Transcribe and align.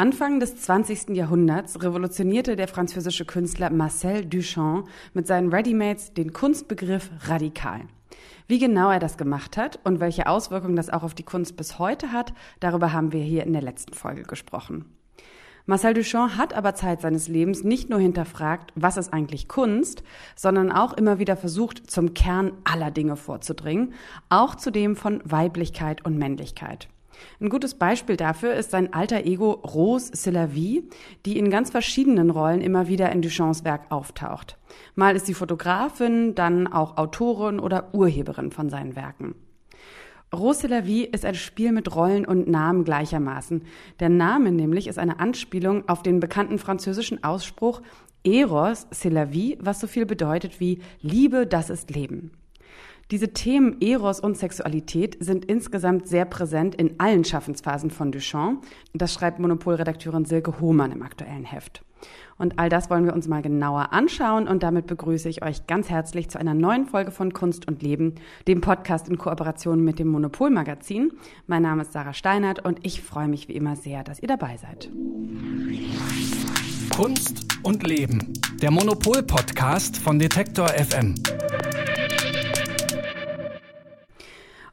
Anfang 0.00 0.40
des 0.40 0.56
20. 0.56 1.10
Jahrhunderts 1.10 1.82
revolutionierte 1.82 2.56
der 2.56 2.68
französische 2.68 3.26
Künstler 3.26 3.68
Marcel 3.68 4.24
Duchamp 4.24 4.88
mit 5.12 5.26
seinen 5.26 5.52
Readymates 5.52 6.14
den 6.14 6.32
Kunstbegriff 6.32 7.10
radikal. 7.24 7.82
Wie 8.48 8.58
genau 8.58 8.90
er 8.90 8.98
das 8.98 9.18
gemacht 9.18 9.58
hat 9.58 9.78
und 9.84 10.00
welche 10.00 10.26
Auswirkungen 10.26 10.74
das 10.74 10.88
auch 10.88 11.02
auf 11.02 11.12
die 11.12 11.22
Kunst 11.22 11.58
bis 11.58 11.78
heute 11.78 12.12
hat, 12.12 12.32
darüber 12.60 12.94
haben 12.94 13.12
wir 13.12 13.20
hier 13.20 13.44
in 13.44 13.52
der 13.52 13.60
letzten 13.60 13.92
Folge 13.92 14.22
gesprochen. 14.22 14.86
Marcel 15.66 15.92
Duchamp 15.92 16.38
hat 16.38 16.54
aber 16.54 16.74
Zeit 16.74 17.02
seines 17.02 17.28
Lebens 17.28 17.62
nicht 17.62 17.90
nur 17.90 18.00
hinterfragt, 18.00 18.72
was 18.76 18.96
ist 18.96 19.12
eigentlich 19.12 19.48
Kunst, 19.48 20.02
sondern 20.34 20.72
auch 20.72 20.94
immer 20.94 21.18
wieder 21.18 21.36
versucht, 21.36 21.90
zum 21.90 22.14
Kern 22.14 22.52
aller 22.64 22.90
Dinge 22.90 23.16
vorzudringen, 23.16 23.92
auch 24.30 24.54
zu 24.54 24.70
dem 24.70 24.96
von 24.96 25.20
Weiblichkeit 25.26 26.02
und 26.06 26.16
Männlichkeit. 26.16 26.88
Ein 27.40 27.48
gutes 27.48 27.74
Beispiel 27.74 28.16
dafür 28.16 28.54
ist 28.54 28.70
sein 28.70 28.92
alter 28.92 29.24
Ego 29.24 29.52
Rose 29.52 30.10
Silavie, 30.14 30.88
die 31.26 31.38
in 31.38 31.50
ganz 31.50 31.70
verschiedenen 31.70 32.30
Rollen 32.30 32.60
immer 32.60 32.88
wieder 32.88 33.10
in 33.12 33.22
Duchamps 33.22 33.64
Werk 33.64 33.90
auftaucht. 33.90 34.58
Mal 34.94 35.16
ist 35.16 35.26
sie 35.26 35.34
Fotografin, 35.34 36.34
dann 36.34 36.66
auch 36.66 36.96
Autorin 36.96 37.60
oder 37.60 37.94
Urheberin 37.94 38.50
von 38.50 38.70
seinen 38.70 38.96
Werken. 38.96 39.34
Rose 40.32 40.60
Silavie 40.60 41.04
ist 41.04 41.24
ein 41.24 41.34
Spiel 41.34 41.72
mit 41.72 41.94
Rollen 41.94 42.24
und 42.24 42.46
Namen 42.48 42.84
gleichermaßen. 42.84 43.62
Der 43.98 44.08
Name 44.08 44.52
nämlich 44.52 44.86
ist 44.86 44.98
eine 44.98 45.18
Anspielung 45.18 45.88
auf 45.88 46.02
den 46.02 46.20
bekannten 46.20 46.58
französischen 46.58 47.24
Ausspruch 47.24 47.82
Eros, 48.22 48.86
c'est 48.92 49.10
was 49.60 49.80
so 49.80 49.86
viel 49.86 50.04
bedeutet 50.04 50.60
wie 50.60 50.80
Liebe, 51.00 51.46
das 51.46 51.70
ist 51.70 51.90
Leben. 51.90 52.32
Diese 53.10 53.32
Themen 53.32 53.80
Eros 53.80 54.20
und 54.20 54.38
Sexualität 54.38 55.16
sind 55.18 55.44
insgesamt 55.44 56.06
sehr 56.06 56.24
präsent 56.24 56.76
in 56.76 57.00
allen 57.00 57.24
Schaffensphasen 57.24 57.90
von 57.90 58.12
Duchamp. 58.12 58.64
Das 58.92 59.12
schreibt 59.12 59.40
Monopolredakteurin 59.40 60.26
Silke 60.26 60.60
Hohmann 60.60 60.92
im 60.92 61.02
aktuellen 61.02 61.44
Heft. 61.44 61.82
Und 62.38 62.60
all 62.60 62.68
das 62.68 62.88
wollen 62.88 63.04
wir 63.04 63.12
uns 63.12 63.26
mal 63.26 63.42
genauer 63.42 63.92
anschauen 63.92 64.46
und 64.46 64.62
damit 64.62 64.86
begrüße 64.86 65.28
ich 65.28 65.42
euch 65.42 65.66
ganz 65.66 65.90
herzlich 65.90 66.30
zu 66.30 66.38
einer 66.38 66.54
neuen 66.54 66.86
Folge 66.86 67.10
von 67.10 67.32
Kunst 67.34 67.66
und 67.66 67.82
Leben, 67.82 68.14
dem 68.46 68.60
Podcast 68.60 69.08
in 69.08 69.18
Kooperation 69.18 69.84
mit 69.84 69.98
dem 69.98 70.08
Monopolmagazin. 70.08 71.12
Mein 71.48 71.62
Name 71.62 71.82
ist 71.82 71.92
Sarah 71.92 72.14
Steinert 72.14 72.64
und 72.64 72.78
ich 72.86 73.02
freue 73.02 73.28
mich 73.28 73.48
wie 73.48 73.54
immer 73.54 73.74
sehr, 73.74 74.04
dass 74.04 74.20
ihr 74.20 74.28
dabei 74.28 74.56
seid. 74.56 74.88
Kunst 76.94 77.46
und 77.64 77.86
Leben, 77.86 78.32
der 78.62 78.70
Monopol-Podcast 78.70 79.98
von 79.98 80.18
Detektor 80.18 80.68
FM. 80.68 81.14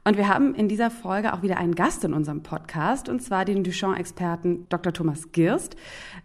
Und 0.08 0.16
wir 0.16 0.30
haben 0.30 0.56
in 0.56 0.70
dieser 0.70 0.90
Folge 0.90 1.34
auch 1.34 1.42
wieder 1.42 1.58
einen 1.58 1.76
Gast 1.76 2.06
in 2.06 2.14
unserem 2.14 2.42
Podcast, 2.42 3.10
und 3.10 3.22
zwar 3.22 3.44
den 3.44 3.66
Duchamp-Experten 3.66 4.66
Dr. 4.70 4.94
Thomas 4.94 5.34
Girst. 5.34 5.76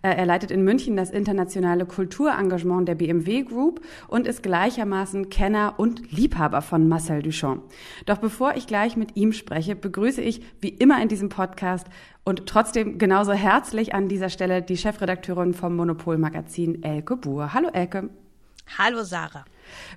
Äh, 0.03 0.15
er 0.15 0.25
leitet 0.25 0.53
in 0.53 0.63
München 0.63 0.97
das 0.97 1.11
internationale 1.11 1.85
Kulturengagement 1.85 2.87
der 2.87 2.95
BMW 2.95 3.43
Group 3.43 3.81
und 4.07 4.29
ist 4.29 4.45
gleichermaßen 4.45 5.31
Kenner 5.31 5.75
und 5.79 6.13
Liebhaber 6.13 6.63
von 6.63 6.87
Marcel 6.87 7.25
Duchamp. 7.25 7.65
Doch 8.07 8.19
bevor 8.19 8.55
ich 8.55 8.69
gleich 8.69 8.97
mit 8.97 9.17
ihm 9.17 9.33
spreche, 9.33 9.75
begrüße 9.75 10.23
ich 10.23 10.43
wie 10.61 10.69
immer 10.69 11.03
in 11.03 11.09
diesem 11.09 11.29
Podcast 11.29 11.89
und 12.23 12.47
trotzdem 12.47 12.99
genauso 12.99 13.33
herzlich 13.33 13.97
an 13.97 14.07
dieser 14.07 14.29
Stelle 14.29 14.63
die 14.63 14.77
Chefredakteurin 14.77 15.55
vom 15.55 15.75
Monopol-Magazin 15.75 16.85
Elke 16.85 17.17
Buhr. 17.17 17.53
Hallo 17.53 17.69
Elke. 17.73 18.11
Hallo 18.79 19.03
Sarah. 19.03 19.45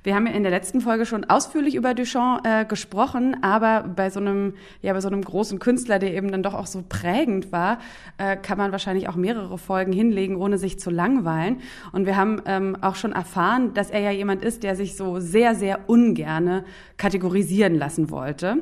Wir 0.03 0.16
haben 0.16 0.27
ja 0.27 0.33
in 0.33 0.44
der 0.44 0.52
letzten 0.52 0.81
Folge 0.81 1.05
schon 1.05 1.25
ausführlich 1.25 1.75
über 1.75 1.94
Duchamp 1.94 2.45
äh, 2.45 2.66
gesprochen, 2.66 3.38
aber 3.41 3.83
bei 3.83 4.09
so 4.09 4.19
einem, 4.19 4.53
ja, 4.81 4.94
bei 4.94 5.02
so 5.02 5.07
einem 5.07 5.22
großen 5.22 5.59
Künstler, 5.59 5.99
der 5.99 6.13
eben 6.13 6.31
dann 6.31 6.44
doch 6.44 6.53
auch 6.53 6.67
so 6.67 6.83
prägend 6.88 7.52
war, 7.52 7.80
äh, 8.17 8.35
kann 8.38 8.57
man 8.57 8.72
wahrscheinlich 8.72 9.09
auch 9.09 9.16
mehrere 9.16 9.57
Folgen 9.57 9.91
hinlegen, 9.91 10.35
ohne 10.35 10.57
sich 10.57 10.80
zu 10.80 10.89
langweilen. 10.89 11.61
Und 11.91 12.05
wir 12.05 12.16
haben 12.16 12.41
ähm, 12.45 12.77
auch 12.81 12.95
schon 12.95 13.11
erfahren, 13.11 13.73
dass 13.73 13.89
er 13.89 13.99
ja 13.99 14.11
jemand 14.11 14.44
ist, 14.44 14.63
der 14.63 14.75
sich 14.75 14.95
so 14.95 15.19
sehr, 15.19 15.55
sehr 15.55 15.89
ungerne 15.89 16.66
kategorisieren 16.97 17.75
lassen 17.75 18.09
wollte. 18.09 18.57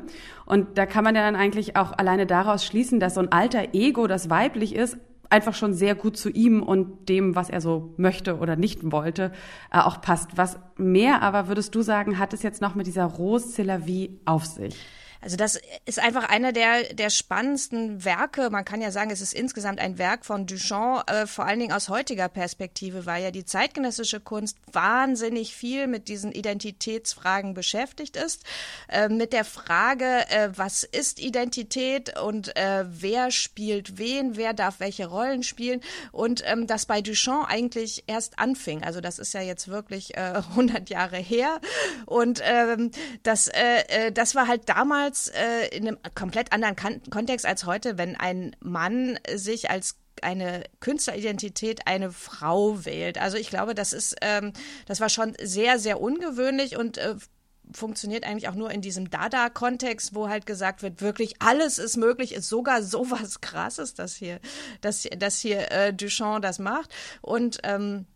Und 0.46 0.78
da 0.78 0.86
kann 0.86 1.04
man 1.04 1.14
ja 1.14 1.22
dann 1.22 1.36
eigentlich 1.36 1.76
auch 1.76 1.92
alleine 1.96 2.26
daraus 2.26 2.64
schließen, 2.64 3.00
dass 3.00 3.14
so 3.14 3.20
ein 3.20 3.32
alter 3.32 3.74
Ego, 3.74 4.06
das 4.06 4.30
weiblich 4.30 4.74
ist, 4.74 4.98
einfach 5.30 5.54
schon 5.54 5.74
sehr 5.74 5.94
gut 5.94 6.16
zu 6.16 6.30
ihm 6.30 6.62
und 6.62 7.08
dem, 7.08 7.34
was 7.34 7.50
er 7.50 7.60
so 7.60 7.94
möchte 7.96 8.38
oder 8.38 8.56
nicht 8.56 8.90
wollte, 8.92 9.32
äh, 9.72 9.78
auch 9.78 10.00
passt. 10.00 10.36
Was 10.36 10.58
mehr 10.76 11.22
aber, 11.22 11.48
würdest 11.48 11.74
du 11.74 11.82
sagen, 11.82 12.18
hat 12.18 12.32
es 12.32 12.42
jetzt 12.42 12.60
noch 12.60 12.74
mit 12.74 12.86
dieser 12.86 13.04
Rose 13.04 13.48
Celavie 13.48 14.20
auf 14.24 14.44
sich? 14.44 14.76
Also 15.24 15.38
das 15.38 15.58
ist 15.86 15.98
einfach 15.98 16.28
einer 16.28 16.52
der, 16.52 16.92
der 16.92 17.08
spannendsten 17.08 18.04
Werke. 18.04 18.50
Man 18.50 18.66
kann 18.66 18.82
ja 18.82 18.90
sagen, 18.90 19.10
es 19.10 19.22
ist 19.22 19.32
insgesamt 19.32 19.80
ein 19.80 19.96
Werk 19.96 20.26
von 20.26 20.44
Duchamp, 20.44 21.10
äh, 21.10 21.26
vor 21.26 21.46
allen 21.46 21.60
Dingen 21.60 21.72
aus 21.72 21.88
heutiger 21.88 22.28
Perspektive, 22.28 23.06
weil 23.06 23.22
ja 23.22 23.30
die 23.30 23.46
zeitgenössische 23.46 24.20
Kunst 24.20 24.58
wahnsinnig 24.70 25.56
viel 25.56 25.86
mit 25.86 26.08
diesen 26.08 26.30
Identitätsfragen 26.30 27.54
beschäftigt 27.54 28.16
ist. 28.16 28.42
Äh, 28.86 29.08
mit 29.08 29.32
der 29.32 29.46
Frage, 29.46 30.04
äh, 30.28 30.50
was 30.56 30.82
ist 30.82 31.18
Identität 31.18 32.20
und 32.20 32.54
äh, 32.58 32.84
wer 32.86 33.30
spielt 33.30 33.96
wen, 33.96 34.36
wer 34.36 34.52
darf 34.52 34.78
welche 34.78 35.06
Rollen 35.06 35.42
spielen. 35.42 35.80
Und 36.12 36.42
ähm, 36.44 36.66
das 36.66 36.84
bei 36.84 37.00
Duchamp 37.00 37.48
eigentlich 37.48 38.04
erst 38.08 38.38
anfing. 38.38 38.84
Also 38.84 39.00
das 39.00 39.18
ist 39.18 39.32
ja 39.32 39.40
jetzt 39.40 39.68
wirklich 39.68 40.18
100 40.18 40.90
äh, 40.90 40.92
Jahre 40.92 41.16
her. 41.16 41.62
Und 42.04 42.42
ähm, 42.44 42.90
das, 43.22 43.48
äh, 43.48 44.12
das 44.12 44.34
war 44.34 44.48
halt 44.48 44.68
damals 44.68 45.13
damals 45.14 45.28
äh, 45.28 45.68
in 45.68 45.86
einem 45.86 45.98
komplett 46.14 46.52
anderen 46.52 46.76
kan 46.76 47.00
Kontext 47.10 47.46
als 47.46 47.64
heute, 47.66 47.98
wenn 47.98 48.16
ein 48.16 48.56
Mann 48.60 49.18
sich 49.34 49.70
als 49.70 49.96
eine 50.22 50.64
Künstleridentität 50.80 51.86
eine 51.86 52.10
Frau 52.10 52.84
wählt. 52.84 53.18
Also 53.18 53.36
ich 53.36 53.50
glaube, 53.50 53.74
das 53.74 53.92
ist, 53.92 54.16
ähm, 54.20 54.52
das 54.86 55.00
war 55.00 55.08
schon 55.08 55.34
sehr, 55.42 55.78
sehr 55.78 56.00
ungewöhnlich 56.00 56.76
und 56.76 56.98
äh, 56.98 57.16
funktioniert 57.72 58.24
eigentlich 58.24 58.48
auch 58.48 58.54
nur 58.54 58.70
in 58.70 58.80
diesem 58.80 59.10
Dada-Kontext, 59.10 60.14
wo 60.14 60.28
halt 60.28 60.46
gesagt 60.46 60.82
wird, 60.82 61.00
wirklich 61.00 61.34
alles 61.40 61.78
ist 61.78 61.96
möglich, 61.96 62.34
ist 62.34 62.48
sogar 62.48 62.82
sowas 62.94 63.40
krasses, 63.40 63.94
dass 63.94 64.14
hier, 64.14 64.40
dass, 64.80 65.08
dass 65.18 65.38
hier 65.38 65.70
äh, 65.72 65.92
Duchamp 65.92 66.42
das 66.42 66.58
macht. 66.58 66.90
Und 67.22 67.58
ähm, 67.64 68.06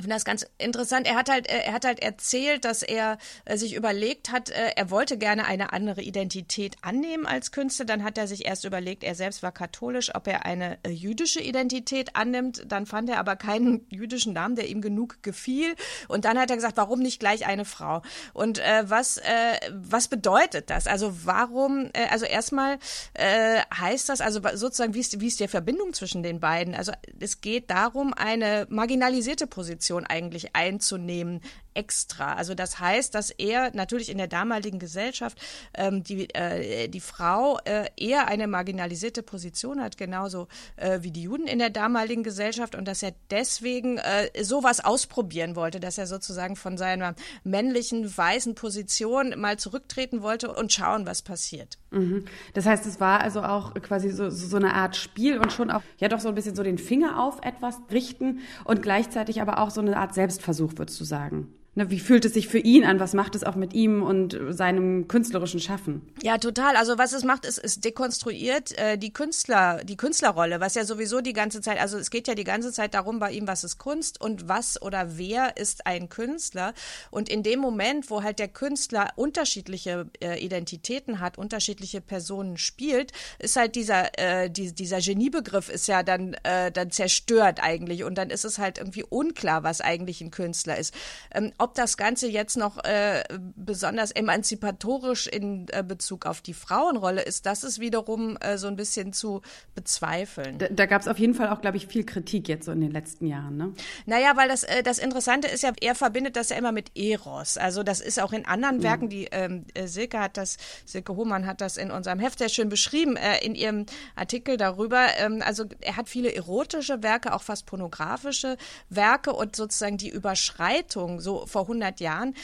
ich 0.00 0.04
finde 0.04 0.16
das 0.16 0.24
ganz 0.24 0.46
interessant. 0.56 1.06
Er 1.06 1.14
hat 1.14 1.28
halt, 1.28 1.46
äh, 1.46 1.58
er 1.58 1.74
hat 1.74 1.84
halt 1.84 2.00
erzählt, 2.00 2.64
dass 2.64 2.82
er 2.82 3.18
äh, 3.44 3.58
sich 3.58 3.74
überlegt 3.74 4.32
hat, 4.32 4.48
äh, 4.48 4.72
er 4.74 4.90
wollte 4.90 5.18
gerne 5.18 5.44
eine 5.44 5.74
andere 5.74 6.00
Identität 6.00 6.76
annehmen 6.80 7.26
als 7.26 7.52
Künstler. 7.52 7.84
Dann 7.84 8.02
hat 8.02 8.16
er 8.16 8.26
sich 8.26 8.46
erst 8.46 8.64
überlegt, 8.64 9.04
er 9.04 9.14
selbst 9.14 9.42
war 9.42 9.52
katholisch, 9.52 10.14
ob 10.14 10.26
er 10.26 10.46
eine 10.46 10.78
jüdische 10.88 11.40
Identität 11.40 12.16
annimmt. 12.16 12.64
Dann 12.66 12.86
fand 12.86 13.10
er 13.10 13.18
aber 13.18 13.36
keinen 13.36 13.86
jüdischen 13.90 14.32
Namen, 14.32 14.56
der 14.56 14.68
ihm 14.68 14.80
genug 14.80 15.22
gefiel. 15.22 15.74
Und 16.08 16.24
dann 16.24 16.38
hat 16.38 16.48
er 16.48 16.56
gesagt, 16.56 16.78
warum 16.78 17.00
nicht 17.00 17.20
gleich 17.20 17.44
eine 17.44 17.66
Frau? 17.66 18.00
Und 18.32 18.58
äh, 18.58 18.88
was, 18.88 19.18
äh, 19.18 19.58
was 19.70 20.08
bedeutet 20.08 20.70
das? 20.70 20.86
Also 20.86 21.12
warum, 21.26 21.90
äh, 21.92 22.06
also 22.10 22.24
erstmal 22.24 22.78
heißt 23.18 24.08
das, 24.08 24.20
also 24.20 24.40
sozusagen, 24.54 24.94
wie 24.94 25.00
ist, 25.00 25.20
wie 25.20 25.26
ist 25.26 25.40
die 25.40 25.48
Verbindung 25.48 25.92
zwischen 25.92 26.22
den 26.22 26.40
beiden? 26.40 26.74
Also 26.74 26.92
es 27.18 27.40
geht 27.40 27.70
darum, 27.70 28.14
eine 28.14 28.66
marginalisierte 28.70 29.46
Position 29.46 29.89
Position 29.90 30.06
eigentlich 30.06 30.54
einzunehmen 30.54 31.40
extra. 31.74 32.34
Also 32.34 32.54
das 32.54 32.80
heißt, 32.80 33.14
dass 33.14 33.30
er 33.30 33.74
natürlich 33.74 34.10
in 34.10 34.18
der 34.18 34.26
damaligen 34.26 34.78
Gesellschaft 34.78 35.40
ähm, 35.74 36.02
die, 36.02 36.32
äh, 36.34 36.88
die 36.88 37.00
Frau 37.00 37.58
äh, 37.64 37.86
eher 37.96 38.28
eine 38.28 38.46
marginalisierte 38.46 39.22
Position 39.22 39.80
hat, 39.80 39.96
genauso 39.96 40.48
äh, 40.76 40.98
wie 41.02 41.10
die 41.10 41.22
Juden 41.22 41.46
in 41.46 41.58
der 41.58 41.70
damaligen 41.70 42.22
Gesellschaft 42.22 42.74
und 42.74 42.86
dass 42.86 43.02
er 43.02 43.12
deswegen 43.30 43.98
äh, 43.98 44.28
sowas 44.42 44.84
ausprobieren 44.84 45.56
wollte, 45.56 45.80
dass 45.80 45.98
er 45.98 46.06
sozusagen 46.06 46.56
von 46.56 46.76
seiner 46.76 47.14
männlichen 47.44 48.16
weißen 48.16 48.54
Position 48.54 49.34
mal 49.38 49.58
zurücktreten 49.58 50.22
wollte 50.22 50.52
und 50.52 50.72
schauen, 50.72 51.06
was 51.06 51.22
passiert. 51.22 51.78
Mhm. 51.90 52.24
Das 52.54 52.66
heißt, 52.66 52.86
es 52.86 53.00
war 53.00 53.20
also 53.20 53.42
auch 53.42 53.74
quasi 53.74 54.10
so, 54.10 54.30
so 54.30 54.56
eine 54.56 54.74
Art 54.74 54.96
Spiel 54.96 55.38
und 55.38 55.52
schon 55.52 55.70
auch 55.70 55.82
ja 55.98 56.08
doch 56.08 56.20
so 56.20 56.28
ein 56.28 56.34
bisschen 56.34 56.54
so 56.54 56.62
den 56.62 56.78
Finger 56.78 57.22
auf 57.22 57.38
etwas 57.42 57.78
richten 57.90 58.40
und 58.64 58.82
gleichzeitig 58.82 59.40
aber 59.40 59.58
auch 59.58 59.70
so 59.70 59.80
eine 59.80 59.96
Art 59.96 60.14
Selbstversuch, 60.14 60.72
würdest 60.76 61.00
du 61.00 61.04
sagen? 61.04 61.48
Ne, 61.80 61.90
wie 61.90 61.98
fühlt 61.98 62.26
es 62.26 62.34
sich 62.34 62.46
für 62.46 62.58
ihn 62.58 62.84
an? 62.84 63.00
Was 63.00 63.14
macht 63.14 63.34
es 63.34 63.42
auch 63.42 63.54
mit 63.54 63.72
ihm 63.72 64.02
und 64.02 64.38
seinem 64.50 65.08
künstlerischen 65.08 65.60
Schaffen? 65.60 66.02
Ja, 66.22 66.36
total. 66.36 66.76
Also 66.76 66.98
was 66.98 67.14
es 67.14 67.24
macht, 67.24 67.46
ist, 67.46 67.56
es 67.56 67.80
dekonstruiert 67.80 68.76
äh, 68.76 68.98
die 68.98 69.14
Künstler, 69.14 69.82
die 69.82 69.96
Künstlerrolle, 69.96 70.60
was 70.60 70.74
ja 70.74 70.84
sowieso 70.84 71.22
die 71.22 71.32
ganze 71.32 71.62
Zeit, 71.62 71.80
also 71.80 71.96
es 71.96 72.10
geht 72.10 72.28
ja 72.28 72.34
die 72.34 72.44
ganze 72.44 72.70
Zeit 72.70 72.92
darum 72.92 73.18
bei 73.18 73.32
ihm, 73.32 73.48
was 73.48 73.64
ist 73.64 73.78
Kunst 73.78 74.20
und 74.20 74.46
was 74.46 74.82
oder 74.82 75.16
wer 75.16 75.56
ist 75.56 75.86
ein 75.86 76.10
Künstler. 76.10 76.74
Und 77.10 77.30
in 77.30 77.42
dem 77.42 77.60
Moment, 77.60 78.10
wo 78.10 78.22
halt 78.22 78.40
der 78.40 78.48
Künstler 78.48 79.12
unterschiedliche 79.16 80.06
äh, 80.22 80.38
Identitäten 80.44 81.18
hat, 81.18 81.38
unterschiedliche 81.38 82.02
Personen 82.02 82.58
spielt, 82.58 83.12
ist 83.38 83.56
halt 83.56 83.74
dieser 83.74 84.18
äh, 84.18 84.50
die, 84.50 84.74
dieser 84.74 85.00
Geniebegriff 85.00 85.70
ist 85.70 85.88
ja 85.88 86.02
dann 86.02 86.34
äh, 86.42 86.70
dann 86.70 86.90
zerstört 86.90 87.62
eigentlich 87.62 88.04
und 88.04 88.18
dann 88.18 88.28
ist 88.28 88.44
es 88.44 88.58
halt 88.58 88.76
irgendwie 88.76 89.04
unklar, 89.04 89.62
was 89.62 89.80
eigentlich 89.80 90.20
ein 90.20 90.30
Künstler 90.30 90.76
ist. 90.76 90.92
Ähm, 91.34 91.52
ob 91.56 91.69
ob 91.70 91.76
das 91.76 91.96
Ganze 91.96 92.26
jetzt 92.26 92.56
noch 92.56 92.82
äh, 92.82 93.22
besonders 93.54 94.10
emanzipatorisch 94.10 95.28
in 95.28 95.68
äh, 95.70 95.84
Bezug 95.86 96.26
auf 96.26 96.40
die 96.40 96.52
Frauenrolle 96.52 97.22
ist, 97.22 97.46
das 97.46 97.62
ist 97.62 97.78
wiederum 97.78 98.36
äh, 98.40 98.58
so 98.58 98.66
ein 98.66 98.74
bisschen 98.74 99.12
zu 99.12 99.40
bezweifeln. 99.76 100.58
Da, 100.58 100.66
da 100.68 100.86
gab 100.86 101.00
es 101.00 101.06
auf 101.06 101.20
jeden 101.20 101.34
Fall 101.34 101.48
auch, 101.50 101.60
glaube 101.60 101.76
ich, 101.76 101.86
viel 101.86 102.04
Kritik 102.04 102.48
jetzt 102.48 102.66
so 102.66 102.72
in 102.72 102.80
den 102.80 102.90
letzten 102.90 103.26
Jahren. 103.26 103.56
Ne? 103.56 103.72
Naja, 104.04 104.32
weil 104.34 104.48
das, 104.48 104.64
äh, 104.64 104.82
das 104.82 104.98
Interessante 104.98 105.46
ist 105.46 105.62
ja, 105.62 105.70
er 105.80 105.94
verbindet 105.94 106.34
das 106.34 106.48
ja 106.48 106.56
immer 106.56 106.72
mit 106.72 106.90
Eros. 106.98 107.56
Also 107.56 107.84
das 107.84 108.00
ist 108.00 108.20
auch 108.20 108.32
in 108.32 108.46
anderen 108.46 108.82
Werken, 108.82 109.08
die 109.08 109.26
ähm, 109.30 109.64
äh, 109.74 109.86
Silke 109.86 110.18
hat 110.18 110.36
das, 110.36 110.56
Silke 110.84 111.14
Hohmann 111.14 111.46
hat 111.46 111.60
das 111.60 111.76
in 111.76 111.92
unserem 111.92 112.18
Heft 112.18 112.40
sehr 112.40 112.48
schön 112.48 112.68
beschrieben, 112.68 113.14
äh, 113.16 113.44
in 113.44 113.54
ihrem 113.54 113.86
Artikel 114.16 114.56
darüber. 114.56 115.06
Ähm, 115.18 115.40
also 115.46 115.66
er 115.80 115.96
hat 115.96 116.08
viele 116.08 116.34
erotische 116.34 117.04
Werke, 117.04 117.32
auch 117.32 117.42
fast 117.42 117.66
pornografische 117.66 118.56
Werke 118.88 119.32
und 119.32 119.54
sozusagen 119.54 119.98
die 119.98 120.08
Überschreitung 120.08 121.20
so 121.20 121.46
vor 121.50 121.62
100 121.62 122.00
Jahren, 122.00 122.34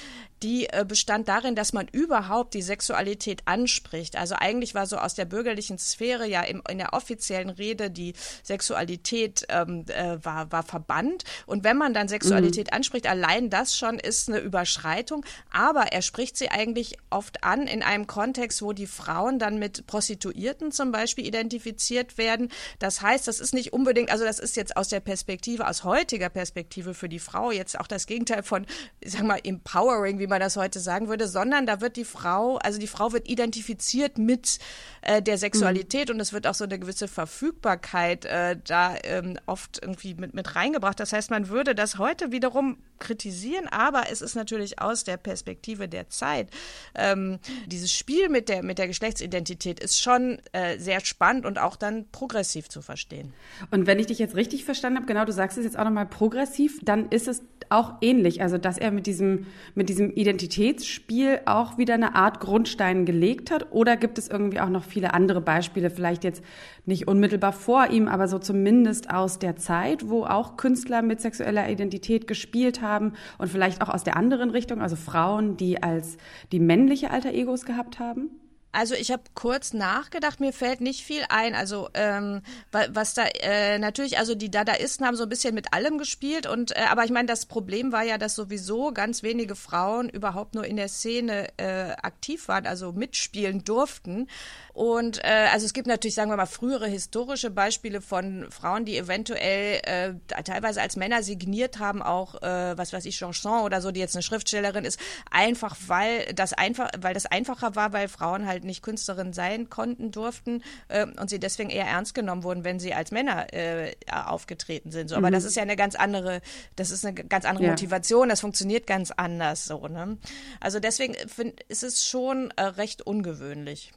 die 0.42 0.68
äh, 0.68 0.84
bestand 0.86 1.28
darin, 1.28 1.54
dass 1.54 1.72
man 1.72 1.88
überhaupt 1.88 2.54
die 2.54 2.62
Sexualität 2.62 3.42
anspricht. 3.46 4.16
Also 4.16 4.34
eigentlich 4.36 4.74
war 4.74 4.86
so 4.86 4.96
aus 4.96 5.14
der 5.14 5.24
bürgerlichen 5.24 5.78
Sphäre 5.78 6.26
ja 6.26 6.42
im, 6.42 6.62
in 6.68 6.78
der 6.78 6.92
offiziellen 6.92 7.50
Rede 7.50 7.90
die 7.90 8.14
Sexualität 8.42 9.46
ähm, 9.48 9.84
äh, 9.88 10.18
war, 10.24 10.52
war 10.52 10.62
verbannt. 10.62 11.24
Und 11.46 11.64
wenn 11.64 11.76
man 11.76 11.94
dann 11.94 12.08
Sexualität 12.08 12.70
mhm. 12.70 12.76
anspricht, 12.76 13.06
allein 13.06 13.50
das 13.50 13.76
schon 13.76 13.98
ist 13.98 14.28
eine 14.28 14.38
Überschreitung. 14.38 15.24
Aber 15.50 15.92
er 15.92 16.02
spricht 16.02 16.36
sie 16.36 16.50
eigentlich 16.50 16.98
oft 17.10 17.42
an 17.44 17.66
in 17.66 17.82
einem 17.82 18.06
Kontext, 18.06 18.62
wo 18.62 18.72
die 18.72 18.86
Frauen 18.86 19.38
dann 19.38 19.58
mit 19.58 19.86
Prostituierten 19.86 20.72
zum 20.72 20.92
Beispiel 20.92 21.26
identifiziert 21.26 22.18
werden. 22.18 22.50
Das 22.78 23.00
heißt, 23.00 23.26
das 23.26 23.40
ist 23.40 23.54
nicht 23.54 23.72
unbedingt, 23.72 24.10
also 24.10 24.24
das 24.24 24.38
ist 24.38 24.56
jetzt 24.56 24.76
aus 24.76 24.88
der 24.88 25.00
Perspektive, 25.00 25.66
aus 25.66 25.84
heutiger 25.84 26.28
Perspektive 26.28 26.94
für 26.94 27.08
die 27.08 27.18
Frau 27.18 27.50
jetzt 27.50 27.78
auch 27.80 27.86
das 27.86 28.06
Gegenteil 28.06 28.42
von, 28.42 28.66
ich 29.00 29.12
sag 29.12 29.22
mal, 29.22 29.40
empowering, 29.42 30.18
wie 30.18 30.25
wie 30.26 30.28
man 30.28 30.40
das 30.40 30.56
heute 30.56 30.80
sagen 30.80 31.06
würde, 31.08 31.28
sondern 31.28 31.66
da 31.66 31.80
wird 31.80 31.96
die 31.96 32.04
Frau, 32.04 32.56
also 32.56 32.80
die 32.80 32.88
Frau 32.88 33.12
wird 33.12 33.28
identifiziert 33.28 34.18
mit 34.18 34.58
äh, 35.02 35.22
der 35.22 35.38
Sexualität 35.38 36.08
mhm. 36.08 36.16
und 36.16 36.20
es 36.20 36.32
wird 36.32 36.48
auch 36.48 36.54
so 36.54 36.64
eine 36.64 36.80
gewisse 36.80 37.06
Verfügbarkeit 37.06 38.24
äh, 38.24 38.56
da 38.64 38.96
ähm, 39.04 39.38
oft 39.46 39.78
irgendwie 39.80 40.14
mit, 40.14 40.34
mit 40.34 40.56
reingebracht. 40.56 40.98
Das 40.98 41.12
heißt, 41.12 41.30
man 41.30 41.48
würde 41.48 41.76
das 41.76 41.98
heute 41.98 42.32
wiederum 42.32 42.78
kritisieren, 42.98 43.68
aber 43.68 44.10
es 44.10 44.20
ist 44.20 44.34
natürlich 44.34 44.80
aus 44.80 45.04
der 45.04 45.16
Perspektive 45.16 45.88
der 45.88 46.08
Zeit. 46.08 46.48
Ähm, 46.96 47.38
dieses 47.66 47.92
Spiel 47.92 48.28
mit 48.28 48.48
der, 48.48 48.64
mit 48.64 48.78
der 48.78 48.88
Geschlechtsidentität 48.88 49.78
ist 49.78 50.02
schon 50.02 50.40
äh, 50.52 50.78
sehr 50.78 51.04
spannend 51.04 51.46
und 51.46 51.58
auch 51.58 51.76
dann 51.76 52.06
progressiv 52.10 52.68
zu 52.68 52.82
verstehen. 52.82 53.32
Und 53.70 53.86
wenn 53.86 54.00
ich 54.00 54.06
dich 54.06 54.18
jetzt 54.18 54.34
richtig 54.34 54.64
verstanden 54.64 54.98
habe, 54.98 55.06
genau, 55.06 55.24
du 55.24 55.32
sagst 55.32 55.56
es 55.56 55.64
jetzt 55.64 55.78
auch 55.78 55.84
nochmal 55.84 56.06
progressiv, 56.06 56.80
dann 56.82 57.10
ist 57.10 57.28
es 57.28 57.42
auch 57.68 57.94
ähnlich. 58.00 58.42
Also, 58.42 58.58
dass 58.58 58.78
er 58.78 58.90
mit 58.90 59.06
diesem, 59.06 59.46
mit 59.74 59.88
diesem 59.88 60.10
Identitätsspiel 60.10 61.40
auch 61.46 61.78
wieder 61.78 61.94
eine 61.94 62.14
Art 62.14 62.40
Grundstein 62.40 63.04
gelegt 63.04 63.50
hat? 63.50 63.72
Oder 63.72 63.96
gibt 63.96 64.18
es 64.18 64.28
irgendwie 64.28 64.60
auch 64.60 64.68
noch 64.68 64.84
viele 64.84 65.14
andere 65.14 65.40
Beispiele, 65.40 65.90
vielleicht 65.90 66.24
jetzt 66.24 66.42
nicht 66.84 67.08
unmittelbar 67.08 67.52
vor 67.52 67.88
ihm, 67.90 68.08
aber 68.08 68.28
so 68.28 68.38
zumindest 68.38 69.10
aus 69.10 69.38
der 69.38 69.56
Zeit, 69.56 70.08
wo 70.08 70.24
auch 70.24 70.56
Künstler 70.56 71.02
mit 71.02 71.20
sexueller 71.20 71.68
Identität 71.68 72.26
gespielt 72.26 72.82
haben 72.82 73.12
und 73.38 73.48
vielleicht 73.48 73.82
auch 73.82 73.88
aus 73.88 74.04
der 74.04 74.16
anderen 74.16 74.50
Richtung, 74.50 74.80
also 74.80 74.96
Frauen, 74.96 75.56
die 75.56 75.82
als 75.82 76.16
die 76.52 76.60
männliche 76.60 77.10
Alter 77.10 77.32
Egos 77.32 77.64
gehabt 77.64 77.98
haben? 77.98 78.30
Also 78.72 78.94
ich 78.94 79.10
habe 79.10 79.22
kurz 79.34 79.72
nachgedacht, 79.72 80.38
mir 80.38 80.52
fällt 80.52 80.82
nicht 80.82 81.02
viel 81.02 81.22
ein. 81.30 81.54
Also 81.54 81.88
ähm, 81.94 82.42
was 82.70 83.14
da 83.14 83.24
äh, 83.24 83.78
natürlich, 83.78 84.18
also 84.18 84.34
die 84.34 84.50
Dadaisten 84.50 85.06
haben 85.06 85.16
so 85.16 85.22
ein 85.22 85.28
bisschen 85.30 85.54
mit 85.54 85.72
allem 85.72 85.96
gespielt 85.96 86.46
und 86.46 86.76
äh, 86.76 86.80
aber 86.90 87.04
ich 87.04 87.10
meine, 87.10 87.26
das 87.26 87.46
Problem 87.46 87.90
war 87.92 88.02
ja, 88.02 88.18
dass 88.18 88.34
sowieso 88.34 88.92
ganz 88.92 89.22
wenige 89.22 89.56
Frauen 89.56 90.10
überhaupt 90.10 90.54
nur 90.54 90.66
in 90.66 90.76
der 90.76 90.88
Szene 90.88 91.48
äh, 91.56 91.92
aktiv 91.92 92.48
waren, 92.48 92.66
also 92.66 92.92
mitspielen 92.92 93.64
durften. 93.64 94.28
Und 94.74 95.24
äh, 95.24 95.48
also 95.50 95.64
es 95.64 95.72
gibt 95.72 95.86
natürlich, 95.86 96.14
sagen 96.14 96.30
wir 96.30 96.36
mal, 96.36 96.44
frühere 96.44 96.86
historische 96.86 97.50
Beispiele 97.50 98.02
von 98.02 98.46
Frauen, 98.50 98.84
die 98.84 98.98
eventuell 98.98 99.80
äh, 99.84 100.42
teilweise 100.42 100.82
als 100.82 100.96
Männer 100.96 101.22
signiert 101.22 101.78
haben, 101.78 102.02
auch 102.02 102.42
äh, 102.42 102.76
was 102.76 102.92
weiß 102.92 103.06
ich, 103.06 103.16
Chanson 103.16 103.62
oder 103.62 103.80
so, 103.80 103.90
die 103.90 104.00
jetzt 104.00 104.14
eine 104.14 104.22
Schriftstellerin 104.22 104.84
ist, 104.84 105.00
einfach 105.30 105.74
weil 105.86 106.30
das 106.34 106.52
einfach, 106.52 106.90
weil 107.00 107.14
das 107.14 107.24
einfacher 107.24 107.74
war, 107.74 107.94
weil 107.94 108.08
Frauen 108.08 108.46
halt 108.46 108.55
nicht 108.64 108.82
Künstlerin 108.82 109.32
sein 109.32 109.70
konnten, 109.70 110.10
durften 110.10 110.62
äh, 110.88 111.06
und 111.20 111.30
sie 111.30 111.38
deswegen 111.38 111.70
eher 111.70 111.86
ernst 111.86 112.14
genommen 112.14 112.42
wurden, 112.42 112.64
wenn 112.64 112.78
sie 112.78 112.94
als 112.94 113.10
Männer 113.10 113.52
äh, 113.52 113.92
aufgetreten 114.10 114.90
sind. 114.90 115.08
So, 115.08 115.16
aber 115.16 115.28
mhm. 115.28 115.34
das 115.34 115.44
ist 115.44 115.56
ja 115.56 115.62
eine 115.62 115.76
ganz 115.76 115.94
andere, 115.94 116.40
das 116.76 116.90
ist 116.90 117.04
eine 117.04 117.14
ganz 117.14 117.44
andere 117.44 117.64
ja. 117.64 117.70
Motivation, 117.70 118.28
das 118.28 118.40
funktioniert 118.40 118.86
ganz 118.86 119.10
anders 119.10 119.64
so. 119.66 119.86
Ne? 119.88 120.18
Also 120.60 120.80
deswegen 120.80 121.14
find, 121.28 121.60
ist 121.68 121.82
es 121.82 122.06
schon 122.06 122.50
äh, 122.56 122.62
recht 122.62 123.02
ungewöhnlich. 123.06 123.92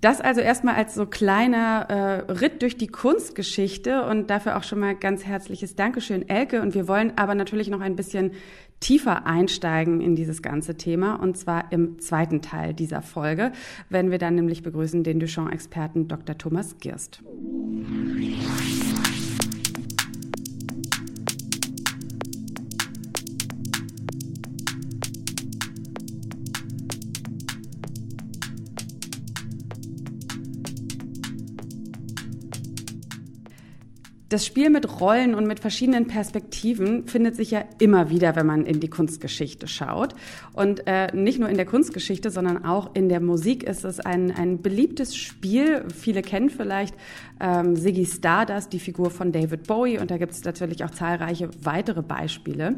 Das 0.00 0.20
also 0.20 0.40
erstmal 0.40 0.74
als 0.74 0.96
so 0.96 1.06
kleiner 1.06 1.86
äh, 2.28 2.32
Ritt 2.32 2.62
durch 2.62 2.76
die 2.76 2.88
Kunstgeschichte 2.88 4.02
und 4.02 4.28
dafür 4.28 4.56
auch 4.56 4.64
schon 4.64 4.80
mal 4.80 4.96
ganz 4.96 5.24
herzliches 5.24 5.76
Dankeschön, 5.76 6.28
Elke. 6.28 6.62
Und 6.62 6.74
wir 6.74 6.88
wollen 6.88 7.12
aber 7.16 7.36
natürlich 7.36 7.68
noch 7.68 7.80
ein 7.80 7.94
bisschen 7.94 8.32
tiefer 8.80 9.26
einsteigen 9.26 10.00
in 10.00 10.16
dieses 10.16 10.42
ganze 10.42 10.76
Thema 10.76 11.14
und 11.14 11.36
zwar 11.36 11.72
im 11.72 11.98
zweiten 11.98 12.42
Teil 12.42 12.74
dieser 12.74 13.02
Folge, 13.02 13.52
wenn 13.88 14.10
wir 14.10 14.18
dann 14.18 14.34
nämlich 14.34 14.62
begrüßen 14.62 15.04
den 15.04 15.20
Duchamp-Experten 15.20 16.08
Dr. 16.08 16.38
Thomas 16.38 16.76
Girst. 16.78 17.22
Das 34.28 34.44
Spiel 34.44 34.68
mit 34.68 35.00
Rollen 35.00 35.34
und 35.34 35.46
mit 35.46 35.58
verschiedenen 35.58 36.06
Perspektiven 36.06 37.06
findet 37.06 37.34
sich 37.34 37.50
ja 37.50 37.64
immer 37.78 38.10
wieder, 38.10 38.36
wenn 38.36 38.44
man 38.44 38.66
in 38.66 38.78
die 38.78 38.90
Kunstgeschichte 38.90 39.66
schaut. 39.66 40.14
Und 40.52 40.86
äh, 40.86 41.06
nicht 41.16 41.38
nur 41.38 41.48
in 41.48 41.56
der 41.56 41.64
Kunstgeschichte, 41.64 42.30
sondern 42.30 42.62
auch 42.66 42.94
in 42.94 43.08
der 43.08 43.20
Musik 43.20 43.62
ist 43.62 43.86
es 43.86 44.00
ein, 44.00 44.30
ein 44.30 44.60
beliebtes 44.60 45.16
Spiel. 45.16 45.82
Viele 45.94 46.20
kennen 46.20 46.50
vielleicht 46.50 46.94
ähm, 47.40 47.74
Ziggy 47.74 48.04
Stardust, 48.04 48.74
die 48.74 48.80
Figur 48.80 49.10
von 49.10 49.32
David 49.32 49.66
Bowie. 49.66 49.98
Und 49.98 50.10
da 50.10 50.18
gibt 50.18 50.32
es 50.32 50.44
natürlich 50.44 50.84
auch 50.84 50.90
zahlreiche 50.90 51.48
weitere 51.62 52.02
Beispiele. 52.02 52.76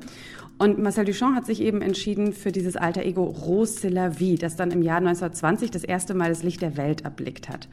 Und 0.61 0.79
Marcel 0.79 1.07
Duchamp 1.07 1.35
hat 1.37 1.47
sich 1.47 1.63
eben 1.63 1.81
entschieden 1.81 2.35
für 2.35 2.53
dieses 2.53 2.77
alter 2.77 3.03
Ego 3.03 3.25
Rose 3.25 3.89
la 3.89 4.21
Vie, 4.21 4.35
das 4.35 4.57
dann 4.57 4.71
im 4.73 4.83
Jahr 4.83 4.99
1920 4.99 5.71
das 5.71 5.85
erste 5.85 6.13
Mal 6.13 6.29
das 6.29 6.43
Licht 6.43 6.61
der 6.61 6.77
Welt 6.77 7.01
erblickt 7.01 7.49
hat. 7.49 7.67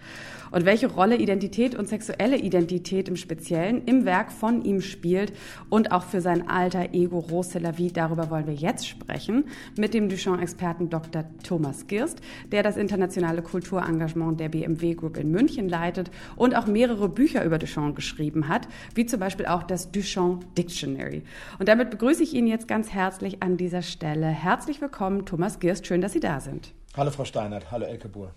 Und 0.52 0.64
welche 0.64 0.88
Rolle 0.88 1.18
Identität 1.18 1.76
und 1.76 1.90
sexuelle 1.90 2.38
Identität 2.38 3.10
im 3.10 3.18
Speziellen 3.18 3.84
im 3.86 4.06
Werk 4.06 4.32
von 4.32 4.64
ihm 4.64 4.80
spielt 4.80 5.34
und 5.70 5.92
auch 5.92 6.04
für 6.04 6.22
sein 6.22 6.48
alter 6.48 6.94
Ego 6.94 7.20
Rose 7.20 7.60
la 7.60 7.78
Vie, 7.78 7.92
darüber 7.92 8.30
wollen 8.30 8.48
wir 8.48 8.54
jetzt 8.54 8.88
sprechen 8.88 9.44
mit 9.78 9.94
dem 9.94 10.08
Duchamp-Experten 10.08 10.90
Dr. 10.90 11.26
Thomas 11.44 11.88
Girst, 11.88 12.22
der 12.54 12.64
das 12.64 12.78
internationale 12.78 13.42
Kulturengagement 13.42 14.40
der 14.40 14.48
BMW 14.48 14.94
Group 14.94 15.18
in 15.18 15.30
München 15.30 15.68
leitet 15.68 16.10
und 16.38 16.56
auch 16.56 16.68
mehrere 16.68 17.10
Bücher 17.10 17.44
über 17.44 17.58
Duchamp 17.58 17.98
geschrieben 17.98 18.48
hat, 18.48 18.70
wie 18.96 19.06
zum 19.06 19.20
Beispiel 19.20 19.48
auch 19.48 19.64
das 19.64 19.92
Duchamp 19.92 20.56
Dictionary. 20.56 21.24
Und 21.60 21.68
damit 21.68 21.90
begrüße 21.90 22.24
ich 22.24 22.34
ihn 22.34 22.48
jetzt 22.48 22.70
ganz 22.70 22.77
ganz 22.78 22.94
herzlich 22.94 23.42
an 23.42 23.58
dieser 23.58 23.82
Stelle. 23.82 24.28
Herzlich 24.28 24.82
willkommen, 24.82 25.26
Thomas 25.26 25.58
Girst. 25.60 25.88
Schön, 25.88 26.00
dass 26.00 26.12
Sie 26.14 26.20
da 26.20 26.40
sind. 26.40 26.74
Hallo, 26.96 27.10
Frau 27.10 27.26
Steinert. 27.26 27.72
Hallo, 27.72 27.86
Elke 27.86 28.08
Buhr. 28.08 28.36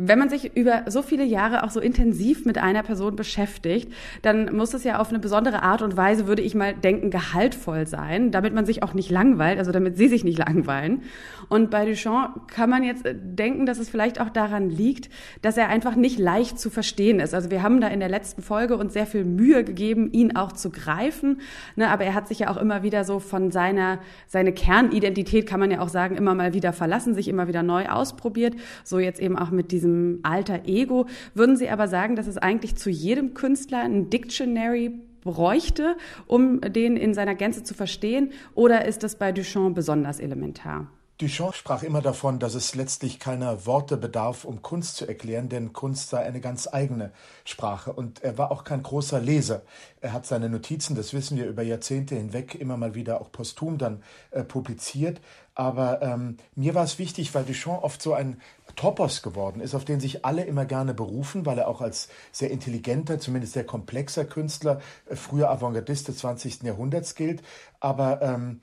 Wenn 0.00 0.20
man 0.20 0.28
sich 0.28 0.56
über 0.56 0.84
so 0.86 1.02
viele 1.02 1.24
Jahre 1.24 1.64
auch 1.64 1.70
so 1.70 1.80
intensiv 1.80 2.44
mit 2.44 2.56
einer 2.56 2.84
Person 2.84 3.16
beschäftigt, 3.16 3.92
dann 4.22 4.54
muss 4.54 4.72
es 4.72 4.84
ja 4.84 5.00
auf 5.00 5.08
eine 5.08 5.18
besondere 5.18 5.64
Art 5.64 5.82
und 5.82 5.96
Weise, 5.96 6.28
würde 6.28 6.40
ich 6.40 6.54
mal 6.54 6.72
denken, 6.72 7.10
gehaltvoll 7.10 7.84
sein, 7.88 8.30
damit 8.30 8.54
man 8.54 8.64
sich 8.64 8.84
auch 8.84 8.94
nicht 8.94 9.10
langweilt, 9.10 9.58
also 9.58 9.72
damit 9.72 9.96
sie 9.96 10.06
sich 10.06 10.22
nicht 10.22 10.38
langweilen. 10.46 11.02
Und 11.48 11.70
bei 11.70 11.84
Duchamp 11.84 12.46
kann 12.46 12.70
man 12.70 12.84
jetzt 12.84 13.02
denken, 13.04 13.66
dass 13.66 13.80
es 13.80 13.88
vielleicht 13.88 14.20
auch 14.20 14.28
daran 14.28 14.70
liegt, 14.70 15.10
dass 15.42 15.56
er 15.56 15.68
einfach 15.68 15.96
nicht 15.96 16.20
leicht 16.20 16.60
zu 16.60 16.70
verstehen 16.70 17.18
ist. 17.18 17.34
Also 17.34 17.50
wir 17.50 17.64
haben 17.64 17.80
da 17.80 17.88
in 17.88 17.98
der 17.98 18.08
letzten 18.08 18.42
Folge 18.42 18.76
uns 18.76 18.92
sehr 18.92 19.06
viel 19.06 19.24
Mühe 19.24 19.64
gegeben, 19.64 20.12
ihn 20.12 20.36
auch 20.36 20.52
zu 20.52 20.70
greifen. 20.70 21.40
Ne, 21.74 21.88
aber 21.88 22.04
er 22.04 22.14
hat 22.14 22.28
sich 22.28 22.40
ja 22.40 22.50
auch 22.50 22.56
immer 22.56 22.84
wieder 22.84 23.02
so 23.02 23.18
von 23.18 23.50
seiner, 23.50 23.98
seine 24.28 24.52
Kernidentität, 24.52 25.48
kann 25.48 25.58
man 25.58 25.72
ja 25.72 25.80
auch 25.80 25.88
sagen, 25.88 26.14
immer 26.16 26.36
mal 26.36 26.54
wieder 26.54 26.72
verlassen, 26.72 27.14
sich 27.14 27.26
immer 27.26 27.48
wieder 27.48 27.64
neu 27.64 27.88
ausprobiert. 27.88 28.54
So 28.84 29.00
jetzt 29.00 29.20
eben 29.20 29.36
auch 29.36 29.50
mit 29.50 29.72
diesem 29.72 29.87
diesem 29.88 30.20
alter 30.22 30.66
Ego. 30.66 31.06
Würden 31.34 31.56
Sie 31.56 31.68
aber 31.68 31.88
sagen, 31.88 32.16
dass 32.16 32.26
es 32.26 32.38
eigentlich 32.38 32.76
zu 32.76 32.90
jedem 32.90 33.34
Künstler 33.34 33.80
ein 33.80 34.10
Dictionary 34.10 35.00
bräuchte, 35.20 35.96
um 36.26 36.60
den 36.60 36.96
in 36.96 37.14
seiner 37.14 37.34
Gänze 37.34 37.62
zu 37.62 37.74
verstehen? 37.74 38.32
Oder 38.54 38.84
ist 38.84 39.02
das 39.02 39.16
bei 39.16 39.32
Duchamp 39.32 39.74
besonders 39.74 40.20
elementar? 40.20 40.88
Duchamp 41.20 41.56
sprach 41.56 41.82
immer 41.82 42.00
davon, 42.00 42.38
dass 42.38 42.54
es 42.54 42.76
letztlich 42.76 43.18
keiner 43.18 43.66
Worte 43.66 43.96
bedarf, 43.96 44.44
um 44.44 44.62
Kunst 44.62 44.96
zu 44.96 45.04
erklären, 45.04 45.48
denn 45.48 45.72
Kunst 45.72 46.10
sei 46.10 46.20
eine 46.20 46.40
ganz 46.40 46.68
eigene 46.72 47.10
Sprache. 47.44 47.92
Und 47.92 48.22
er 48.22 48.38
war 48.38 48.52
auch 48.52 48.62
kein 48.62 48.84
großer 48.84 49.20
Leser. 49.20 49.62
Er 50.00 50.12
hat 50.12 50.26
seine 50.26 50.48
Notizen, 50.48 50.94
das 50.94 51.12
wissen 51.12 51.36
wir, 51.36 51.48
über 51.48 51.64
Jahrzehnte 51.64 52.14
hinweg 52.14 52.54
immer 52.54 52.76
mal 52.76 52.94
wieder 52.94 53.20
auch 53.20 53.32
posthum 53.32 53.78
dann 53.78 54.04
äh, 54.30 54.44
publiziert. 54.44 55.20
Aber 55.56 56.00
ähm, 56.02 56.36
mir 56.54 56.76
war 56.76 56.84
es 56.84 57.00
wichtig, 57.00 57.34
weil 57.34 57.42
Duchamp 57.42 57.82
oft 57.82 58.00
so 58.00 58.14
ein 58.14 58.40
Topos 58.78 59.22
geworden 59.22 59.60
ist, 59.60 59.74
auf 59.74 59.84
den 59.84 60.00
sich 60.00 60.24
alle 60.24 60.44
immer 60.44 60.64
gerne 60.64 60.94
berufen, 60.94 61.44
weil 61.44 61.58
er 61.58 61.68
auch 61.68 61.80
als 61.80 62.08
sehr 62.32 62.50
intelligenter, 62.50 63.18
zumindest 63.18 63.52
sehr 63.52 63.64
komplexer 63.64 64.24
Künstler, 64.24 64.80
äh, 65.06 65.16
früher 65.16 65.50
Avantgardist 65.50 66.08
des 66.08 66.18
20. 66.18 66.62
Jahrhunderts 66.62 67.14
gilt. 67.14 67.42
Aber 67.80 68.22
ähm, 68.22 68.60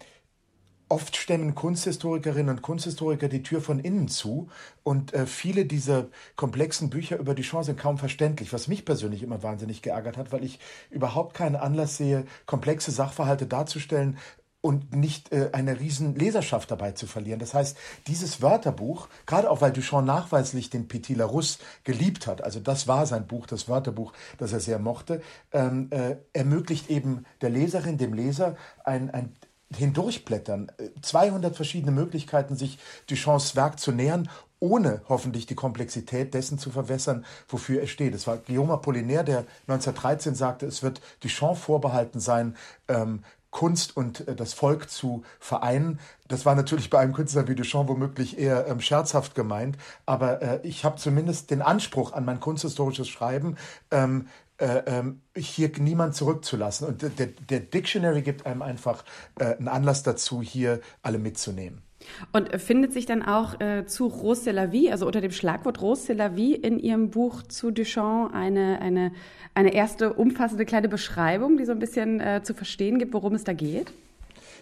Oft 0.87 1.15
stemmen 1.15 1.55
Kunsthistorikerinnen 1.55 2.57
und 2.57 2.61
Kunsthistoriker 2.61 3.27
die 3.27 3.41
Tür 3.41 3.59
von 3.59 3.79
innen 3.79 4.07
zu 4.07 4.49
und 4.83 5.15
äh, 5.15 5.25
viele 5.25 5.65
dieser 5.65 6.09
komplexen 6.35 6.91
Bücher 6.91 7.17
über 7.17 7.33
die 7.33 7.41
Chance 7.41 7.71
sind 7.71 7.79
kaum 7.79 7.97
verständlich, 7.97 8.53
was 8.53 8.67
mich 8.67 8.85
persönlich 8.85 9.23
immer 9.23 9.41
wahnsinnig 9.41 9.81
geärgert 9.81 10.15
hat, 10.15 10.31
weil 10.31 10.43
ich 10.43 10.59
überhaupt 10.91 11.33
keinen 11.33 11.55
Anlass 11.55 11.97
sehe, 11.97 12.25
komplexe 12.45 12.91
Sachverhalte 12.91 13.47
darzustellen, 13.47 14.19
und 14.65 14.95
nicht 14.95 15.31
äh, 15.31 15.49
eine 15.51 15.79
riesen 15.79 16.15
Leserschaft 16.15 16.71
dabei 16.71 16.93
zu 16.93 17.05
verlieren. 17.05 17.37
Das 17.39 17.53
heißt, 17.53 17.77
dieses 18.07 18.41
Wörterbuch, 18.41 19.09
gerade 19.27 19.51
auch 19.51 19.61
weil 19.61 19.71
Duchamp 19.71 20.07
nachweislich 20.07 20.71
den 20.71 20.87
Petit 20.87 21.17
Larousse 21.17 21.59
geliebt 21.83 22.25
hat, 22.25 22.43
also 22.43 22.59
das 22.59 22.87
war 22.87 23.05
sein 23.05 23.27
Buch, 23.27 23.45
das 23.45 23.69
Wörterbuch, 23.69 24.11
das 24.39 24.53
er 24.53 24.59
sehr 24.59 24.79
mochte, 24.79 25.21
ähm, 25.53 25.89
äh, 25.91 26.15
ermöglicht 26.33 26.89
eben 26.89 27.27
der 27.41 27.51
Leserin, 27.51 27.99
dem 27.99 28.15
Leser 28.15 28.55
ein, 28.83 29.11
ein 29.11 29.35
hindurchblättern, 29.71 30.71
200 30.99 31.55
verschiedene 31.55 31.91
Möglichkeiten, 31.91 32.55
sich 32.55 32.79
Duchamps 33.07 33.55
Werk 33.55 33.79
zu 33.79 33.91
nähern, 33.91 34.29
ohne 34.59 35.01
hoffentlich 35.09 35.45
die 35.45 35.53
Komplexität 35.53 36.33
dessen 36.33 36.57
zu 36.57 36.71
verwässern, 36.71 37.23
wofür 37.47 37.81
er 37.81 37.87
steht. 37.87 38.15
Es 38.15 38.25
war 38.25 38.37
Guillaume 38.37 38.73
Apollinaire, 38.73 39.23
der 39.23 39.45
1913 39.67 40.33
sagte, 40.33 40.65
es 40.65 40.81
wird 40.81 41.01
Duchamp 41.19 41.57
vorbehalten 41.57 42.19
sein, 42.19 42.55
ähm, 42.87 43.23
Kunst 43.55 43.95
und 43.95 44.27
äh, 44.27 44.35
das 44.35 44.53
Volk 44.53 44.89
zu 44.89 45.23
vereinen. 45.39 46.01
Das 46.27 46.45
war 46.45 46.55
natürlich 46.55 46.89
bei 46.89 46.99
einem 46.99 47.13
Künstler 47.13 47.47
wie 47.47 47.55
Duchamp 47.55 47.87
womöglich 47.87 48.37
eher 48.37 48.67
ähm, 48.67 48.81
scherzhaft 48.81 49.33
gemeint, 49.33 49.77
aber 50.05 50.41
äh, 50.41 50.59
ich 50.63 50.83
habe 50.83 50.97
zumindest 50.97 51.51
den 51.51 51.61
Anspruch 51.61 52.11
an 52.11 52.25
mein 52.25 52.41
kunsthistorisches 52.41 53.07
Schreiben, 53.07 53.55
ähm, 53.91 54.27
äh, 54.57 54.81
ähm, 54.87 55.21
hier 55.37 55.71
niemand 55.77 56.15
zurückzulassen. 56.15 56.85
Und 56.85 57.01
der, 57.01 57.27
der 57.27 57.59
Dictionary 57.61 58.23
gibt 58.23 58.45
einem 58.45 58.61
einfach 58.61 59.05
äh, 59.39 59.55
einen 59.55 59.69
Anlass 59.69 60.03
dazu, 60.03 60.41
hier 60.41 60.81
alle 61.01 61.17
mitzunehmen. 61.17 61.84
Und 62.31 62.61
findet 62.61 62.93
sich 62.93 63.05
dann 63.05 63.23
auch 63.23 63.59
äh, 63.59 63.85
zu 63.85 64.07
Rose 64.07 64.45
de 64.45 64.53
la 64.53 64.71
Vie, 64.71 64.91
also 64.91 65.05
unter 65.05 65.21
dem 65.21 65.31
Schlagwort 65.31 65.81
Rose 65.81 66.07
de 66.07 66.15
la 66.15 66.35
Vie 66.35 66.55
in 66.55 66.79
Ihrem 66.79 67.09
Buch 67.09 67.43
zu 67.43 67.71
Duchamp 67.71 68.33
eine, 68.33 68.79
eine, 68.81 69.11
eine 69.53 69.73
erste 69.73 70.13
umfassende 70.13 70.65
kleine 70.65 70.89
Beschreibung, 70.89 71.57
die 71.57 71.65
so 71.65 71.71
ein 71.71 71.79
bisschen 71.79 72.19
äh, 72.19 72.41
zu 72.43 72.53
verstehen 72.53 72.99
gibt, 72.99 73.13
worum 73.13 73.33
es 73.35 73.43
da 73.43 73.53
geht? 73.53 73.91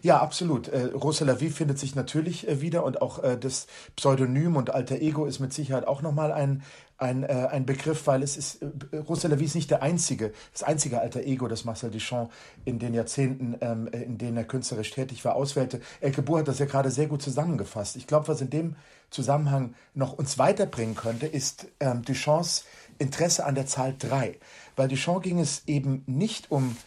Ja, 0.03 0.19
absolut. 0.19 0.67
Äh, 0.67 0.89
Rose 0.93 1.23
la 1.23 1.39
Vie 1.39 1.49
findet 1.49 1.79
sich 1.79 1.95
natürlich 1.95 2.45
äh, 2.45 2.59
wieder 2.59 2.83
und 2.83 3.01
auch 3.01 3.23
äh, 3.23 3.37
das 3.37 3.67
Pseudonym 3.95 4.57
und 4.57 4.69
Alter 4.69 4.95
Ego 5.01 5.25
ist 5.25 5.39
mit 5.39 5.53
Sicherheit 5.53 5.87
auch 5.87 6.01
nochmal 6.01 6.33
ein, 6.33 6.61
ein, 6.97 7.23
äh, 7.23 7.47
ein 7.51 7.65
Begriff, 7.65 8.07
weil 8.07 8.23
es 8.23 8.37
ist, 8.37 8.61
äh, 8.61 8.97
Rose 8.97 9.27
la 9.27 9.39
Vie 9.39 9.45
ist 9.45 9.55
nicht 9.55 9.71
der 9.71 9.81
einzige, 9.81 10.33
das 10.51 10.63
einzige 10.63 10.99
Alter 10.99 11.21
Ego, 11.21 11.47
das 11.47 11.65
Marcel 11.65 11.91
Duchamp 11.91 12.31
in 12.65 12.79
den 12.79 12.93
Jahrzehnten, 12.93 13.57
ähm, 13.61 13.87
äh, 13.87 14.03
in 14.03 14.17
denen 14.17 14.37
er 14.37 14.43
künstlerisch 14.43 14.91
tätig 14.91 15.23
war, 15.25 15.35
auswählte. 15.35 15.81
Elke 16.01 16.21
Buhr 16.21 16.39
hat 16.39 16.47
das 16.47 16.59
ja 16.59 16.65
gerade 16.65 16.91
sehr 16.91 17.07
gut 17.07 17.21
zusammengefasst. 17.21 17.95
Ich 17.95 18.07
glaube, 18.07 18.27
was 18.27 18.41
in 18.41 18.49
dem 18.49 18.75
Zusammenhang 19.09 19.75
noch 19.93 20.13
uns 20.13 20.37
weiterbringen 20.37 20.95
könnte, 20.95 21.27
ist 21.27 21.67
ähm, 21.79 22.03
Duchamps 22.03 22.65
Interesse 22.99 23.45
an 23.45 23.55
der 23.55 23.65
Zahl 23.65 23.95
3. 23.97 24.37
Weil 24.75 24.87
Duchamp 24.87 25.23
ging 25.23 25.39
es 25.39 25.63
eben 25.67 26.03
nicht 26.05 26.51
um 26.51 26.77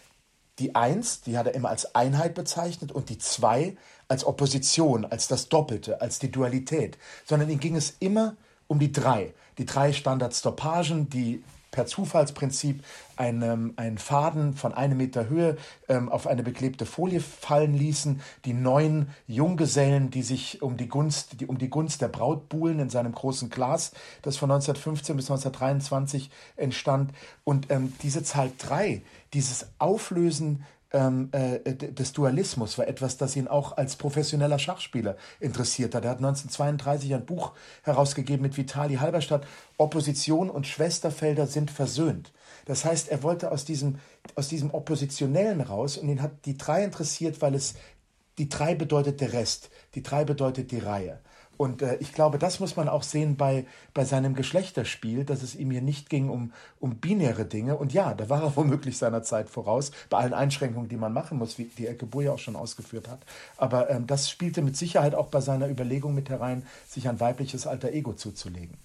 die 0.59 0.75
Eins, 0.75 1.21
die 1.21 1.37
hat 1.37 1.47
er 1.47 1.55
immer 1.55 1.69
als 1.69 1.95
Einheit 1.95 2.35
bezeichnet 2.35 2.91
und 2.91 3.11
die 3.11 3.19
Zwei 3.19 3.77
als 4.09 4.25
Opposition, 4.25 5.05
als 5.05 5.29
das 5.29 5.49
Doppelte, 5.49 6.01
als 6.01 6.19
die 6.19 6.31
Dualität, 6.31 6.97
sondern 7.25 7.51
ihm 7.51 7.61
ging 7.61 7.77
es 7.77 7.97
immer 7.99 8.37
um 8.67 8.79
die 8.79 8.93
drei. 8.93 9.35
Die 9.59 9.67
drei 9.67 9.93
Standardstoppagen, 9.93 11.09
die 11.09 11.43
per 11.77 11.85
Zufallsprinzip 11.85 12.83
einen, 13.17 13.77
einen 13.77 13.99
Faden 13.99 14.55
von 14.55 14.73
einem 14.73 14.97
Meter 14.97 15.29
Höhe 15.29 15.59
ähm, 15.89 16.09
auf 16.09 16.27
eine 16.27 16.43
beklebte 16.43 16.87
Folie 16.87 17.21
fallen 17.21 17.75
ließen. 17.75 18.23
Die 18.47 18.55
neun 18.55 19.09
Junggesellen, 19.27 20.11
die 20.11 20.23
sich 20.23 20.63
um 20.63 20.79
die 20.79 20.89
Gunst, 20.89 21.39
die, 21.41 21.47
um 21.47 21.59
die 21.59 21.69
Gunst 21.69 22.01
der 22.01 22.09
Braut 22.09 22.49
buhlen 22.49 22.79
in 22.79 22.89
seinem 22.89 23.13
großen 23.13 23.51
Glas, 23.51 23.93
das 24.23 24.39
von 24.39 24.51
1915 24.51 25.17
bis 25.17 25.31
1923 25.31 26.31
entstand. 26.57 27.13
Und 27.45 27.71
ähm, 27.71 27.93
diese 28.03 28.23
Zahl 28.23 28.53
drei, 28.57 29.03
dieses 29.35 29.67
Auflösen 29.79 30.65
ähm, 30.97 31.29
äh, 31.33 31.75
des 31.75 32.13
Dualismus 32.13 32.79
war 32.79 32.89
etwas, 32.89 33.19
das 33.19 33.37
ihn 33.37 33.49
auch 33.49 33.77
als 33.77 33.97
professioneller 33.97 34.59
Schachspieler 34.59 35.17
interessiert 35.41 35.95
hat. 35.95 36.05
Er 36.05 36.13
hat 36.13 36.19
1932 36.19 37.15
ein 37.15 37.27
Buch 37.27 37.53
herausgegeben 37.83 38.43
mit 38.43 38.57
Vitali 38.57 38.97
Halberstadt, 38.97 39.47
Opposition 39.77 40.49
und 40.49 40.67
Schwesterfelder 40.67 41.47
sind 41.47 41.71
versöhnt. 41.71 42.33
Das 42.65 42.85
heißt, 42.85 43.09
er 43.09 43.23
wollte 43.23 43.53
aus 43.53 43.65
diesem, 43.65 43.99
aus 44.35 44.49
diesem 44.49 44.71
Oppositionellen 44.71 45.61
raus 45.61 45.99
und 45.99 46.09
ihn 46.09 46.23
hat 46.23 46.47
die 46.47 46.57
drei 46.57 46.83
interessiert, 46.83 47.43
weil 47.43 47.55
es 47.55 47.75
die 48.39 48.49
drei 48.49 48.75
bedeutet 48.75 49.21
der 49.21 49.33
Rest, 49.33 49.71
die 49.95 50.03
drei 50.03 50.25
bedeutet 50.25 50.71
die 50.71 50.79
Reihe. 50.79 51.21
Und 51.57 51.83
äh, 51.83 51.97
ich 52.01 52.13
glaube, 52.13 52.39
das 52.39 52.61
muss 52.61 52.77
man 52.77 52.89
auch 52.89 53.03
sehen 53.03 53.37
bei, 53.37 53.67
bei 53.95 54.05
seinem 54.05 54.35
Geschlechterspiel, 54.35 55.25
dass 55.25 55.43
es 55.43 55.55
ihm 55.55 55.71
hier 55.71 55.83
nicht 55.83 56.11
ging 56.11 56.29
um, 56.29 56.53
um 56.81 56.97
binäre 56.97 57.45
Dinge. 57.45 57.77
Und 57.77 57.93
ja, 57.93 58.15
da 58.15 58.29
war 58.29 58.43
er 58.43 58.57
womöglich 58.57 58.99
seiner 58.99 59.23
Zeit 59.23 59.49
voraus, 59.49 59.93
bei 60.11 60.19
allen 60.19 60.35
Einschränkungen, 60.35 60.89
die 60.89 60.97
man 60.97 61.13
machen 61.13 61.39
muss, 61.39 61.59
wie 61.59 61.65
die 61.65 61.87
Elke 61.87 62.07
Buhr 62.07 62.23
ja 62.23 62.33
auch 62.33 62.39
schon 62.39 62.57
ausgeführt 62.57 63.09
hat. 63.09 63.21
Aber 63.57 63.91
ähm, 63.91 64.07
das 64.07 64.31
spielte 64.31 64.63
mit 64.63 64.77
Sicherheit 64.77 65.15
auch 65.15 65.29
bei 65.29 65.41
seiner 65.41 65.69
Überlegung 65.69 66.15
mit 66.15 66.31
herein, 66.31 66.65
sich 66.87 67.09
ein 67.09 67.21
weibliches 67.21 67.67
alter 67.67 67.93
Ego 67.93 68.13
zuzulegen. 68.13 68.77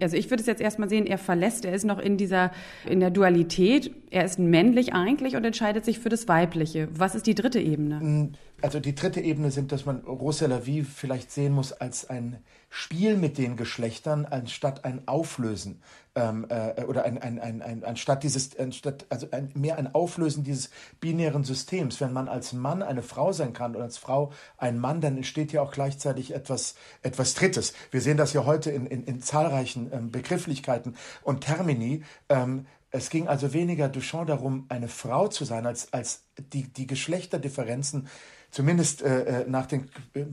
Also 0.00 0.16
ich 0.16 0.30
würde 0.30 0.40
es 0.40 0.46
jetzt 0.46 0.60
erstmal 0.60 0.88
sehen, 0.88 1.06
er 1.06 1.18
verlässt, 1.18 1.64
er 1.64 1.74
ist 1.74 1.84
noch 1.84 1.98
in 1.98 2.16
dieser, 2.16 2.52
in 2.88 3.00
der 3.00 3.10
Dualität, 3.10 3.90
er 4.10 4.24
ist 4.24 4.38
männlich 4.38 4.94
eigentlich 4.94 5.36
und 5.36 5.44
entscheidet 5.44 5.84
sich 5.84 5.98
für 5.98 6.08
das 6.08 6.28
Weibliche. 6.28 6.88
Was 6.92 7.14
ist 7.14 7.26
die 7.26 7.34
dritte 7.34 7.60
Ebene? 7.60 8.00
Mm, 8.00 8.34
also 8.62 8.80
die 8.80 8.94
dritte 8.94 9.20
Ebene 9.20 9.50
sind, 9.50 9.72
dass 9.72 9.86
man 9.86 10.00
Rose 10.00 10.46
la 10.46 10.66
Vie 10.66 10.82
vielleicht 10.84 11.30
sehen 11.30 11.52
muss 11.52 11.72
als 11.72 12.08
ein 12.08 12.42
Spiel 12.68 13.16
mit 13.16 13.36
den 13.38 13.56
Geschlechtern, 13.56 14.26
anstatt 14.26 14.84
ein 14.84 15.08
Auflösen 15.08 15.82
ähm, 16.14 16.46
äh, 16.48 16.84
oder 16.84 17.04
ein, 17.04 17.18
ein, 17.18 17.38
ein, 17.40 17.62
ein, 17.62 17.84
anstatt 17.84 18.22
dieses, 18.22 18.56
anstatt, 18.58 19.06
also 19.08 19.26
ein, 19.32 19.50
mehr 19.54 19.76
ein 19.76 19.92
Auflösen 19.92 20.44
dieses 20.44 20.70
binären 21.00 21.44
Systems. 21.44 22.00
Wenn 22.00 22.12
man 22.12 22.28
als 22.28 22.52
Mann 22.52 22.82
eine 22.82 23.02
Frau 23.02 23.32
sein 23.32 23.52
kann 23.52 23.74
oder 23.74 23.84
als 23.84 23.98
Frau 23.98 24.32
ein 24.56 24.78
Mann, 24.78 25.00
dann 25.00 25.16
entsteht 25.16 25.52
ja 25.52 25.62
auch 25.62 25.72
gleichzeitig 25.72 26.32
etwas, 26.32 26.76
etwas 27.02 27.34
Drittes. 27.34 27.72
Wir 27.90 28.00
sehen 28.00 28.16
das 28.16 28.32
ja 28.32 28.44
heute 28.44 28.70
in, 28.70 28.86
in, 28.86 29.04
in 29.04 29.20
zahlreichen 29.20 29.90
ähm, 29.92 30.10
Begrifflichkeiten 30.10 30.96
und 31.22 31.42
Termini. 31.42 32.04
Ähm, 32.28 32.66
es 32.92 33.10
ging 33.10 33.28
also 33.28 33.52
weniger 33.52 33.88
Duchamp 33.88 34.26
darum, 34.26 34.66
eine 34.68 34.88
Frau 34.88 35.28
zu 35.28 35.44
sein, 35.44 35.66
als, 35.66 35.92
als 35.92 36.24
die, 36.52 36.64
die 36.64 36.86
Geschlechterdifferenzen 36.86 38.08
zumindest 38.50 39.02
äh, 39.02 39.42
äh, 39.42 39.48
nach 39.48 39.66
den 39.66 39.90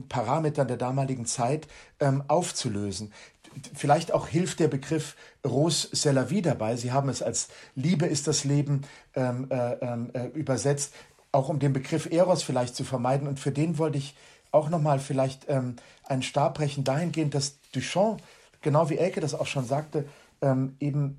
Parametern 0.08 0.68
der 0.68 0.76
damaligen 0.76 1.26
Zeit 1.26 1.68
ähm, 2.00 2.22
aufzulösen. 2.28 3.12
Vielleicht 3.74 4.12
auch 4.12 4.28
hilft 4.28 4.60
der 4.60 4.68
Begriff 4.68 5.16
Rose 5.44 5.88
Sellavi 5.92 6.42
dabei. 6.42 6.76
Sie 6.76 6.92
haben 6.92 7.08
es 7.08 7.22
als 7.22 7.48
Liebe 7.74 8.06
ist 8.06 8.26
das 8.26 8.44
Leben 8.44 8.82
ähm, 9.14 9.46
äh, 9.50 9.72
ähm, 9.80 10.10
äh, 10.12 10.26
übersetzt, 10.28 10.94
auch 11.32 11.48
um 11.48 11.58
den 11.58 11.72
Begriff 11.72 12.06
Eros 12.10 12.42
vielleicht 12.42 12.76
zu 12.76 12.84
vermeiden. 12.84 13.26
Und 13.26 13.40
für 13.40 13.52
den 13.52 13.78
wollte 13.78 13.98
ich 13.98 14.14
auch 14.50 14.68
nochmal 14.68 14.98
vielleicht 14.98 15.48
ähm, 15.48 15.76
einen 16.04 16.22
Stab 16.22 16.54
brechen 16.54 16.84
dahingehend, 16.84 17.34
dass 17.34 17.58
Duchamp, 17.72 18.22
genau 18.60 18.90
wie 18.90 18.98
Elke 18.98 19.20
das 19.20 19.34
auch 19.34 19.46
schon 19.46 19.66
sagte, 19.66 20.06
ähm, 20.40 20.76
eben 20.80 21.18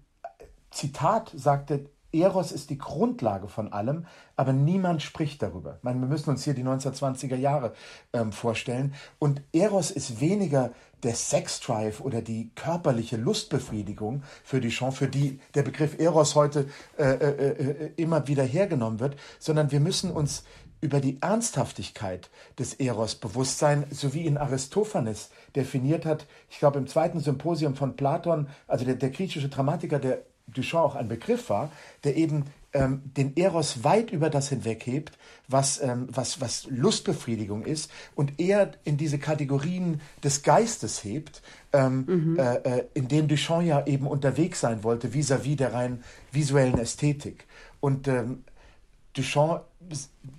Zitat 0.72 1.32
sagte, 1.36 1.90
Eros 2.12 2.52
ist 2.52 2.70
die 2.70 2.78
Grundlage 2.78 3.48
von 3.48 3.72
allem, 3.72 4.06
aber 4.36 4.54
niemand 4.54 5.02
spricht 5.02 5.42
darüber. 5.42 5.76
Ich 5.78 5.84
meine, 5.84 6.00
wir 6.00 6.08
müssen 6.08 6.30
uns 6.30 6.44
hier 6.44 6.54
die 6.54 6.64
1920er 6.64 7.36
Jahre 7.36 7.74
ähm, 8.14 8.32
vorstellen. 8.32 8.94
Und 9.20 9.42
Eros 9.54 9.92
ist 9.92 10.20
weniger 10.20 10.72
der 11.04 11.16
Sexdrive 11.16 12.02
oder 12.02 12.22
die 12.22 12.52
körperliche 12.56 13.18
Lustbefriedigung 13.18 14.24
für 14.44 14.60
die 14.60 14.70
Chance, 14.70 14.98
für 14.98 15.08
die 15.08 15.40
der 15.54 15.64
Begriff 15.64 15.98
Eros 16.00 16.36
heute 16.36 16.68
äh, 16.98 17.04
äh, 17.04 17.48
äh, 17.48 17.92
immer 17.96 18.28
wieder 18.28 18.44
hergenommen 18.44 19.00
wird, 19.00 19.16
sondern 19.40 19.72
wir 19.72 19.80
müssen 19.80 20.12
uns 20.12 20.44
über 20.82 21.02
die 21.02 21.22
Ernsthaftigkeit 21.22 22.30
des 22.58 22.74
Eros 22.76 23.16
bewusst 23.16 23.60
sein, 23.60 23.86
so 23.92 24.14
wie 24.14 24.26
ihn 24.26 24.38
Aristophanes 24.38 25.30
definiert 25.56 26.06
hat. 26.06 26.26
Ich 26.50 26.60
glaube, 26.60 26.80
im 26.80 26.88
zweiten 26.88 27.20
Symposium 27.20 27.76
von 27.76 27.96
Platon, 27.96 28.48
also 28.68 28.86
der, 28.86 28.96
der 28.96 29.10
griechische 29.10 29.50
Dramatiker, 29.50 30.00
der 30.00 30.24
Duchamp 30.54 30.84
auch 30.84 30.96
ein 30.96 31.08
Begriff 31.08 31.50
war, 31.50 31.72
der 32.04 32.16
eben 32.16 32.46
ähm, 32.74 33.02
den 33.18 33.36
Eros 33.36 33.84
weit 33.84 34.12
über 34.12 34.30
das 34.30 34.50
hinweghebt, 34.50 35.18
was, 35.48 35.82
ähm, 35.82 36.08
was, 36.12 36.40
was 36.40 36.68
Lustbefriedigung 36.70 37.66
ist 37.66 37.90
und 38.16 38.40
eher 38.40 38.72
in 38.84 38.98
diese 38.98 39.18
Kategorien 39.18 40.02
des 40.24 40.44
Geistes 40.44 41.04
hebt, 41.04 41.42
ähm, 41.74 42.06
mhm. 42.08 42.40
äh, 42.40 42.56
äh, 42.58 42.86
in 42.94 43.08
denen 43.08 43.28
Duchamp 43.28 43.66
ja 43.66 43.86
eben 43.88 44.06
unterwegs 44.06 44.60
sein 44.60 44.84
wollte, 44.84 45.14
vis-à-vis 45.14 45.54
-vis 45.54 45.58
der 45.58 45.74
rein 45.74 46.04
visuellen 46.32 46.78
Ästhetik. 46.78 47.46
Und 47.80 48.08
ähm, 48.08 48.44
Duchamp, 49.14 49.64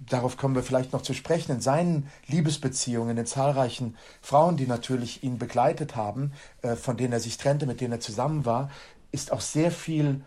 darauf 0.08 0.36
kommen 0.36 0.54
wir 0.54 0.62
vielleicht 0.62 0.92
noch 0.92 1.02
zu 1.02 1.14
sprechen, 1.14 1.52
in 1.52 1.60
seinen 1.60 2.06
Liebesbeziehungen, 2.28 3.18
in 3.18 3.26
zahlreichen 3.26 3.96
Frauen, 4.22 4.56
die 4.56 4.66
natürlich 4.66 5.24
ihn 5.24 5.38
begleitet 5.38 5.96
haben, 5.96 6.32
äh, 6.62 6.76
von 6.76 6.96
denen 6.96 7.12
er 7.12 7.20
sich 7.20 7.36
trennte, 7.36 7.66
mit 7.66 7.80
denen 7.80 7.94
er 7.94 8.00
zusammen 8.00 8.44
war, 8.44 8.70
ist 9.12 9.32
auch 9.32 9.40
sehr 9.40 9.70
viel 9.70 10.20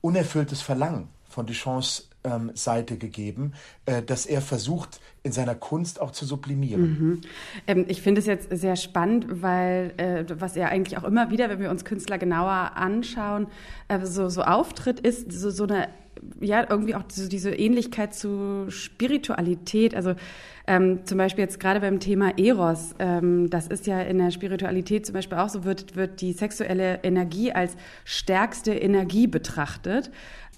unerfülltes 0.00 0.62
Verlangen 0.62 1.08
von 1.28 1.46
Duchamps 1.46 2.10
ähm, 2.24 2.50
Seite 2.54 2.98
gegeben, 2.98 3.54
äh, 3.86 4.02
dass 4.02 4.26
er 4.26 4.42
versucht, 4.42 5.00
in 5.22 5.32
seiner 5.32 5.54
Kunst 5.54 6.00
auch 6.00 6.10
zu 6.10 6.24
sublimieren. 6.24 6.82
Mhm. 6.82 7.20
Ähm, 7.66 7.84
ich 7.88 8.02
finde 8.02 8.20
es 8.20 8.26
jetzt 8.26 8.48
sehr 8.50 8.76
spannend, 8.76 9.26
weil 9.42 9.94
äh, 9.96 10.24
was 10.38 10.56
er 10.56 10.68
eigentlich 10.68 10.98
auch 10.98 11.04
immer 11.04 11.30
wieder, 11.30 11.48
wenn 11.48 11.60
wir 11.60 11.70
uns 11.70 11.84
Künstler 11.84 12.18
genauer 12.18 12.72
anschauen, 12.74 13.46
äh, 13.88 14.04
so, 14.04 14.28
so 14.28 14.42
auftritt, 14.42 15.00
ist 15.00 15.32
so, 15.32 15.50
so 15.50 15.64
eine 15.64 15.88
ja, 16.40 16.66
irgendwie 16.68 16.94
auch 16.94 17.02
diese, 17.02 17.28
diese 17.28 17.50
Ähnlichkeit 17.50 18.14
zu 18.14 18.66
Spiritualität. 18.68 19.94
Also 19.94 20.14
ähm, 20.66 21.04
zum 21.04 21.18
Beispiel 21.18 21.44
jetzt 21.44 21.60
gerade 21.60 21.80
beim 21.80 22.00
Thema 22.00 22.38
Eros, 22.38 22.94
ähm, 22.98 23.50
das 23.50 23.66
ist 23.66 23.86
ja 23.86 24.00
in 24.00 24.18
der 24.18 24.30
Spiritualität 24.30 25.06
zum 25.06 25.14
Beispiel 25.14 25.38
auch 25.38 25.48
so, 25.48 25.64
wird, 25.64 25.96
wird 25.96 26.20
die 26.20 26.32
sexuelle 26.32 27.00
Energie 27.02 27.52
als 27.52 27.76
stärkste 28.04 28.72
Energie 28.72 29.26
betrachtet. 29.26 30.10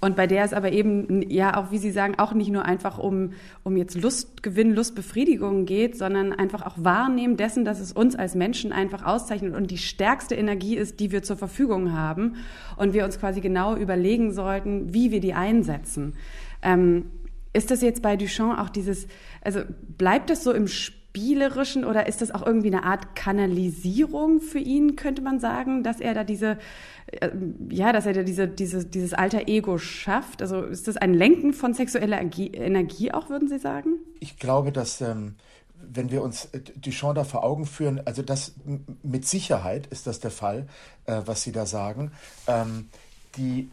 Und 0.03 0.17
bei 0.17 0.27
der 0.27 0.43
es 0.43 0.53
aber 0.53 0.73
eben, 0.73 1.31
ja, 1.31 1.57
auch 1.57 1.71
wie 1.71 1.79
Sie 1.79 1.93
sagen, 1.93 2.19
auch 2.19 2.35
nicht 2.35 2.51
nur 2.51 2.65
einfach 2.65 2.99
um, 2.99 3.35
um 3.63 3.77
jetzt 3.77 3.95
Lustgewinn, 3.95 4.75
Lustbefriedigung 4.75 5.65
geht, 5.65 5.97
sondern 5.97 6.33
einfach 6.33 6.67
auch 6.67 6.75
Wahrnehmen 6.77 7.37
dessen, 7.37 7.65
dass 7.65 7.79
es 7.79 7.93
uns 7.93 8.17
als 8.17 8.35
Menschen 8.35 8.73
einfach 8.73 9.05
auszeichnet 9.05 9.55
und 9.55 9.71
die 9.71 9.79
stärkste 9.79 10.35
Energie 10.35 10.77
ist, 10.77 10.99
die 10.99 11.13
wir 11.13 11.23
zur 11.23 11.37
Verfügung 11.37 11.93
haben. 11.93 12.35
Und 12.77 12.95
wir 12.95 13.05
uns 13.05 13.21
quasi 13.21 13.41
genau 13.41 13.77
überlegen 13.77 14.33
sollten, 14.33 14.93
wie 14.93 15.13
wir 15.13 15.21
die 15.21 15.35
einsetzen. 15.35 16.15
Ähm, 16.63 17.05
ist 17.53 17.71
das 17.71 17.81
jetzt 17.81 18.03
bei 18.03 18.17
Duchamp 18.17 18.59
auch 18.59 18.71
dieses, 18.71 19.07
also 19.41 19.61
bleibt 19.99 20.31
das 20.31 20.43
so 20.43 20.51
im 20.51 20.67
Spiel? 20.67 21.02
Spielerischen 21.13 21.85
oder 21.85 22.07
ist 22.07 22.23
das 22.23 22.31
auch 22.31 22.45
irgendwie 22.45 22.69
eine 22.69 22.85
Art 22.85 23.15
Kanalisierung 23.15 24.41
für 24.41 24.59
ihn, 24.59 24.97
könnte 24.97 25.21
man 25.21 25.41
sagen, 25.41 25.85
dass 25.85 26.01
er 26.01 26.15
da 26.15 26.25
diese, 26.25 26.59
äh, 27.07 27.29
ja, 27.69 27.93
dass 27.93 28.07
er 28.07 28.15
da 28.15 28.23
diese, 28.23 28.49
diese, 28.49 28.87
dieses 28.87 29.13
alter 29.13 29.47
Ego 29.47 29.77
schafft? 29.77 30.41
Also 30.41 30.63
ist 30.63 30.89
das 30.89 30.97
ein 30.97 31.13
Lenken 31.13 31.53
von 31.53 31.75
sexueller 31.75 32.19
Energie 32.19 33.13
auch, 33.13 33.29
würden 33.29 33.49
Sie 33.49 33.59
sagen? 33.59 33.99
Ich 34.21 34.39
glaube, 34.39 34.73
dass 34.73 35.03
ähm, 35.03 35.35
wenn 35.83 36.11
wir 36.11 36.23
uns 36.23 36.47
äh, 36.47 36.61
Duchamp 36.77 37.17
da 37.17 37.25
vor 37.25 37.45
Augen 37.45 37.67
führen, 37.67 38.01
also 38.07 38.23
das 38.23 38.55
mit 39.03 39.27
Sicherheit 39.27 39.89
ist 39.89 40.07
das 40.07 40.19
der 40.19 40.31
Fall, 40.31 40.67
äh, 41.05 41.21
was 41.27 41.43
Sie 41.43 41.53
da 41.53 41.67
sagen. 41.67 42.13
Ähm, 42.47 42.89
die 43.37 43.71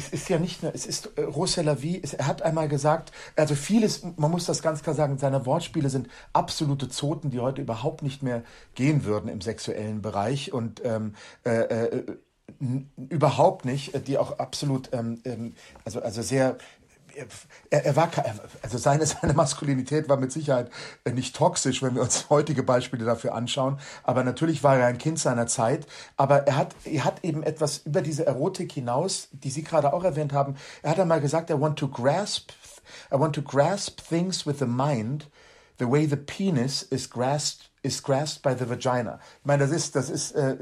es 0.00 0.08
ist 0.08 0.28
ja 0.28 0.38
nicht 0.38 0.62
nur, 0.62 0.74
es 0.74 0.86
ist 0.86 1.10
äh, 1.16 1.22
Rossella-Vie, 1.22 2.02
er 2.16 2.26
hat 2.26 2.42
einmal 2.42 2.68
gesagt, 2.68 3.12
also 3.36 3.54
vieles, 3.54 4.02
man 4.16 4.30
muss 4.30 4.46
das 4.46 4.62
ganz 4.62 4.82
klar 4.82 4.94
sagen, 4.94 5.18
seine 5.18 5.44
Wortspiele 5.46 5.90
sind 5.90 6.08
absolute 6.32 6.88
Zoten, 6.88 7.30
die 7.30 7.40
heute 7.40 7.60
überhaupt 7.60 8.02
nicht 8.02 8.22
mehr 8.22 8.42
gehen 8.74 9.04
würden 9.04 9.28
im 9.28 9.40
sexuellen 9.40 10.02
Bereich 10.02 10.52
und 10.52 10.82
ähm, 10.84 11.14
äh, 11.44 11.60
äh, 11.60 12.02
überhaupt 12.96 13.64
nicht, 13.64 14.06
die 14.08 14.18
auch 14.18 14.38
absolut, 14.38 14.90
ähm, 14.92 15.20
ähm 15.24 15.54
also, 15.84 16.00
also 16.00 16.22
sehr 16.22 16.56
er, 17.70 17.84
er, 17.84 17.96
war, 17.96 18.10
also 18.62 18.78
seine, 18.78 19.06
seine 19.20 19.34
Maskulinität 19.34 20.08
war 20.08 20.16
mit 20.16 20.32
Sicherheit 20.32 20.70
nicht 21.12 21.36
toxisch, 21.36 21.82
wenn 21.82 21.94
wir 21.94 22.02
uns 22.02 22.28
heutige 22.30 22.62
Beispiele 22.62 23.04
dafür 23.04 23.34
anschauen. 23.34 23.78
Aber 24.02 24.24
natürlich 24.24 24.62
war 24.62 24.76
er 24.78 24.86
ein 24.86 24.98
Kind 24.98 25.18
seiner 25.18 25.46
Zeit. 25.46 25.86
Aber 26.16 26.46
er 26.46 26.56
hat, 26.56 26.74
er 26.84 27.04
hat 27.04 27.24
eben 27.24 27.42
etwas 27.42 27.78
über 27.78 28.02
diese 28.02 28.26
Erotik 28.26 28.72
hinaus, 28.72 29.28
die 29.32 29.50
Sie 29.50 29.62
gerade 29.62 29.92
auch 29.92 30.04
erwähnt 30.04 30.32
haben. 30.32 30.56
Er 30.82 30.90
hat 30.92 31.00
einmal 31.00 31.20
gesagt, 31.20 31.50
I 31.50 31.60
want 31.60 31.78
to 31.78 31.88
grasp, 31.88 32.50
I 33.12 33.18
want 33.18 33.34
to 33.34 33.42
grasp 33.42 34.00
things 34.00 34.46
with 34.46 34.58
the 34.58 34.66
mind, 34.66 35.28
the 35.78 35.90
way 35.90 36.06
the 36.06 36.16
penis 36.16 36.82
is 36.82 37.08
grasped 37.08 37.69
is 37.82 38.02
grasped 38.02 38.42
by 38.42 38.54
the 38.54 38.68
vagina. 38.68 39.18
Ich 39.40 39.46
meine, 39.46 39.66
das 39.66 39.70
ist, 39.70 39.96
das 39.96 40.10
ist, 40.10 40.32
äh, 40.32 40.56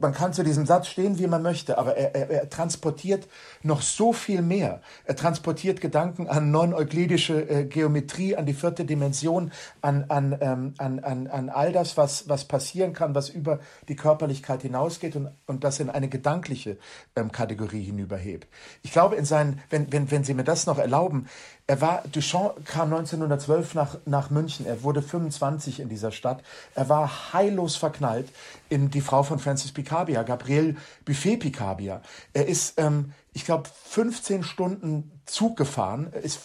man 0.00 0.12
kann 0.12 0.32
zu 0.32 0.42
diesem 0.42 0.66
Satz 0.66 0.88
stehen, 0.88 1.18
wie 1.18 1.26
man 1.26 1.42
möchte, 1.42 1.78
aber 1.78 1.96
er, 1.96 2.14
er, 2.14 2.30
er 2.30 2.50
transportiert 2.50 3.26
noch 3.62 3.80
so 3.80 4.12
viel 4.12 4.42
mehr. 4.42 4.82
Er 5.04 5.16
transportiert 5.16 5.80
Gedanken 5.80 6.28
an 6.28 6.50
non-euklidische 6.50 7.48
äh, 7.48 7.64
Geometrie, 7.64 8.36
an 8.36 8.44
die 8.44 8.52
vierte 8.52 8.84
Dimension, 8.84 9.50
an, 9.80 10.04
an, 10.08 10.36
ähm, 10.40 10.74
an, 10.78 10.98
an, 11.00 11.26
an 11.26 11.48
all 11.48 11.72
das, 11.72 11.96
was, 11.96 12.28
was 12.28 12.44
passieren 12.44 12.92
kann, 12.92 13.14
was 13.14 13.30
über 13.30 13.60
die 13.88 13.96
Körperlichkeit 13.96 14.62
hinausgeht 14.62 15.16
und, 15.16 15.30
und 15.46 15.64
das 15.64 15.80
in 15.80 15.88
eine 15.88 16.08
gedankliche 16.08 16.76
ähm, 17.16 17.32
Kategorie 17.32 17.82
hinüberhebt. 17.82 18.46
Ich 18.82 18.92
glaube, 18.92 19.16
in 19.16 19.24
seinen, 19.24 19.60
wenn, 19.70 19.90
wenn, 19.90 20.10
wenn 20.10 20.24
Sie 20.24 20.34
mir 20.34 20.44
das 20.44 20.66
noch 20.66 20.78
erlauben, 20.78 21.28
er 21.68 21.80
war, 21.80 22.02
Duchamp 22.12 22.66
kam 22.66 22.92
1912 22.92 23.74
nach, 23.74 23.96
nach 24.04 24.30
München. 24.30 24.66
Er 24.66 24.82
wurde 24.82 25.00
25 25.00 25.80
in 25.80 25.88
dieser 25.88 26.10
Stadt. 26.10 26.41
Er 26.74 26.88
war 26.88 27.32
heillos 27.32 27.76
verknallt 27.76 28.28
in 28.68 28.90
die 28.90 29.00
Frau 29.00 29.22
von 29.22 29.38
Francis 29.38 29.72
Picabia, 29.72 30.22
Gabrielle 30.22 30.76
Buffet 31.04 31.38
Picabia. 31.38 32.02
Er 32.32 32.46
ist, 32.46 32.78
ähm, 32.78 33.12
ich 33.32 33.44
glaube, 33.44 33.68
15 33.84 34.42
Stunden 34.42 35.20
Zug 35.26 35.56
gefahren, 35.56 36.12
ist 36.22 36.40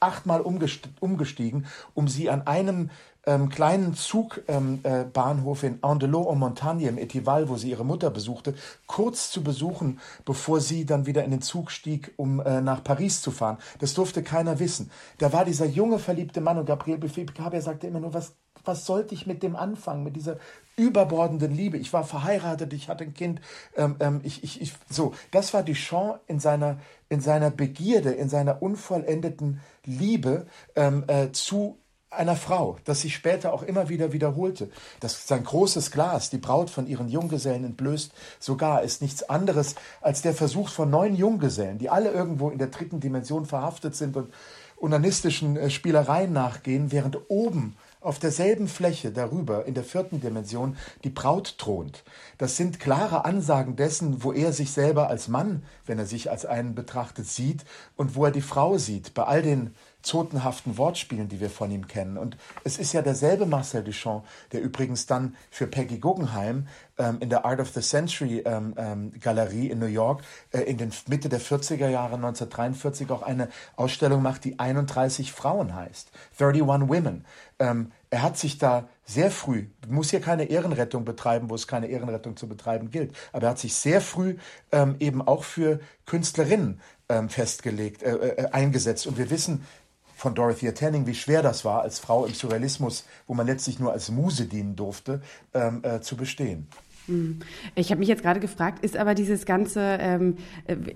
achtmal 0.00 0.40
umgestiegen, 0.40 1.66
um 1.94 2.08
sie 2.08 2.28
an 2.30 2.46
einem 2.46 2.90
ähm, 3.26 3.48
kleinen 3.48 3.94
Zugbahnhof 3.94 5.62
ähm, 5.62 5.68
äh, 5.68 5.72
in 5.72 5.78
Andelot-en-Montagne 5.82 6.88
im 6.88 6.98
Etival, 6.98 7.48
wo 7.48 7.56
sie 7.56 7.70
ihre 7.70 7.84
Mutter 7.84 8.10
besuchte, 8.10 8.54
kurz 8.86 9.30
zu 9.30 9.42
besuchen, 9.42 10.00
bevor 10.24 10.60
sie 10.60 10.84
dann 10.84 11.06
wieder 11.06 11.24
in 11.24 11.30
den 11.30 11.42
Zug 11.42 11.70
stieg, 11.70 12.12
um 12.16 12.40
äh, 12.40 12.60
nach 12.60 12.84
Paris 12.84 13.22
zu 13.22 13.30
fahren. 13.30 13.58
Das 13.78 13.94
durfte 13.94 14.22
keiner 14.22 14.58
wissen. 14.58 14.90
Da 15.18 15.32
war 15.32 15.44
dieser 15.44 15.66
junge, 15.66 15.98
verliebte 15.98 16.40
Mann 16.40 16.58
und 16.58 16.66
Gabriel 16.66 16.98
Buffet-Picabia 16.98 17.60
sagte 17.60 17.86
immer 17.86 18.00
nur, 18.00 18.14
was, 18.14 18.34
was 18.64 18.86
sollte 18.86 19.14
ich 19.14 19.26
mit 19.26 19.42
dem 19.42 19.56
anfangen, 19.56 20.04
mit 20.04 20.16
dieser 20.16 20.38
überbordenden 20.76 21.54
Liebe. 21.54 21.76
Ich 21.76 21.92
war 21.92 22.04
verheiratet, 22.04 22.72
ich 22.72 22.88
hatte 22.88 23.04
ein 23.04 23.14
Kind. 23.14 23.40
Ähm, 23.76 23.96
ähm, 24.00 24.20
ich, 24.24 24.42
ich, 24.42 24.60
ich, 24.60 24.72
so, 24.90 25.14
das 25.30 25.54
war 25.54 25.62
Duchamp 25.62 26.20
in 26.26 26.40
seiner, 26.40 26.78
in 27.08 27.20
seiner 27.20 27.50
Begierde, 27.50 28.10
in 28.10 28.28
seiner 28.28 28.62
unvollendeten 28.62 29.60
Liebe 29.84 30.46
ähm, 30.74 31.04
äh, 31.06 31.30
zu 31.32 31.78
einer 32.10 32.36
Frau, 32.36 32.76
das 32.84 33.00
sich 33.00 33.14
später 33.14 33.52
auch 33.52 33.62
immer 33.62 33.88
wieder 33.88 34.12
wiederholte. 34.12 34.70
Das 35.00 35.26
sein 35.26 35.44
großes 35.44 35.90
Glas, 35.90 36.30
die 36.30 36.38
Braut 36.38 36.70
von 36.70 36.86
ihren 36.86 37.08
Junggesellen 37.08 37.64
entblößt, 37.64 38.12
sogar 38.38 38.82
ist 38.82 39.02
nichts 39.02 39.28
anderes 39.28 39.74
als 40.00 40.22
der 40.22 40.34
Versuch 40.34 40.68
von 40.68 40.90
neun 40.90 41.16
Junggesellen, 41.16 41.78
die 41.78 41.90
alle 41.90 42.10
irgendwo 42.10 42.50
in 42.50 42.58
der 42.58 42.68
dritten 42.68 43.00
Dimension 43.00 43.46
verhaftet 43.46 43.96
sind 43.96 44.16
und 44.16 44.32
unanistischen 44.76 45.56
äh, 45.56 45.70
Spielereien 45.70 46.32
nachgehen, 46.32 46.92
während 46.92 47.18
oben 47.28 47.76
auf 48.04 48.18
derselben 48.18 48.68
Fläche 48.68 49.10
darüber 49.10 49.64
in 49.64 49.74
der 49.74 49.82
vierten 49.82 50.20
Dimension 50.20 50.76
die 51.04 51.10
Braut 51.10 51.56
thront. 51.58 52.04
Das 52.36 52.56
sind 52.56 52.78
klare 52.78 53.24
Ansagen 53.24 53.76
dessen, 53.76 54.22
wo 54.22 54.32
er 54.32 54.52
sich 54.52 54.72
selber 54.72 55.08
als 55.08 55.28
Mann, 55.28 55.64
wenn 55.86 55.98
er 55.98 56.06
sich 56.06 56.30
als 56.30 56.44
einen 56.44 56.74
betrachtet, 56.74 57.26
sieht 57.26 57.64
und 57.96 58.14
wo 58.14 58.26
er 58.26 58.30
die 58.30 58.42
Frau 58.42 58.76
sieht, 58.76 59.14
bei 59.14 59.24
all 59.24 59.42
den 59.42 59.74
zotenhaften 60.04 60.78
Wortspielen, 60.78 61.28
die 61.28 61.40
wir 61.40 61.50
von 61.50 61.70
ihm 61.70 61.86
kennen. 61.86 62.18
Und 62.18 62.36
es 62.62 62.78
ist 62.78 62.92
ja 62.92 63.02
derselbe 63.02 63.46
Marcel 63.46 63.82
Duchamp, 63.82 64.24
der 64.52 64.62
übrigens 64.62 65.06
dann 65.06 65.36
für 65.50 65.66
Peggy 65.66 65.98
Guggenheim 65.98 66.68
ähm, 66.98 67.18
in 67.20 67.30
der 67.30 67.44
Art 67.44 67.60
of 67.60 67.70
the 67.70 67.80
Century 67.80 68.42
ähm, 68.44 68.74
ähm, 68.76 69.12
Galerie 69.20 69.70
in 69.70 69.78
New 69.78 69.86
York 69.86 70.22
äh, 70.52 70.60
in 70.60 70.78
den 70.78 70.92
Mitte 71.08 71.28
der 71.28 71.40
40er 71.40 71.88
Jahre 71.88 72.14
1943 72.14 73.10
auch 73.10 73.22
eine 73.22 73.48
Ausstellung 73.76 74.22
macht, 74.22 74.44
die 74.44 74.58
31 74.58 75.32
Frauen 75.32 75.74
heißt. 75.74 76.10
31 76.38 76.88
Women. 76.88 77.24
Ähm, 77.58 77.92
er 78.10 78.22
hat 78.22 78.36
sich 78.38 78.58
da 78.58 78.88
sehr 79.04 79.30
früh, 79.30 79.66
muss 79.88 80.10
hier 80.10 80.20
keine 80.20 80.44
Ehrenrettung 80.44 81.04
betreiben, 81.04 81.50
wo 81.50 81.54
es 81.56 81.66
keine 81.66 81.88
Ehrenrettung 81.88 82.36
zu 82.36 82.48
betreiben 82.48 82.90
gilt, 82.90 83.14
aber 83.32 83.46
er 83.46 83.50
hat 83.50 83.58
sich 83.58 83.74
sehr 83.74 84.00
früh 84.00 84.36
ähm, 84.72 84.96
eben 85.00 85.20
auch 85.20 85.44
für 85.44 85.80
Künstlerinnen 86.06 86.80
ähm, 87.08 87.28
festgelegt, 87.28 88.02
äh, 88.02 88.14
äh, 88.14 88.46
eingesetzt. 88.50 89.06
Und 89.06 89.18
wir 89.18 89.30
wissen, 89.30 89.66
von 90.14 90.34
Dorothea 90.34 90.72
Tanning, 90.72 91.06
wie 91.06 91.14
schwer 91.14 91.42
das 91.42 91.64
war, 91.64 91.82
als 91.82 91.98
Frau 91.98 92.24
im 92.24 92.34
Surrealismus, 92.34 93.04
wo 93.26 93.34
man 93.34 93.46
letztlich 93.46 93.78
nur 93.78 93.92
als 93.92 94.10
Muse 94.10 94.46
dienen 94.46 94.76
durfte, 94.76 95.20
ähm, 95.52 95.80
äh, 95.82 96.00
zu 96.00 96.16
bestehen. 96.16 96.66
Hm. 97.06 97.40
Ich 97.74 97.90
habe 97.90 97.98
mich 97.98 98.08
jetzt 98.08 98.22
gerade 98.22 98.40
gefragt, 98.40 98.82
ist 98.82 98.96
aber 98.96 99.14
dieses 99.14 99.44
ganze 99.44 99.98
ähm, 100.00 100.36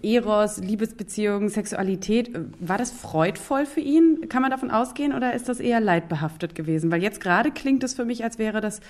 Eros, 0.03 0.57
Liebesbeziehungen, 0.57 1.51
Sexualität, 1.51 2.35
äh, 2.35 2.41
war 2.61 2.79
das 2.79 2.91
freudvoll 2.91 3.67
für 3.67 3.81
ihn? 3.81 4.29
Kann 4.29 4.41
man 4.41 4.51
davon 4.51 4.71
ausgehen 4.71 5.13
oder 5.13 5.35
ist 5.35 5.49
das 5.49 5.61
eher 5.61 5.81
leidbehaftet 5.81 6.55
gewesen? 6.55 6.91
Weil 6.91 7.03
jetzt 7.03 7.21
gerade 7.21 7.51
klingt 7.51 7.85
es 7.85 7.93
für 7.95 8.07
mich, 8.07 8.25
als 8.25 8.39
wäre 8.39 8.61
das 8.61 8.81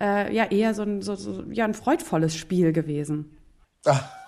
äh, 0.00 0.34
ja 0.34 0.44
eher 0.44 0.74
so 0.74 0.82
ein, 0.82 1.02
so, 1.02 1.14
so, 1.14 1.44
ja, 1.50 1.64
ein 1.64 1.74
freudvolles 1.74 2.36
Spiel 2.36 2.72
gewesen. 2.72 3.36
Ach 3.86 4.23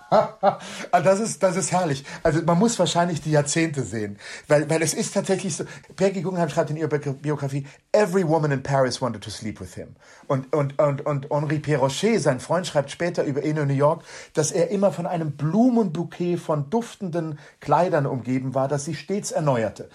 das 0.91 1.19
ist, 1.19 1.43
das 1.43 1.55
ist 1.57 1.71
herrlich. 1.71 2.03
Also 2.23 2.41
man 2.43 2.57
muss 2.57 2.77
wahrscheinlich 2.79 3.21
die 3.21 3.31
Jahrzehnte 3.31 3.83
sehen, 3.83 4.17
weil, 4.47 4.69
weil 4.69 4.81
es 4.81 4.93
ist 4.93 5.13
tatsächlich 5.13 5.55
so. 5.55 5.65
Peggy 5.95 6.21
Guggenheim 6.21 6.49
schreibt 6.49 6.69
in 6.69 6.77
ihrer 6.77 6.87
Biografie: 6.87 7.65
Every 7.91 8.27
woman 8.27 8.51
in 8.51 8.63
Paris 8.63 9.01
wanted 9.01 9.23
to 9.23 9.29
sleep 9.29 9.59
with 9.59 9.75
him. 9.75 9.95
Und 10.27 10.53
und 10.53 10.79
und 10.79 11.05
und 11.05 11.29
Henri 11.29 11.59
Perrochet, 11.59 12.21
sein 12.21 12.39
Freund, 12.39 12.67
schreibt 12.67 12.91
später 12.91 13.23
über 13.23 13.43
ihn 13.43 13.57
in 13.57 13.67
New 13.67 13.73
York, 13.73 14.03
dass 14.33 14.51
er 14.51 14.69
immer 14.69 14.91
von 14.91 15.05
einem 15.05 15.31
Blumenbouquet 15.31 16.37
von 16.37 16.69
duftenden 16.69 17.39
Kleidern 17.59 18.05
umgeben 18.05 18.55
war, 18.55 18.67
das 18.67 18.85
sie 18.85 18.95
stets 18.95 19.31
erneuerte. 19.31 19.89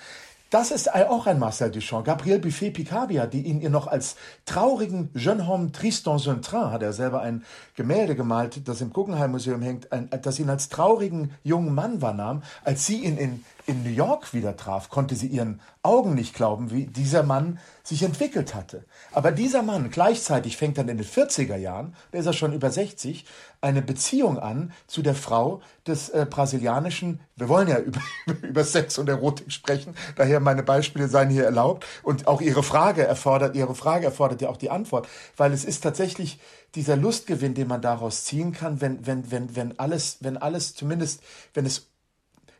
Das 0.52 0.70
ist 0.70 0.94
auch 0.94 1.26
ein 1.26 1.38
Marcel 1.38 1.70
Duchamp. 1.70 2.04
Gabriel 2.04 2.38
Buffet-Picabia, 2.38 3.26
die 3.26 3.40
ihn 3.40 3.62
ihr 3.62 3.70
noch 3.70 3.86
als 3.86 4.16
traurigen 4.44 5.08
Jeune 5.14 5.46
homme 5.46 5.72
triste 5.72 6.10
dans 6.10 6.26
hat 6.26 6.82
er 6.82 6.92
selber 6.92 7.22
ein 7.22 7.42
Gemälde 7.74 8.14
gemalt, 8.14 8.68
das 8.68 8.82
im 8.82 8.92
Guggenheim 8.92 9.30
Museum 9.30 9.62
hängt, 9.62 9.90
ein, 9.92 10.10
das 10.20 10.38
ihn 10.38 10.50
als 10.50 10.68
traurigen 10.68 11.30
jungen 11.42 11.74
Mann 11.74 12.02
wahrnahm, 12.02 12.42
als 12.64 12.84
sie 12.84 12.98
ihn 12.98 13.16
in 13.16 13.42
in 13.66 13.82
New 13.84 13.90
York 13.90 14.32
wieder 14.34 14.56
traf, 14.56 14.88
konnte 14.88 15.14
sie 15.14 15.28
ihren 15.28 15.60
Augen 15.82 16.14
nicht 16.14 16.34
glauben, 16.34 16.70
wie 16.70 16.86
dieser 16.86 17.22
Mann 17.22 17.58
sich 17.82 18.02
entwickelt 18.02 18.54
hatte. 18.54 18.84
Aber 19.12 19.32
dieser 19.32 19.62
Mann 19.62 19.90
gleichzeitig 19.90 20.56
fängt 20.56 20.78
dann 20.78 20.88
in 20.88 20.98
den 20.98 21.06
40er 21.06 21.56
Jahren, 21.56 21.94
der 22.12 22.20
ist 22.20 22.26
ja 22.26 22.32
schon 22.32 22.52
über 22.52 22.70
60, 22.70 23.24
eine 23.62 23.80
Beziehung 23.80 24.38
an 24.38 24.72
zu 24.86 25.02
der 25.02 25.14
Frau 25.14 25.62
des 25.86 26.08
äh, 26.10 26.26
brasilianischen, 26.28 27.20
wir 27.36 27.48
wollen 27.48 27.68
ja 27.68 27.78
über, 27.78 28.00
über 28.42 28.64
Sex 28.64 28.98
und 28.98 29.08
Erotik 29.08 29.50
sprechen, 29.52 29.94
daher 30.16 30.40
meine 30.40 30.62
Beispiele 30.62 31.08
seien 31.08 31.30
hier 31.30 31.44
erlaubt. 31.44 31.86
Und 32.02 32.26
auch 32.26 32.40
ihre 32.40 32.62
Frage 32.62 33.06
erfordert, 33.06 33.56
ihre 33.56 33.74
Frage 33.74 34.06
erfordert 34.06 34.42
ja 34.42 34.48
auch 34.48 34.56
die 34.56 34.70
Antwort, 34.70 35.08
weil 35.36 35.52
es 35.52 35.64
ist 35.64 35.82
tatsächlich 35.82 36.40
dieser 36.74 36.96
Lustgewinn, 36.96 37.54
den 37.54 37.68
man 37.68 37.82
daraus 37.82 38.24
ziehen 38.24 38.52
kann, 38.52 38.80
wenn, 38.80 39.06
wenn, 39.06 39.30
wenn, 39.30 39.54
wenn 39.54 39.78
alles, 39.78 40.18
wenn 40.20 40.36
alles 40.36 40.74
zumindest, 40.74 41.22
wenn 41.54 41.66
es 41.66 41.91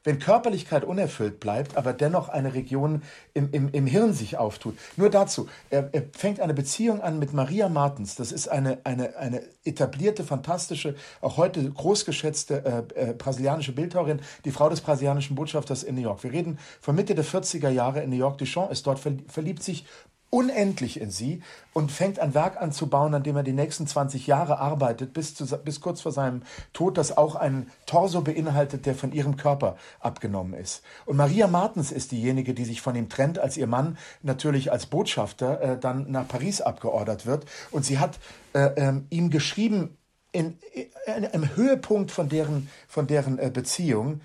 wenn 0.05 0.19
Körperlichkeit 0.19 0.85
unerfüllt 0.85 1.41
bleibt, 1.41 1.77
aber 1.77 1.93
dennoch 1.93 2.29
eine 2.29 2.55
Region 2.55 3.03
im, 3.35 3.51
im, 3.53 3.69
im 3.73 3.87
Hirn 3.87 4.13
sich 4.13 4.37
auftut. 4.37 4.77
Nur 4.97 5.11
dazu, 5.11 5.49
er, 5.71 5.89
er 5.93 6.03
fängt 6.13 6.41
eine 6.41 6.55
Beziehung 6.55 7.01
an 7.01 7.19
mit 7.19 7.33
Maria 7.33 7.69
Martens. 7.69 8.17
Das 8.17 8.33
ist 8.33 8.49
eine, 8.49 8.79
eine, 8.85 9.17
eine 9.17 9.43
etablierte, 9.65 10.25
fantastische, 10.25 10.95
auch 11.21 11.37
heute 11.37 11.71
großgeschätzte 11.71 12.87
äh, 12.97 13.11
äh, 13.11 13.13
brasilianische 13.15 13.73
Bildhauerin, 13.73 14.21
die 14.45 14.51
Frau 14.51 14.69
des 14.69 14.81
brasilianischen 14.81 15.37
Botschafters 15.37 15.83
in 15.83 15.95
New 15.95 16.03
York. 16.03 16.23
Wir 16.25 16.33
reden 16.33 16.59
von 16.81 16.95
Mitte 16.97 17.15
der 17.15 17.25
40er 17.25 17.71
Jahre 17.71 18.03
in 18.03 18.11
New 18.11 18.17
York. 18.17 18.39
Duchamp 18.39 18.71
ist 18.71 18.87
dort 18.87 18.99
verliebt 18.99 19.63
sich 19.63 19.85
unendlich 20.33 20.99
in 20.99 21.11
sie 21.11 21.43
und 21.75 21.93
fängt 21.93 22.19
ein 22.19 22.33
Werk 22.33 22.59
an 22.59 22.73
zu 22.73 22.87
bauen, 22.87 23.13
an 23.15 23.23
dem 23.23 23.37
er 23.37 23.43
die 23.43 23.53
nächsten 23.53 23.87
20 23.87 24.27
Jahre 24.27 24.59
arbeitet, 24.59 25.13
bis, 25.13 25.35
zu, 25.35 25.45
bis 25.59 25.83
kurz 25.83 26.01
vor 26.01 26.11
seinem 26.11 26.43
Tod, 26.73 26.97
das 26.97 27.15
auch 27.15 27.35
einen 27.35 27.71
Torso 27.85 28.23
beinhaltet, 28.23 28.87
der 28.87 28.95
von 28.95 29.13
ihrem 29.13 29.37
Körper 29.37 29.77
abgenommen 30.01 30.55
ist. 30.55 30.83
Und 31.05 31.19
Maria 31.19 31.49
Martens 31.49 31.93
ist 31.93 32.13
diejenige, 32.13 32.55
die 32.55 32.65
sich 32.65 32.81
von 32.81 32.97
ihm 32.97 33.11
trennt, 33.11 33.39
als 33.39 33.59
ihr 33.59 33.67
Mann 33.67 33.99
natürlich 34.23 34.73
als 34.73 34.87
Botschafter 34.87 35.61
äh, 35.61 35.79
dann 35.79 36.11
nach 36.11 36.27
Paris 36.27 36.63
abgeordert 36.63 37.27
wird. 37.27 37.45
Und 37.71 37.85
sie 37.85 37.99
hat 37.99 38.19
äh, 38.55 38.71
ähm, 38.77 39.07
ihm 39.11 39.29
geschrieben, 39.29 39.99
in, 40.33 40.59
in, 41.05 41.25
im 41.25 41.57
Höhepunkt 41.57 42.11
von 42.11 42.31
deren, 42.31 42.71
von 42.89 43.07
deren 43.07 43.39
äh, 43.39 43.51
Beziehung, 43.53 44.23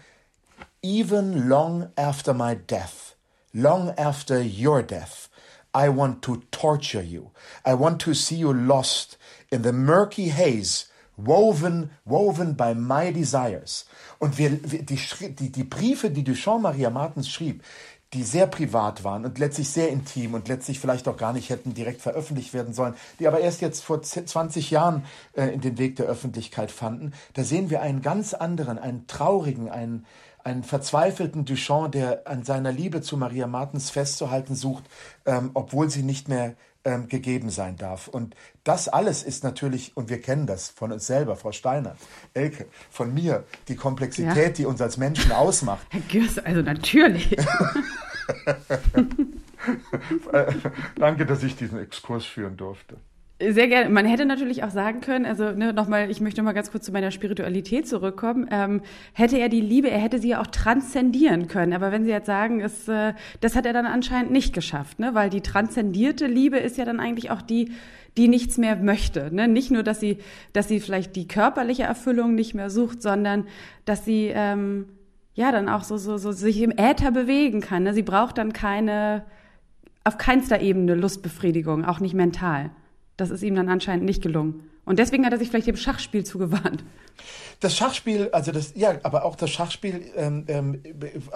even 0.82 1.50
long 1.50 1.90
after 1.98 2.34
my 2.34 2.56
death, 2.56 3.18
long 3.52 3.90
after 3.98 4.40
your 4.40 4.82
death, 4.82 5.27
I 5.78 5.90
want 5.90 6.24
to 6.24 6.42
torture 6.50 7.04
you. 7.04 7.30
I 7.64 7.76
want 7.76 8.02
to 8.02 8.14
see 8.16 8.38
you 8.38 8.52
lost 8.52 9.18
in 9.52 9.62
the 9.62 9.72
murky 9.72 10.30
haze, 10.30 10.86
woven, 11.18 11.92
woven 12.04 12.54
by 12.54 12.74
my 12.74 13.12
desires. 13.12 13.86
Und 14.20 14.40
wir, 14.40 14.50
die, 14.50 14.84
die, 14.86 15.52
die 15.52 15.64
Briefe, 15.64 16.10
die 16.10 16.24
Duchamp 16.24 16.64
Maria 16.64 16.90
Martens 16.90 17.30
schrieb, 17.30 17.64
die 18.14 18.24
sehr 18.24 18.48
privat 18.48 19.04
waren 19.04 19.26
und 19.26 19.38
letztlich 19.38 19.70
sehr 19.70 19.90
intim 19.90 20.34
und 20.34 20.48
letztlich 20.48 20.80
vielleicht 20.80 21.08
auch 21.08 21.18
gar 21.18 21.34
nicht 21.34 21.50
hätten 21.50 21.74
direkt 21.74 22.02
veröffentlicht 22.02 22.54
werden 22.54 22.74
sollen, 22.74 22.96
die 23.20 23.28
aber 23.28 23.42
erst 23.42 23.62
jetzt 23.62 23.84
vor 23.84 24.02
20 24.02 24.72
Jahren 24.72 25.04
äh, 25.34 25.48
in 25.50 25.62
den 25.62 25.78
Weg 25.78 25.98
der 25.98 26.06
Öffentlichkeit 26.06 26.72
fanden, 26.72 27.14
da 27.34 27.44
sehen 27.44 27.70
wir 27.70 27.82
einen 27.82 28.02
ganz 28.02 28.34
anderen, 28.34 28.80
einen 28.80 29.08
traurigen, 29.08 29.70
einen, 29.70 30.06
einen 30.48 30.64
verzweifelten 30.64 31.44
Duchamp, 31.44 31.92
der 31.92 32.26
an 32.26 32.44
seiner 32.44 32.72
Liebe 32.72 33.02
zu 33.02 33.18
Maria 33.18 33.48
Martens 33.48 33.90
festzuhalten 33.90 34.56
sucht, 34.56 34.86
ähm, 35.26 35.52
obwohl 35.54 35.90
sie 35.90 36.04
nicht 36.04 36.30
mehr 36.30 36.56
ähm, 36.86 37.10
gegeben 37.10 37.50
sein 37.50 37.76
darf. 37.76 38.08
Und 38.08 38.34
das 38.64 38.88
alles 38.88 39.24
ist 39.24 39.44
natürlich, 39.44 39.98
und 39.98 40.10
wir 40.10 40.22
kennen 40.22 40.48
das 40.48 40.70
von 40.70 40.94
uns 40.94 41.06
selber, 41.06 41.36
Frau 41.36 41.52
Steiner, 41.52 41.98
Elke, 42.34 42.68
von 42.90 43.14
mir, 43.14 43.44
die 43.68 43.76
Komplexität, 43.76 44.38
ja. 44.38 44.50
die 44.50 44.66
uns 44.66 44.82
als 44.82 44.96
Menschen 44.96 45.34
ausmacht. 45.34 45.86
Herr 45.90 46.02
Gürs, 46.10 46.40
also 46.40 46.62
natürlich. 46.62 47.36
Danke, 50.96 51.26
dass 51.26 51.44
ich 51.44 51.58
diesen 51.58 51.80
Exkurs 51.80 52.26
führen 52.26 52.56
durfte. 52.56 52.96
Sehr 53.40 53.68
gerne. 53.68 53.92
Man 53.92 54.08
hätte 54.08 54.26
natürlich 54.26 54.64
auch 54.64 54.72
sagen 54.72 55.00
können, 55.00 55.24
also 55.28 55.52
ne, 55.52 55.72
nochmal, 55.72 56.10
ich 56.10 56.22
möchte 56.22 56.42
mal 56.42 56.54
ganz 56.54 56.72
kurz 56.72 56.86
zu 56.86 56.92
meiner 56.92 57.12
Spiritualität 57.12 57.88
zurückkommen. 57.88 58.48
Ähm, 58.50 58.82
hätte 59.14 59.38
er 59.38 59.48
die 59.48 59.62
Liebe, 59.62 59.92
er 59.92 60.00
hätte 60.00 60.18
sie 60.18 60.30
ja 60.30 60.42
auch 60.42 60.48
transzendieren 60.48 61.48
können. 61.48 61.74
Aber 61.74 61.92
wenn 61.92 62.04
Sie 62.04 62.10
jetzt 62.10 62.26
sagen, 62.26 62.62
es, 62.62 62.88
äh, 62.88 63.14
das 63.40 63.56
hat 63.56 63.68
er 63.68 63.74
dann 63.74 63.86
anscheinend 63.86 64.32
nicht 64.32 64.54
geschafft, 64.54 64.98
ne? 64.98 65.14
weil 65.14 65.30
die 65.30 65.42
transzendierte 65.42 66.26
Liebe 66.26 66.58
ist 66.58 66.78
ja 66.78 66.86
dann 66.86 67.00
eigentlich 67.00 67.30
auch 67.30 67.44
die, 67.44 67.74
die 68.18 68.28
nichts 68.28 68.58
mehr 68.58 68.76
möchte. 68.76 69.30
Ne? 69.32 69.48
Nicht 69.48 69.70
nur, 69.70 69.84
dass 69.84 70.00
sie, 70.00 70.18
dass 70.54 70.68
sie 70.68 70.80
vielleicht 70.80 71.16
die 71.16 71.28
körperliche 71.28 71.84
Erfüllung 71.84 72.34
nicht 72.34 72.56
mehr 72.56 72.72
sucht, 72.72 73.04
sondern 73.04 73.46
dass 73.86 74.04
sie 74.04 74.32
ähm, 74.34 74.88
ja 75.36 75.52
dann 75.52 75.70
auch 75.70 75.84
so, 75.84 75.98
so, 75.98 76.18
so 76.18 76.32
sich 76.32 76.60
im 76.60 76.72
Äther 76.72 77.12
bewegen 77.12 77.62
kann. 77.62 77.84
Ne? 77.84 77.94
Sie 77.94 78.02
braucht 78.02 78.40
dann 78.40 78.52
keine, 78.52 79.26
auf 80.04 80.18
keinster 80.18 80.60
Ebene 80.60 80.96
Lustbefriedigung, 80.96 81.86
auch 81.86 82.00
nicht 82.00 82.16
mental. 82.16 82.72
Das 83.18 83.32
ist 83.32 83.44
ihm 83.44 83.56
dann 83.56 83.70
anscheinend 83.70 84.06
nicht 84.06 84.22
gelungen. 84.22 84.70
Und 84.86 85.00
deswegen 85.00 85.26
hat 85.26 85.34
er 85.34 85.40
sich 85.40 85.50
vielleicht 85.50 85.68
dem 85.68 85.76
Schachspiel 85.76 86.24
zugewandt. 86.24 86.84
Das 87.60 87.76
Schachspiel, 87.76 88.30
also 88.32 88.52
das, 88.52 88.74
ja, 88.76 89.00
aber 89.04 89.26
auch 89.26 89.36
das 89.36 89.50
Schachspiel, 89.50 90.12
ähm, 90.16 90.46
ähm, 90.48 90.82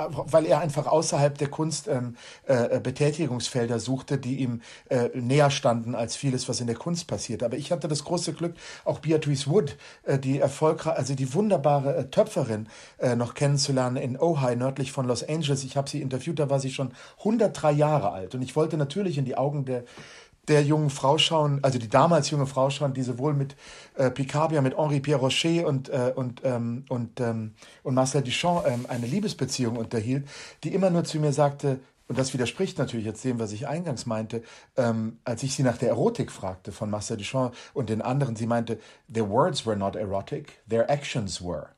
weil 0.05 0.45
er 0.45 0.59
einfach 0.59 0.85
außerhalb 0.85 1.37
der 1.37 1.49
Kunst 1.49 1.87
ähm, 1.87 2.15
äh, 2.45 2.79
Betätigungsfelder 2.79 3.79
suchte, 3.79 4.19
die 4.19 4.37
ihm 4.37 4.61
äh, 4.89 5.09
näher 5.15 5.49
standen 5.49 5.95
als 5.95 6.15
vieles, 6.15 6.47
was 6.47 6.61
in 6.61 6.67
der 6.67 6.75
Kunst 6.75 7.07
passiert. 7.07 7.41
Aber 7.41 7.57
ich 7.57 7.71
hatte 7.71 7.87
das 7.87 8.03
große 8.03 8.33
Glück, 8.33 8.53
auch 8.85 8.99
Beatrice 8.99 9.49
Wood, 9.49 9.75
äh, 10.03 10.19
die 10.19 10.39
erfolgreich, 10.39 10.95
also 10.95 11.15
die 11.15 11.33
wunderbare 11.33 11.97
äh, 11.97 12.05
Töpferin, 12.05 12.69
äh, 12.99 13.15
noch 13.15 13.33
kennenzulernen 13.33 13.97
in 13.97 14.17
Ojai, 14.19 14.55
nördlich 14.55 14.91
von 14.91 15.07
Los 15.07 15.27
Angeles. 15.27 15.63
Ich 15.63 15.75
habe 15.75 15.89
sie 15.89 16.01
interviewt, 16.01 16.37
da 16.37 16.49
war 16.49 16.59
sie 16.59 16.71
schon 16.71 16.93
103 17.17 17.71
Jahre 17.71 18.11
alt. 18.11 18.35
Und 18.35 18.43
ich 18.43 18.55
wollte 18.55 18.77
natürlich 18.77 19.17
in 19.17 19.25
die 19.25 19.35
Augen 19.35 19.65
der 19.65 19.83
der 20.47 20.63
jungen 20.63 20.89
Frau 20.89 21.17
schauen, 21.17 21.60
also 21.63 21.77
die 21.77 21.89
damals 21.89 22.30
junge 22.30 22.47
Frau 22.47 22.69
schauen, 22.69 22.93
die 22.93 23.04
sowohl 23.04 23.34
mit 23.34 23.56
äh, 23.95 24.10
Picabia, 24.10 24.62
mit 24.62 24.77
Henri 24.77 24.99
Pierre 24.99 25.19
Rocher 25.21 25.67
und, 25.67 25.89
äh, 25.89 26.12
und, 26.15 26.41
ähm, 26.43 26.86
und, 26.89 27.19
ähm, 27.19 27.54
und 27.84 27.93
Marcel 27.93 28.23
Duchamp 28.23 28.65
ähm, 28.65 28.86
eine 28.88 29.06
Liebesbeziehung 29.06 29.77
unterhielt, 29.77 30.27
die 30.63 30.73
immer 30.73 30.89
nur 30.89 31.04
zu 31.04 31.19
mir 31.19 31.32
sagte, 31.32 31.80
und 32.08 32.17
das 32.17 32.34
widerspricht 32.34 32.77
natürlich 32.77 33.06
jetzt 33.06 33.23
dem, 33.23 33.39
was 33.39 33.54
ich 33.54 33.69
eingangs 33.69 34.06
meinte, 34.06 34.43
ähm, 34.75 35.19
als 35.23 35.43
ich 35.43 35.56
sie 35.56 35.63
nach 35.63 35.77
der 35.77 35.89
Erotik 35.89 36.30
fragte 36.30 36.73
von 36.73 36.89
Marcel 36.89 37.15
Duchamp 37.15 37.56
und 37.73 37.89
den 37.89 38.01
anderen, 38.01 38.36
sie 38.36 38.47
meinte, 38.47 38.80
their 39.13 39.30
words 39.30 39.65
were 39.65 39.77
not 39.77 39.95
erotic, 39.95 40.60
their 40.67 40.89
actions 40.89 41.41
were. 41.41 41.69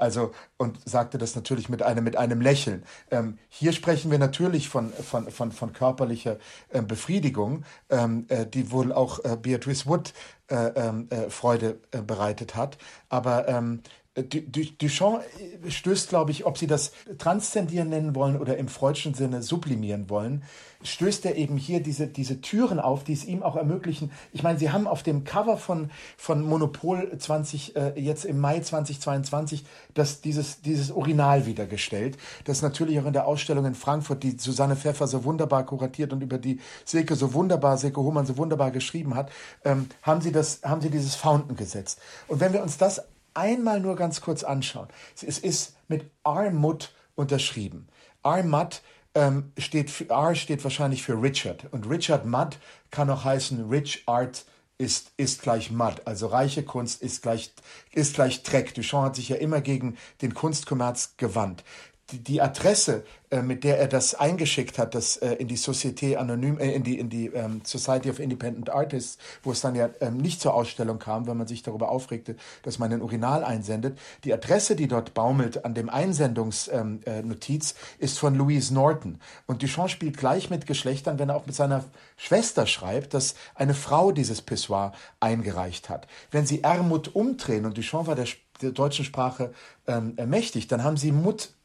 Also, 0.00 0.32
und 0.56 0.78
sagte 0.88 1.18
das 1.18 1.36
natürlich 1.36 1.68
mit 1.68 1.82
einem, 1.82 2.04
mit 2.04 2.16
einem 2.16 2.40
Lächeln. 2.40 2.84
Ähm, 3.10 3.38
hier 3.48 3.72
sprechen 3.72 4.10
wir 4.10 4.18
natürlich 4.18 4.68
von, 4.68 4.92
von, 4.92 5.30
von, 5.30 5.52
von 5.52 5.72
körperlicher 5.74 6.38
äh, 6.70 6.80
Befriedigung, 6.80 7.64
ähm, 7.90 8.24
äh, 8.28 8.46
die 8.46 8.70
wohl 8.70 8.92
auch 8.92 9.22
äh, 9.24 9.36
Beatrice 9.36 9.86
Wood 9.86 10.14
äh, 10.48 10.54
ähm, 10.74 11.08
äh, 11.10 11.28
Freude 11.28 11.80
äh, 11.90 12.00
bereitet 12.00 12.56
hat. 12.56 12.78
Aber 13.10 13.46
ähm, 13.46 13.82
Duchamp 14.22 15.22
stößt, 15.68 16.08
glaube 16.08 16.30
ich, 16.30 16.46
ob 16.46 16.58
Sie 16.58 16.66
das 16.66 16.92
transzendieren 17.18 17.88
nennen 17.88 18.14
wollen 18.14 18.38
oder 18.38 18.56
im 18.56 18.68
freudschen 18.68 19.14
Sinne 19.14 19.42
sublimieren 19.42 20.08
wollen, 20.08 20.42
stößt 20.82 21.26
er 21.26 21.36
eben 21.36 21.56
hier 21.56 21.82
diese, 21.82 22.06
diese 22.06 22.40
Türen 22.40 22.80
auf, 22.80 23.04
die 23.04 23.12
es 23.12 23.24
ihm 23.24 23.42
auch 23.42 23.56
ermöglichen. 23.56 24.10
Ich 24.32 24.42
meine, 24.42 24.58
Sie 24.58 24.70
haben 24.70 24.86
auf 24.86 25.02
dem 25.02 25.24
Cover 25.24 25.56
von, 25.56 25.90
von 26.16 26.42
Monopol 26.42 27.16
20, 27.16 27.76
äh, 27.76 27.92
jetzt 28.00 28.24
im 28.24 28.40
Mai 28.40 28.60
2022, 28.60 29.64
das, 29.94 30.20
dieses, 30.20 30.62
dieses 30.62 30.90
Original 30.90 31.46
wiedergestellt, 31.46 32.16
das 32.44 32.62
natürlich 32.62 32.98
auch 32.98 33.06
in 33.06 33.12
der 33.12 33.26
Ausstellung 33.26 33.66
in 33.66 33.74
Frankfurt, 33.74 34.22
die 34.22 34.36
Susanne 34.38 34.76
Pfeffer 34.76 35.06
so 35.06 35.24
wunderbar 35.24 35.66
kuratiert 35.66 36.12
und 36.12 36.22
über 36.22 36.38
die 36.38 36.60
Silke 36.84 37.14
so 37.14 37.34
wunderbar, 37.34 37.76
Silke 37.76 38.00
Hohmann 38.00 38.26
so 38.26 38.36
wunderbar 38.36 38.70
geschrieben 38.70 39.14
hat, 39.14 39.30
ähm, 39.64 39.88
haben, 40.02 40.20
Sie 40.20 40.32
das, 40.32 40.60
haben 40.62 40.80
Sie 40.80 40.90
dieses 40.90 41.14
Fountain 41.14 41.56
gesetzt. 41.56 42.00
Und 42.28 42.40
wenn 42.40 42.52
wir 42.52 42.62
uns 42.62 42.78
das 42.78 43.02
einmal 43.34 43.80
nur 43.80 43.96
ganz 43.96 44.20
kurz 44.20 44.42
anschauen. 44.42 44.88
Es 45.22 45.38
ist 45.38 45.76
mit 45.88 46.10
Armut 46.22 46.94
unterschrieben. 47.14 47.88
Armut 48.22 48.82
ähm, 49.14 49.52
steht, 49.58 49.90
für, 49.90 50.08
R 50.08 50.34
steht 50.34 50.62
wahrscheinlich 50.64 51.02
für 51.02 51.20
Richard. 51.20 51.66
Und 51.72 51.88
Richard 51.88 52.26
Mudd 52.26 52.58
kann 52.90 53.10
auch 53.10 53.24
heißen 53.24 53.68
Rich 53.68 54.04
Art 54.06 54.44
ist, 54.80 55.12
ist 55.18 55.42
gleich 55.42 55.70
Mud. 55.70 56.00
Also 56.06 56.26
reiche 56.28 56.62
Kunst 56.62 57.02
ist 57.02 57.20
gleich, 57.20 57.52
ist 57.92 58.14
gleich 58.14 58.42
Dreck. 58.42 58.74
Duchamp 58.74 59.04
hat 59.04 59.16
sich 59.16 59.28
ja 59.28 59.36
immer 59.36 59.60
gegen 59.60 59.98
den 60.22 60.32
Kunstkommerz 60.32 61.14
gewandt 61.18 61.64
die 62.12 62.40
Adresse, 62.40 63.04
äh, 63.30 63.42
mit 63.42 63.64
der 63.64 63.78
er 63.78 63.88
das 63.88 64.14
eingeschickt 64.14 64.78
hat, 64.78 64.94
das 64.94 65.16
äh, 65.16 65.34
in 65.34 65.48
die 65.48 65.56
Société 65.56 66.16
Anonym, 66.16 66.58
äh, 66.58 66.72
in 66.72 66.82
die, 66.82 66.98
in 66.98 67.08
die 67.08 67.26
ähm, 67.28 67.62
Society 67.64 68.10
of 68.10 68.18
Independent 68.18 68.70
Artists, 68.70 69.18
wo 69.42 69.52
es 69.52 69.60
dann 69.60 69.74
ja 69.74 69.88
ähm, 70.00 70.16
nicht 70.16 70.40
zur 70.40 70.54
Ausstellung 70.54 70.98
kam, 70.98 71.26
wenn 71.26 71.36
man 71.36 71.46
sich 71.46 71.62
darüber 71.62 71.90
aufregte, 71.90 72.36
dass 72.62 72.78
man 72.78 72.92
ein 72.92 73.02
Urinal 73.02 73.44
einsendet. 73.44 73.98
Die 74.24 74.32
Adresse, 74.32 74.76
die 74.76 74.88
dort 74.88 75.14
baumelt 75.14 75.64
an 75.64 75.74
dem 75.74 75.88
Einsendungsnotiz, 75.88 77.70
ähm, 77.70 77.76
ist 77.98 78.18
von 78.18 78.34
Louise 78.34 78.74
Norton. 78.74 79.20
Und 79.46 79.62
Duchamp 79.62 79.90
spielt 79.90 80.16
gleich 80.16 80.50
mit 80.50 80.66
Geschlechtern, 80.66 81.18
wenn 81.18 81.28
er 81.28 81.36
auch 81.36 81.46
mit 81.46 81.54
seiner 81.54 81.84
Schwester 82.16 82.66
schreibt, 82.66 83.14
dass 83.14 83.34
eine 83.54 83.74
Frau 83.74 84.12
dieses 84.12 84.42
Pissoir 84.42 84.92
eingereicht 85.20 85.88
hat. 85.88 86.06
Wenn 86.30 86.46
sie 86.46 86.62
Ermut 86.62 87.14
umdrehen, 87.14 87.64
und 87.64 87.78
Duchamp 87.78 88.06
war 88.06 88.16
der 88.16 88.26
der 88.62 88.72
deutschen 88.72 89.04
Sprache 89.04 89.52
ähm, 89.86 90.16
mächtig, 90.26 90.68
dann 90.68 90.84
haben 90.84 90.96
sie 90.96 91.12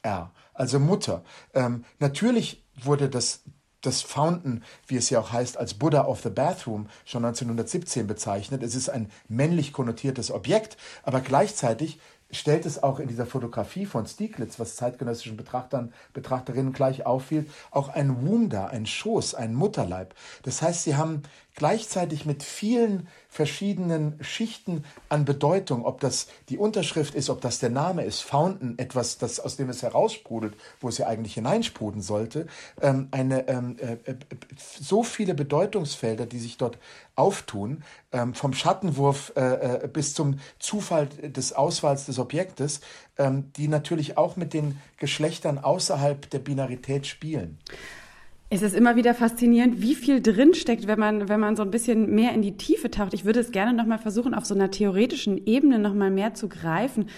Mut-R, 0.06 0.32
also 0.54 0.80
Mutter. 0.80 1.24
Ähm, 1.54 1.84
natürlich 2.00 2.64
wurde 2.82 3.10
das 3.10 3.42
das 3.82 4.02
Fountain, 4.02 4.64
wie 4.88 4.96
es 4.96 5.12
ja 5.12 5.20
auch 5.20 5.32
heißt, 5.32 5.58
als 5.58 5.76
Buddha 5.76 6.06
of 6.06 6.22
the 6.22 6.32
Bathroom 6.32 6.88
schon 7.06 7.24
1917 7.24 8.08
bezeichnet. 8.08 8.64
Es 8.64 8.74
ist 8.74 8.90
ein 8.90 9.12
männlich 9.28 9.74
konnotiertes 9.74 10.32
Objekt, 10.32 10.76
aber 11.04 11.22
gleichzeitig 11.22 12.00
stellt 12.32 12.66
es 12.66 12.82
auch 12.82 13.00
in 13.00 13.08
dieser 13.08 13.28
Fotografie 13.28 13.86
von 13.86 14.08
Stieglitz, 14.08 14.58
was 14.58 14.76
zeitgenössischen 14.76 15.38
Betrachtern, 15.38 15.94
Betrachterinnen 16.14 16.74
gleich 16.74 17.06
auffiel, 17.06 17.48
auch 17.70 17.90
ein 17.90 18.26
Womb 18.26 18.50
da, 18.50 18.66
ein 18.66 18.88
Schoß, 18.88 19.36
ein 19.36 19.54
Mutterleib. 19.54 20.16
Das 20.42 20.64
heißt, 20.64 20.84
sie 20.84 20.96
haben 20.96 21.22
gleichzeitig 21.56 22.26
mit 22.26 22.44
vielen 22.44 23.08
verschiedenen 23.30 24.18
Schichten 24.22 24.84
an 25.10 25.26
Bedeutung, 25.26 25.86
ob 25.86 26.00
das 26.00 26.28
die 26.50 26.58
Unterschrift 26.58 27.16
ist, 27.16 27.30
ob 27.30 27.42
das 27.42 27.60
der 27.60 27.70
Name 27.70 28.04
ist, 28.04 28.22
Fountain, 28.22 28.78
etwas, 28.78 29.18
das, 29.18 29.40
aus 29.40 29.56
dem 29.56 29.70
es 29.70 29.82
heraussprudelt, 29.82 30.54
wo 30.80 30.90
es 30.90 30.98
ja 30.98 31.08
eigentlich 31.08 31.34
hineinsprudeln 31.34 32.02
sollte, 32.02 32.48
ähm, 32.82 33.08
eine, 33.12 33.48
ähm, 33.48 33.78
äh, 33.80 33.94
äh, 34.10 34.16
so 34.58 35.04
viele 35.04 35.34
Bedeutungsfelder, 35.34 36.26
die 36.26 36.40
sich 36.40 36.58
dort 36.58 36.78
auftun, 37.16 37.84
ähm, 38.12 38.34
vom 38.34 38.54
Schattenwurf 38.54 39.34
äh, 39.36 39.84
äh 39.84 39.88
bis 39.88 40.14
zum 40.14 40.40
Zufall 40.60 41.08
des 41.08 41.54
Auswahls 41.54 42.06
des 42.06 42.20
Objektes, 42.20 42.82
ähm, 43.18 43.52
die 43.56 43.68
natürlich 43.68 44.18
auch 44.18 44.36
mit 44.36 44.54
den 44.54 44.80
Geschlechtern 44.98 45.58
außerhalb 45.58 46.30
der 46.30 46.40
Binarität 46.40 47.08
spielen. 47.08 47.60
Es 48.48 48.62
ist 48.62 48.76
immer 48.76 48.96
wieder 48.96 49.16
faszinierend, 49.16 49.82
wie 49.82 49.96
viel 49.96 50.22
drinsteckt, 50.22 50.86
wenn 50.86 51.00
man, 51.00 51.30
wenn 51.30 51.40
man 51.40 51.56
so 51.56 51.64
ein 51.64 51.72
bisschen 51.72 52.14
mehr 52.14 52.32
in 52.32 52.44
die 52.44 52.58
Tiefe 52.58 52.92
taucht. 52.92 53.16
Ich 53.16 53.26
würde 53.26 53.40
es 53.40 53.52
gerne 53.52 53.74
nochmal 53.74 53.98
versuchen, 53.98 54.36
auf 54.36 54.46
so 54.46 54.54
einer 54.54 54.70
theoretischen 54.70 55.48
Ebene 55.48 55.80
nochmal 55.80 56.12
mehr 56.12 56.36
zu 56.36 56.48
greifen, 56.48 57.10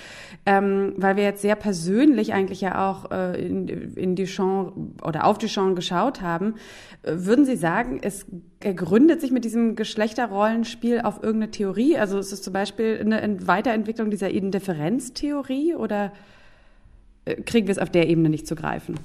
ähm, 0.46 0.94
weil 0.96 1.18
wir 1.18 1.24
jetzt 1.24 1.42
sehr 1.42 1.58
persönlich 1.58 2.34
eigentlich 2.34 2.62
ja 2.62 2.90
auch 2.90 3.12
äh, 3.12 3.46
in, 3.46 3.68
in 3.68 4.16
Duchamp 4.16 5.06
oder 5.06 5.26
auf 5.26 5.38
Duchamp 5.38 5.76
geschaut 5.76 6.22
haben. 6.22 6.56
Würden 7.04 7.44
Sie 7.44 7.58
sagen, 7.58 8.00
es 8.02 8.26
gründet 8.62 9.20
sich 9.20 9.32
mit 9.32 9.44
diesem 9.44 9.76
Geschlechterrollenspiel 9.76 11.02
auf 11.02 11.22
irgendeine 11.22 11.52
Theorie? 11.52 11.98
Also 11.98 12.20
ist 12.20 12.32
es 12.32 12.42
zum 12.42 12.54
Beispiel 12.54 13.00
eine 13.02 13.46
Weiterentwicklung 13.46 14.10
dieser 14.12 14.30
Indifferenztheorie 14.30 15.76
oder 15.76 16.14
äh, 17.26 17.36
kriegen 17.42 17.68
wir 17.68 17.74
es 17.74 17.80
auf 17.80 17.90
der 17.90 18.08
Ebene 18.08 18.30
nicht 18.30 18.48
zu 18.48 18.56
greifen? 18.56 18.96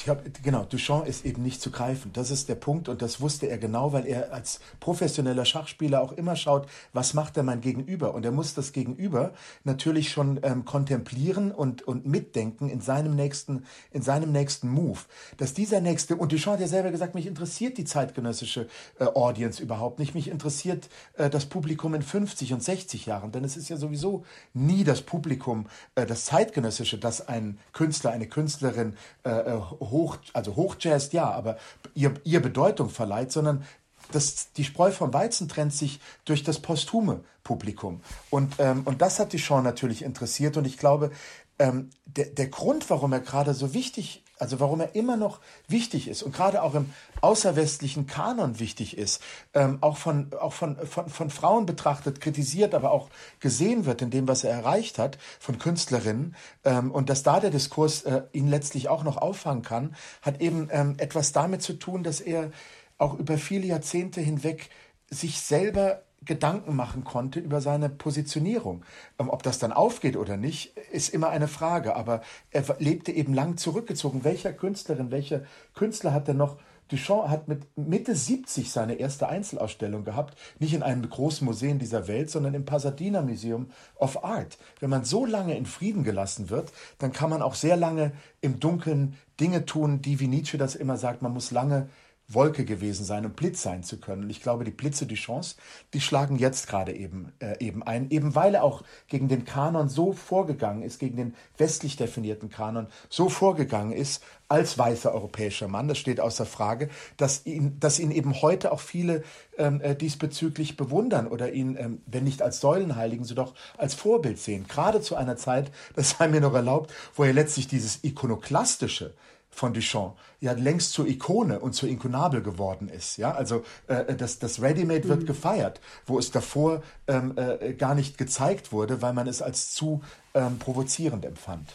Ich 0.00 0.04
glaube, 0.04 0.30
genau, 0.42 0.64
Duchamp 0.64 1.06
ist 1.06 1.26
eben 1.26 1.42
nicht 1.42 1.60
zu 1.60 1.70
greifen. 1.70 2.10
Das 2.14 2.30
ist 2.30 2.48
der 2.48 2.54
Punkt 2.54 2.88
und 2.88 3.02
das 3.02 3.20
wusste 3.20 3.48
er 3.48 3.58
genau, 3.58 3.92
weil 3.92 4.06
er 4.06 4.32
als 4.32 4.60
professioneller 4.80 5.44
Schachspieler 5.44 6.00
auch 6.00 6.12
immer 6.12 6.36
schaut, 6.36 6.66
was 6.94 7.12
macht 7.12 7.36
er 7.36 7.42
mein 7.42 7.60
Gegenüber? 7.60 8.14
Und 8.14 8.24
er 8.24 8.32
muss 8.32 8.54
das 8.54 8.72
Gegenüber 8.72 9.34
natürlich 9.62 10.10
schon 10.10 10.40
ähm, 10.42 10.64
kontemplieren 10.64 11.52
und, 11.52 11.82
und 11.82 12.06
mitdenken 12.06 12.70
in 12.70 12.80
seinem 12.80 13.14
nächsten, 13.14 13.66
in 13.90 14.00
seinem 14.00 14.32
nächsten 14.32 14.70
Move. 14.70 15.00
Dass 15.36 15.52
dieser 15.52 15.82
nächste, 15.82 16.16
und 16.16 16.32
Duchamp 16.32 16.54
hat 16.54 16.60
ja 16.62 16.66
selber 16.66 16.92
gesagt, 16.92 17.14
mich 17.14 17.26
interessiert 17.26 17.76
die 17.76 17.84
zeitgenössische 17.84 18.68
äh, 18.98 19.04
Audience 19.04 19.62
überhaupt 19.62 19.98
nicht. 19.98 20.14
Mich 20.14 20.28
interessiert 20.30 20.88
äh, 21.18 21.28
das 21.28 21.44
Publikum 21.44 21.92
in 21.92 22.00
50 22.00 22.54
und 22.54 22.64
60 22.64 23.04
Jahren, 23.04 23.32
denn 23.32 23.44
es 23.44 23.58
ist 23.58 23.68
ja 23.68 23.76
sowieso 23.76 24.24
nie 24.54 24.82
das 24.82 25.02
Publikum, 25.02 25.66
äh, 25.94 26.06
das 26.06 26.24
zeitgenössische, 26.24 26.96
das 26.96 27.28
ein 27.28 27.58
Künstler, 27.74 28.12
eine 28.12 28.28
Künstlerin 28.28 28.96
äh, 29.24 29.28
äh 29.28 29.60
hoch, 29.90 30.18
also 30.32 30.56
hochjazzt, 30.56 31.12
ja, 31.12 31.30
aber 31.30 31.56
ihr, 31.94 32.14
ihr 32.24 32.40
Bedeutung 32.40 32.88
verleiht, 32.90 33.32
sondern 33.32 33.64
das, 34.12 34.52
die 34.52 34.64
Spreu 34.64 34.90
vom 34.90 35.12
Weizen 35.12 35.48
trennt 35.48 35.72
sich 35.72 36.00
durch 36.24 36.42
das 36.42 36.58
posthume 36.60 37.20
Publikum. 37.44 38.00
Und, 38.30 38.54
ähm, 38.58 38.82
und 38.84 39.02
das 39.02 39.18
hat 39.18 39.32
die 39.32 39.38
Shaw 39.38 39.62
natürlich 39.62 40.02
interessiert. 40.02 40.56
Und 40.56 40.66
ich 40.66 40.78
glaube, 40.78 41.10
ähm, 41.58 41.90
der, 42.06 42.26
der 42.26 42.48
Grund, 42.48 42.90
warum 42.90 43.12
er 43.12 43.20
gerade 43.20 43.54
so 43.54 43.74
wichtig 43.74 44.24
also 44.40 44.58
warum 44.58 44.80
er 44.80 44.94
immer 44.94 45.16
noch 45.16 45.40
wichtig 45.68 46.08
ist 46.08 46.22
und 46.22 46.34
gerade 46.34 46.62
auch 46.62 46.74
im 46.74 46.92
außerwestlichen 47.20 48.06
Kanon 48.06 48.58
wichtig 48.58 48.96
ist, 48.96 49.22
ähm, 49.54 49.78
auch, 49.82 49.96
von, 49.96 50.32
auch 50.40 50.52
von, 50.52 50.76
von, 50.86 51.08
von 51.08 51.30
Frauen 51.30 51.66
betrachtet, 51.66 52.20
kritisiert, 52.20 52.74
aber 52.74 52.90
auch 52.90 53.10
gesehen 53.38 53.84
wird 53.84 54.02
in 54.02 54.10
dem, 54.10 54.26
was 54.26 54.42
er 54.42 54.52
erreicht 54.52 54.98
hat, 54.98 55.18
von 55.38 55.58
Künstlerinnen, 55.58 56.34
ähm, 56.64 56.90
und 56.90 57.10
dass 57.10 57.22
da 57.22 57.38
der 57.40 57.50
Diskurs 57.50 58.02
äh, 58.02 58.22
ihn 58.32 58.48
letztlich 58.48 58.88
auch 58.88 59.04
noch 59.04 59.18
auffangen 59.18 59.62
kann, 59.62 59.94
hat 60.22 60.40
eben 60.40 60.68
ähm, 60.72 60.94
etwas 60.98 61.32
damit 61.32 61.62
zu 61.62 61.74
tun, 61.74 62.02
dass 62.02 62.20
er 62.20 62.50
auch 62.98 63.18
über 63.18 63.38
viele 63.38 63.66
Jahrzehnte 63.66 64.20
hinweg 64.20 64.70
sich 65.10 65.40
selber 65.40 66.02
Gedanken 66.24 66.76
machen 66.76 67.04
konnte 67.04 67.40
über 67.40 67.60
seine 67.60 67.88
Positionierung. 67.88 68.84
Ähm, 69.18 69.30
ob 69.30 69.42
das 69.42 69.58
dann 69.58 69.72
aufgeht 69.72 70.16
oder 70.16 70.36
nicht, 70.36 70.76
ist 70.92 71.08
immer 71.08 71.30
eine 71.30 71.48
Frage. 71.48 71.96
Aber 71.96 72.22
er 72.50 72.64
lebte 72.78 73.12
eben 73.12 73.34
lang 73.34 73.56
zurückgezogen. 73.56 74.24
Welcher 74.24 74.52
Künstlerin, 74.52 75.10
welcher 75.10 75.42
Künstler 75.74 76.12
hat 76.12 76.28
denn 76.28 76.36
noch 76.36 76.56
Duchamp 76.90 77.28
hat 77.28 77.48
mit 77.48 77.66
Mitte 77.76 78.14
70 78.14 78.70
seine 78.70 78.94
erste 78.94 79.28
Einzelausstellung 79.28 80.04
gehabt, 80.04 80.36
nicht 80.58 80.74
in 80.74 80.82
einem 80.82 81.08
großen 81.08 81.44
Museum 81.44 81.78
dieser 81.78 82.08
Welt, 82.08 82.30
sondern 82.30 82.54
im 82.54 82.64
Pasadena 82.64 83.22
Museum 83.22 83.70
of 83.96 84.24
Art. 84.24 84.58
Wenn 84.80 84.90
man 84.90 85.04
so 85.04 85.24
lange 85.24 85.56
in 85.56 85.66
Frieden 85.66 86.04
gelassen 86.04 86.50
wird, 86.50 86.72
dann 86.98 87.12
kann 87.12 87.30
man 87.30 87.42
auch 87.42 87.54
sehr 87.54 87.76
lange 87.76 88.12
im 88.40 88.60
Dunkeln 88.60 89.16
Dinge 89.38 89.64
tun, 89.64 90.02
die, 90.02 90.20
wie 90.20 90.26
Nietzsche 90.26 90.58
das 90.58 90.74
immer 90.74 90.96
sagt, 90.96 91.22
man 91.22 91.32
muss 91.32 91.50
lange 91.50 91.88
Wolke 92.32 92.64
gewesen 92.64 93.04
sein 93.04 93.24
und 93.26 93.36
Blitz 93.36 93.62
sein 93.62 93.82
zu 93.82 93.98
können. 93.98 94.24
Und 94.24 94.30
ich 94.30 94.40
glaube, 94.40 94.64
die 94.64 94.70
Blitze, 94.70 95.06
die 95.06 95.16
Chance, 95.16 95.56
die 95.94 96.00
schlagen 96.00 96.36
jetzt 96.36 96.68
gerade 96.68 96.94
eben, 96.94 97.32
äh, 97.40 97.58
eben 97.64 97.82
ein, 97.82 98.10
eben 98.10 98.34
weil 98.34 98.54
er 98.54 98.64
auch 98.64 98.82
gegen 99.08 99.28
den 99.28 99.44
Kanon 99.44 99.88
so 99.88 100.12
vorgegangen 100.12 100.82
ist, 100.82 100.98
gegen 100.98 101.16
den 101.16 101.34
westlich 101.58 101.96
definierten 101.96 102.48
Kanon 102.48 102.86
so 103.08 103.28
vorgegangen 103.28 103.92
ist, 103.92 104.22
als 104.50 104.76
weißer 104.76 105.14
europäischer 105.14 105.68
Mann, 105.68 105.86
das 105.86 105.98
steht 105.98 106.18
außer 106.18 106.44
Frage, 106.44 106.88
dass 107.16 107.46
ihn, 107.46 107.78
dass 107.78 108.00
ihn 108.00 108.10
eben 108.10 108.42
heute 108.42 108.72
auch 108.72 108.80
viele 108.80 109.22
ähm, 109.56 109.80
äh, 109.80 109.94
diesbezüglich 109.94 110.76
bewundern 110.76 111.28
oder 111.28 111.52
ihn, 111.52 111.76
ähm, 111.78 112.02
wenn 112.06 112.24
nicht 112.24 112.42
als 112.42 112.60
Säulenheiligen, 112.60 113.24
so 113.24 113.36
doch 113.36 113.54
als 113.78 113.94
Vorbild 113.94 114.38
sehen. 114.38 114.66
Gerade 114.66 115.00
zu 115.00 115.14
einer 115.14 115.36
Zeit, 115.36 115.70
das 115.94 116.10
sei 116.10 116.28
mir 116.28 116.40
noch 116.40 116.54
erlaubt, 116.54 116.92
wo 117.14 117.24
er 117.24 117.32
letztlich 117.32 117.68
dieses 117.68 118.02
Ikonoklastische 118.02 119.14
von 119.50 119.74
Duchamp 119.74 120.16
ja 120.40 120.52
längst 120.52 120.92
zur 120.92 121.06
Ikone 121.06 121.60
und 121.60 121.74
zur 121.74 121.88
Inkunabel 121.88 122.42
geworden 122.42 122.88
ist. 122.88 123.18
Ja, 123.18 123.32
also 123.32 123.62
äh, 123.88 124.14
das, 124.14 124.38
das 124.38 124.62
Ready-Made 124.62 125.08
wird 125.08 125.22
mhm. 125.22 125.26
gefeiert, 125.26 125.80
wo 126.06 126.18
es 126.18 126.30
davor 126.30 126.82
ähm, 127.06 127.34
äh, 127.36 127.74
gar 127.74 127.94
nicht 127.94 128.16
gezeigt 128.16 128.72
wurde, 128.72 129.02
weil 129.02 129.12
man 129.12 129.26
es 129.26 129.42
als 129.42 129.72
zu 129.74 130.02
ähm, 130.34 130.58
provozierend 130.58 131.24
empfand. 131.24 131.74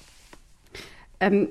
Ähm, 1.20 1.48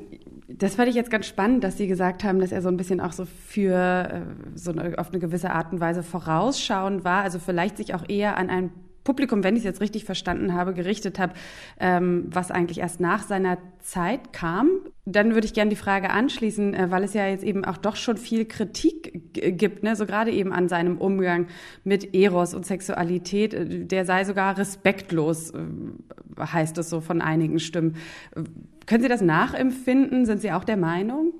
das 0.48 0.74
fand 0.74 0.88
ich 0.88 0.94
jetzt 0.94 1.10
ganz 1.10 1.26
spannend, 1.26 1.64
dass 1.64 1.76
Sie 1.76 1.86
gesagt 1.86 2.24
haben, 2.24 2.38
dass 2.38 2.52
er 2.52 2.62
so 2.62 2.68
ein 2.68 2.76
bisschen 2.76 3.00
auch 3.00 3.12
so 3.12 3.24
für 3.24 3.74
äh, 3.74 4.20
so 4.54 4.72
eine, 4.72 4.98
auf 4.98 5.08
eine 5.08 5.18
gewisse 5.18 5.50
Art 5.50 5.72
und 5.72 5.80
Weise 5.80 6.02
vorausschauend 6.02 7.04
war, 7.04 7.22
also 7.22 7.38
vielleicht 7.38 7.76
sich 7.78 7.94
auch 7.94 8.08
eher 8.08 8.36
an 8.36 8.50
ein 8.50 8.70
Publikum, 9.04 9.44
wenn 9.44 9.54
ich 9.54 9.60
es 9.60 9.64
jetzt 9.64 9.80
richtig 9.80 10.04
verstanden 10.04 10.54
habe, 10.54 10.74
gerichtet 10.74 11.18
habe, 11.18 11.34
ähm, 11.78 12.26
was 12.30 12.50
eigentlich 12.50 12.78
erst 12.78 13.00
nach 13.00 13.22
seiner 13.22 13.58
Zeit 13.80 14.32
kam. 14.32 14.70
Dann 15.06 15.34
würde 15.34 15.46
ich 15.46 15.52
gerne 15.52 15.68
die 15.68 15.76
Frage 15.76 16.10
anschließen, 16.10 16.72
äh, 16.72 16.90
weil 16.90 17.04
es 17.04 17.12
ja 17.12 17.26
jetzt 17.26 17.44
eben 17.44 17.64
auch 17.64 17.76
doch 17.76 17.96
schon 17.96 18.16
viel 18.16 18.46
Kritik 18.46 19.32
gibt, 19.32 19.82
ne? 19.82 19.96
so 19.96 20.06
gerade 20.06 20.30
eben 20.30 20.52
an 20.52 20.68
seinem 20.68 20.96
Umgang 20.96 21.48
mit 21.84 22.14
Eros 22.14 22.54
und 22.54 22.64
Sexualität. 22.64 23.52
Äh, 23.52 23.84
der 23.84 24.06
sei 24.06 24.24
sogar 24.24 24.56
respektlos, 24.56 25.50
äh, 25.50 25.58
heißt 26.40 26.78
es 26.78 26.88
so 26.88 27.00
von 27.00 27.20
einigen 27.20 27.58
Stimmen. 27.58 27.96
Können 28.86 29.02
Sie 29.02 29.08
das 29.08 29.20
nachempfinden? 29.20 30.24
Sind 30.24 30.40
Sie 30.40 30.52
auch 30.52 30.64
der 30.64 30.78
Meinung? 30.78 31.34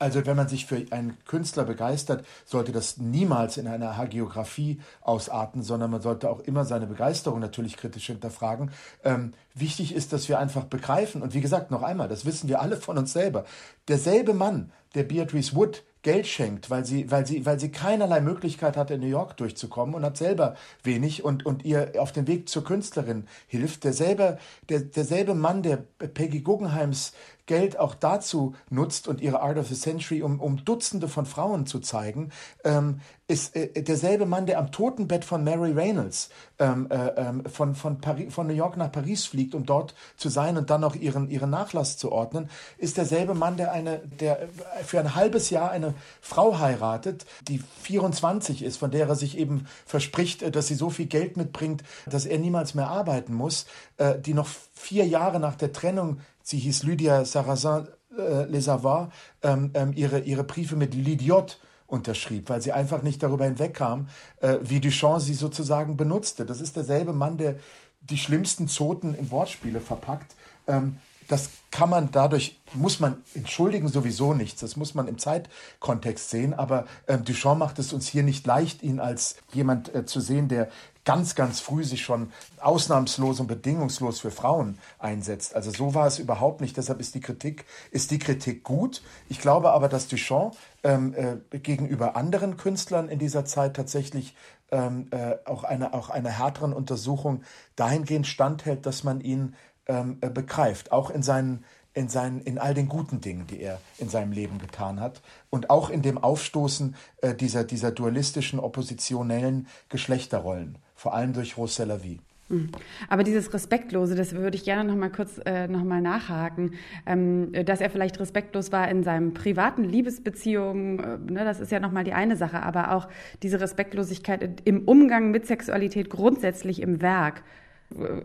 Also 0.00 0.24
wenn 0.26 0.36
man 0.36 0.46
sich 0.46 0.66
für 0.66 0.84
einen 0.90 1.16
Künstler 1.24 1.64
begeistert, 1.64 2.24
sollte 2.44 2.70
das 2.70 2.98
niemals 2.98 3.56
in 3.56 3.66
einer 3.66 3.96
Hagiografie 3.96 4.80
ausarten, 5.00 5.62
sondern 5.62 5.90
man 5.90 6.02
sollte 6.02 6.30
auch 6.30 6.40
immer 6.40 6.64
seine 6.64 6.86
Begeisterung 6.86 7.40
natürlich 7.40 7.76
kritisch 7.76 8.06
hinterfragen. 8.06 8.70
Ähm, 9.02 9.32
wichtig 9.54 9.92
ist, 9.92 10.12
dass 10.12 10.28
wir 10.28 10.38
einfach 10.38 10.64
begreifen, 10.64 11.20
und 11.20 11.34
wie 11.34 11.40
gesagt, 11.40 11.72
noch 11.72 11.82
einmal, 11.82 12.08
das 12.08 12.24
wissen 12.24 12.48
wir 12.48 12.60
alle 12.60 12.76
von 12.76 12.96
uns 12.96 13.12
selber, 13.12 13.44
derselbe 13.88 14.34
Mann, 14.34 14.70
der 14.94 15.02
Beatrice 15.02 15.54
Wood 15.54 15.82
Geld 16.02 16.28
schenkt, 16.28 16.70
weil 16.70 16.84
sie, 16.84 17.10
weil 17.10 17.26
sie, 17.26 17.44
weil 17.44 17.58
sie 17.58 17.70
keinerlei 17.70 18.20
Möglichkeit 18.20 18.76
hat, 18.76 18.90
in 18.92 19.00
New 19.00 19.08
York 19.08 19.36
durchzukommen 19.36 19.96
und 19.96 20.04
hat 20.04 20.16
selber 20.16 20.54
wenig 20.84 21.24
und, 21.24 21.44
und 21.44 21.64
ihr 21.64 21.92
auf 21.98 22.12
den 22.12 22.28
Weg 22.28 22.48
zur 22.48 22.62
Künstlerin 22.62 23.26
hilft. 23.48 23.82
Derselbe, 23.82 24.38
der, 24.68 24.80
derselbe 24.80 25.34
Mann, 25.34 25.62
der 25.62 25.76
Peggy 25.98 26.40
Guggenheims 26.40 27.12
Geld 27.48 27.78
auch 27.78 27.96
dazu 27.96 28.54
nutzt 28.70 29.08
und 29.08 29.20
ihre 29.20 29.40
Art 29.40 29.58
of 29.58 29.66
the 29.66 29.74
Century, 29.74 30.22
um, 30.22 30.38
um 30.38 30.64
Dutzende 30.64 31.08
von 31.08 31.26
Frauen 31.26 31.66
zu 31.66 31.80
zeigen, 31.80 32.30
ähm, 32.62 33.00
ist 33.26 33.56
äh, 33.56 33.82
derselbe 33.82 34.26
Mann, 34.26 34.46
der 34.46 34.58
am 34.58 34.70
Totenbett 34.70 35.24
von 35.24 35.42
Mary 35.42 35.72
Reynolds 35.72 36.28
ähm, 36.58 36.86
äh, 36.90 37.08
ähm, 37.16 37.44
von, 37.46 37.74
von, 37.74 38.00
Paris, 38.00 38.32
von 38.32 38.46
New 38.46 38.54
York 38.54 38.76
nach 38.76 38.92
Paris 38.92 39.24
fliegt, 39.24 39.54
um 39.54 39.66
dort 39.66 39.94
zu 40.16 40.28
sein 40.28 40.56
und 40.56 40.70
dann 40.70 40.82
noch 40.82 40.94
ihren, 40.94 41.28
ihren 41.30 41.50
Nachlass 41.50 41.96
zu 41.96 42.12
ordnen, 42.12 42.50
ist 42.76 42.96
derselbe 42.96 43.34
Mann, 43.34 43.56
der, 43.56 43.72
eine, 43.72 43.98
der 43.98 44.48
für 44.84 45.00
ein 45.00 45.14
halbes 45.14 45.50
Jahr 45.50 45.70
eine 45.70 45.94
Frau 46.20 46.58
heiratet, 46.58 47.26
die 47.48 47.62
24 47.82 48.62
ist, 48.62 48.76
von 48.76 48.90
der 48.90 49.08
er 49.08 49.14
sich 49.14 49.38
eben 49.38 49.66
verspricht, 49.86 50.42
äh, 50.42 50.50
dass 50.50 50.66
sie 50.68 50.74
so 50.74 50.90
viel 50.90 51.06
Geld 51.06 51.38
mitbringt, 51.38 51.82
dass 52.06 52.26
er 52.26 52.38
niemals 52.38 52.74
mehr 52.74 52.88
arbeiten 52.88 53.32
muss, 53.32 53.64
äh, 53.96 54.18
die 54.18 54.34
noch 54.34 54.48
vier 54.74 55.06
Jahre 55.06 55.40
nach 55.40 55.56
der 55.56 55.72
Trennung 55.72 56.20
sie 56.48 56.58
hieß 56.58 56.84
Lydia 56.84 57.24
Sarrazin 57.26 57.88
äh, 58.16 58.44
Les 58.44 58.68
Avoirs, 58.68 59.10
ähm, 59.42 59.70
ähm, 59.74 59.92
ihre, 59.94 60.20
ihre 60.20 60.44
Briefe 60.44 60.76
mit 60.76 60.94
L'idiot 60.94 61.58
unterschrieb, 61.86 62.48
weil 62.48 62.62
sie 62.62 62.72
einfach 62.72 63.02
nicht 63.02 63.22
darüber 63.22 63.44
hinwegkam, 63.44 64.08
äh, 64.40 64.56
wie 64.62 64.80
Duchamp 64.80 65.20
sie 65.20 65.34
sozusagen 65.34 65.96
benutzte. 65.98 66.46
Das 66.46 66.62
ist 66.62 66.76
derselbe 66.76 67.12
Mann, 67.12 67.36
der 67.36 67.56
die 68.00 68.16
schlimmsten 68.16 68.66
Zoten 68.66 69.14
in 69.14 69.30
Wortspiele 69.30 69.80
verpackt. 69.80 70.34
Ähm, 70.66 70.98
das 71.28 71.50
kann 71.70 71.90
man 71.90 72.10
dadurch, 72.10 72.58
muss 72.72 72.98
man 72.98 73.22
entschuldigen 73.34 73.88
sowieso 73.88 74.32
nichts, 74.32 74.62
das 74.62 74.76
muss 74.76 74.94
man 74.94 75.06
im 75.06 75.18
Zeitkontext 75.18 76.30
sehen, 76.30 76.54
aber 76.54 76.86
äh, 77.06 77.18
Duchamp 77.18 77.58
macht 77.58 77.78
es 77.78 77.92
uns 77.92 78.08
hier 78.08 78.22
nicht 78.22 78.46
leicht, 78.46 78.82
ihn 78.82 79.00
als 79.00 79.36
jemand 79.52 79.94
äh, 79.94 80.06
zu 80.06 80.20
sehen, 80.20 80.48
der 80.48 80.70
ganz, 81.08 81.34
ganz 81.34 81.60
früh 81.60 81.84
sich 81.84 82.02
schon 82.02 82.30
ausnahmslos 82.60 83.40
und 83.40 83.46
bedingungslos 83.46 84.20
für 84.20 84.30
Frauen 84.30 84.76
einsetzt. 84.98 85.56
Also 85.56 85.70
so 85.70 85.94
war 85.94 86.06
es 86.06 86.18
überhaupt 86.18 86.60
nicht. 86.60 86.76
Deshalb 86.76 87.00
ist 87.00 87.14
die 87.14 87.20
Kritik, 87.20 87.64
ist 87.90 88.10
die 88.10 88.18
Kritik 88.18 88.62
gut. 88.62 89.02
Ich 89.30 89.40
glaube 89.40 89.70
aber, 89.70 89.88
dass 89.88 90.08
Duchamp 90.08 90.54
ähm, 90.84 91.14
äh, 91.14 91.58
gegenüber 91.60 92.14
anderen 92.14 92.58
Künstlern 92.58 93.08
in 93.08 93.18
dieser 93.18 93.46
Zeit 93.46 93.74
tatsächlich 93.74 94.36
ähm, 94.70 95.08
äh, 95.10 95.36
auch, 95.46 95.64
eine, 95.64 95.94
auch 95.94 96.10
einer 96.10 96.28
härteren 96.28 96.74
Untersuchung 96.74 97.42
dahingehend 97.74 98.26
standhält, 98.26 98.84
dass 98.84 99.02
man 99.02 99.22
ihn 99.22 99.54
ähm, 99.86 100.18
äh, 100.20 100.28
begreift, 100.28 100.92
auch 100.92 101.08
in 101.08 101.22
seinen 101.22 101.64
in, 101.94 102.10
seinen, 102.10 102.42
in 102.42 102.58
all 102.58 102.74
den 102.74 102.88
guten 102.88 103.20
Dingen, 103.22 103.46
die 103.48 103.60
er 103.60 103.80
in 103.96 104.08
seinem 104.08 104.30
Leben 104.30 104.58
getan 104.58 105.00
hat 105.00 105.20
und 105.50 105.68
auch 105.68 105.90
in 105.90 106.02
dem 106.02 106.16
Aufstoßen 106.18 106.94
äh, 107.22 107.34
dieser, 107.34 107.64
dieser 107.64 107.90
dualistischen, 107.90 108.60
oppositionellen 108.60 109.66
Geschlechterrollen, 109.88 110.78
vor 110.98 111.14
allem 111.14 111.32
durch 111.32 111.56
Rose 111.56 111.84
Lavie. 111.84 112.18
Hm. 112.48 112.70
Aber 113.08 113.22
dieses 113.22 113.54
Respektlose, 113.54 114.16
das 114.16 114.34
würde 114.34 114.56
ich 114.56 114.64
gerne 114.64 114.90
noch 114.90 114.98
mal 114.98 115.10
kurz 115.10 115.38
äh, 115.44 115.68
noch 115.68 115.84
nachhaken, 115.84 116.72
ähm, 117.06 117.52
dass 117.64 117.80
er 117.80 117.88
vielleicht 117.88 118.18
respektlos 118.18 118.72
war 118.72 118.88
in 118.88 119.04
seinem 119.04 119.32
privaten 119.32 119.84
Liebesbeziehungen, 119.84 120.98
äh, 120.98 121.32
ne, 121.32 121.44
das 121.44 121.60
ist 121.60 121.70
ja 121.70 121.78
noch 121.78 121.92
mal 121.92 122.02
die 122.02 122.14
eine 122.14 122.36
Sache, 122.36 122.62
aber 122.62 122.92
auch 122.92 123.08
diese 123.44 123.60
Respektlosigkeit 123.60 124.62
im 124.64 124.88
Umgang 124.88 125.30
mit 125.30 125.46
Sexualität 125.46 126.10
grundsätzlich 126.10 126.82
im 126.82 127.00
Werk. 127.00 127.44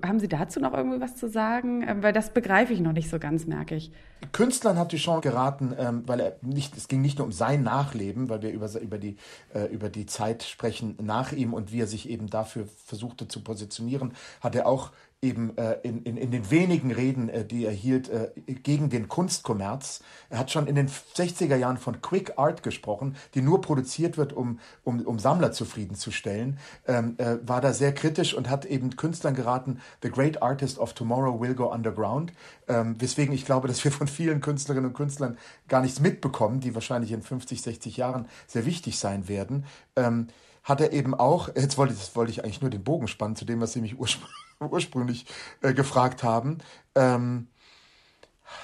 Haben 0.05 0.19
Sie 0.19 0.27
dazu 0.27 0.59
noch 0.59 0.73
irgendwie 0.73 0.99
was 0.99 1.15
zu 1.15 1.29
sagen? 1.29 1.85
Ähm, 1.87 2.03
weil 2.03 2.11
das 2.11 2.33
begreife 2.33 2.73
ich 2.73 2.81
noch 2.81 2.91
nicht 2.91 3.09
so 3.09 3.17
ganz, 3.17 3.45
merke 3.45 3.75
ich. 3.75 3.91
Künstlern 4.33 4.77
hat 4.77 4.91
Duchamp 4.91 5.21
geraten, 5.21 5.73
ähm, 5.77 6.03
weil 6.05 6.19
er 6.19 6.35
nicht, 6.41 6.75
es 6.75 6.89
ging 6.89 7.01
nicht 7.01 7.17
nur 7.17 7.27
um 7.27 7.31
sein 7.31 7.63
Nachleben, 7.63 8.27
weil 8.27 8.41
wir 8.41 8.51
über, 8.51 8.69
über, 8.79 8.97
die, 8.97 9.15
äh, 9.53 9.65
über 9.67 9.89
die 9.89 10.05
Zeit 10.05 10.43
sprechen 10.43 10.97
nach 11.01 11.31
ihm 11.31 11.53
und 11.53 11.71
wie 11.71 11.81
er 11.81 11.87
sich 11.87 12.09
eben 12.09 12.29
dafür 12.29 12.67
versuchte 12.85 13.27
zu 13.27 13.41
positionieren, 13.41 14.13
hat 14.41 14.55
er 14.55 14.67
auch 14.67 14.91
eben 15.23 15.57
äh, 15.57 15.77
in, 15.83 16.03
in, 16.03 16.17
in 16.17 16.29
den 16.31 16.51
wenigen 16.51 16.91
Reden, 16.91 17.29
äh, 17.29 17.45
die 17.45 17.65
er 17.65 17.71
hielt, 17.71 18.09
äh, 18.09 18.29
gegen 18.35 18.89
den 18.89 19.07
Kunstkommerz. 19.07 20.01
Er 20.29 20.37
hat 20.37 20.51
schon 20.51 20.67
in 20.67 20.75
den 20.75 20.89
60er 20.89 21.55
Jahren 21.55 21.77
von 21.77 22.01
Quick 22.01 22.33
Art 22.37 22.61
gesprochen, 22.61 23.15
die 23.33 23.41
nur 23.41 23.61
produziert 23.61 24.17
wird, 24.17 24.33
um, 24.33 24.59
um, 24.83 25.01
um 25.01 25.17
Sammler 25.17 25.53
zufriedenzustellen. 25.53 26.59
Ähm, 26.85 27.15
äh, 27.17 27.37
war 27.47 27.61
da 27.61 27.73
sehr 27.73 27.93
kritisch 27.93 28.33
und 28.33 28.49
hat 28.49 28.65
eben 28.65 28.95
Künstlern 28.95 29.33
geraten, 29.33 29.79
The 30.03 30.11
Great 30.11 30.43
Artist 30.43 30.77
of 30.77 30.93
Tomorrow 30.93 31.39
will 31.39 31.55
go 31.55 31.71
underground. 31.71 32.33
Ähm, 32.67 32.99
weswegen 32.99 33.33
ich 33.33 33.45
glaube, 33.45 33.67
dass 33.69 33.83
wir 33.83 33.91
von 33.91 34.07
vielen 34.07 34.41
Künstlerinnen 34.41 34.89
und 34.89 34.95
Künstlern 34.95 35.37
gar 35.69 35.81
nichts 35.81 36.01
mitbekommen, 36.01 36.59
die 36.59 36.75
wahrscheinlich 36.75 37.13
in 37.13 37.23
50, 37.23 37.61
60 37.61 37.97
Jahren 37.97 38.27
sehr 38.45 38.65
wichtig 38.65 38.99
sein 38.99 39.29
werden. 39.29 39.65
Ähm, 39.95 40.27
hat 40.63 40.79
er 40.79 40.93
eben 40.93 41.13
auch, 41.13 41.49
jetzt 41.55 41.77
wollte, 41.77 41.93
ich, 41.93 42.15
wollte 42.15 42.31
ich 42.31 42.43
eigentlich 42.43 42.61
nur 42.61 42.69
den 42.69 42.83
Bogen 42.83 43.07
spannen 43.07 43.35
zu 43.35 43.45
dem, 43.45 43.59
was 43.59 43.73
Sie 43.73 43.81
mich 43.81 43.99
ursprünglich 43.99 44.42
ursprünglich 44.71 45.25
äh, 45.61 45.73
gefragt 45.73 46.23
haben, 46.23 46.59
ähm, 46.95 47.47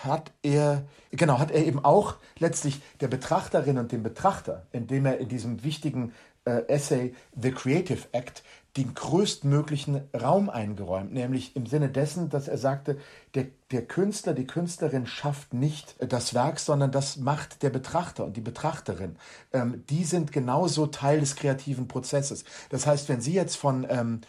hat 0.04 0.32
er, 0.44 0.86
genau, 1.12 1.40
hat 1.40 1.52
er 1.52 1.66
eben 1.66 1.84
auch 1.84 2.16
letztlich 2.38 2.82
der 3.02 3.08
Betrachterin 3.08 3.78
und 3.78 3.92
dem 3.92 4.04
Betrachter, 4.04 4.68
indem 4.72 5.06
er 5.06 5.18
in 5.18 5.30
diesem 5.30 5.64
wichtigen 5.64 6.14
äh, 6.46 6.68
Essay 6.68 7.14
The 7.36 7.52
Creative 7.52 8.08
Act 8.12 8.44
den 8.78 8.94
größtmöglichen 8.94 10.02
Raum 10.14 10.50
eingeräumt, 10.50 11.12
nämlich 11.12 11.56
im 11.56 11.66
Sinne 11.66 11.90
dessen, 11.90 12.30
dass 12.30 12.48
er 12.48 12.58
sagte, 12.58 12.98
der, 13.34 13.48
der 13.72 13.86
Künstler, 13.86 14.34
die 14.34 14.46
Künstlerin 14.46 15.08
schafft 15.08 15.54
nicht 15.54 15.96
das 16.00 16.36
Werk, 16.36 16.60
sondern 16.60 16.92
das 16.92 17.18
macht 17.18 17.64
der 17.64 17.72
Betrachter 17.72 18.24
und 18.26 18.38
die 18.38 18.42
Betrachterin. 18.42 19.16
Ähm, 19.54 19.84
die 19.90 20.04
sind 20.04 20.32
genauso 20.32 20.86
Teil 20.86 21.20
des 21.20 21.36
kreativen 21.36 21.88
Prozesses. 21.88 22.44
Das 22.70 22.86
heißt, 22.86 23.10
wenn 23.10 23.22
Sie 23.22 23.34
jetzt 23.34 23.56
von 23.56 23.88
ähm, 23.90 24.22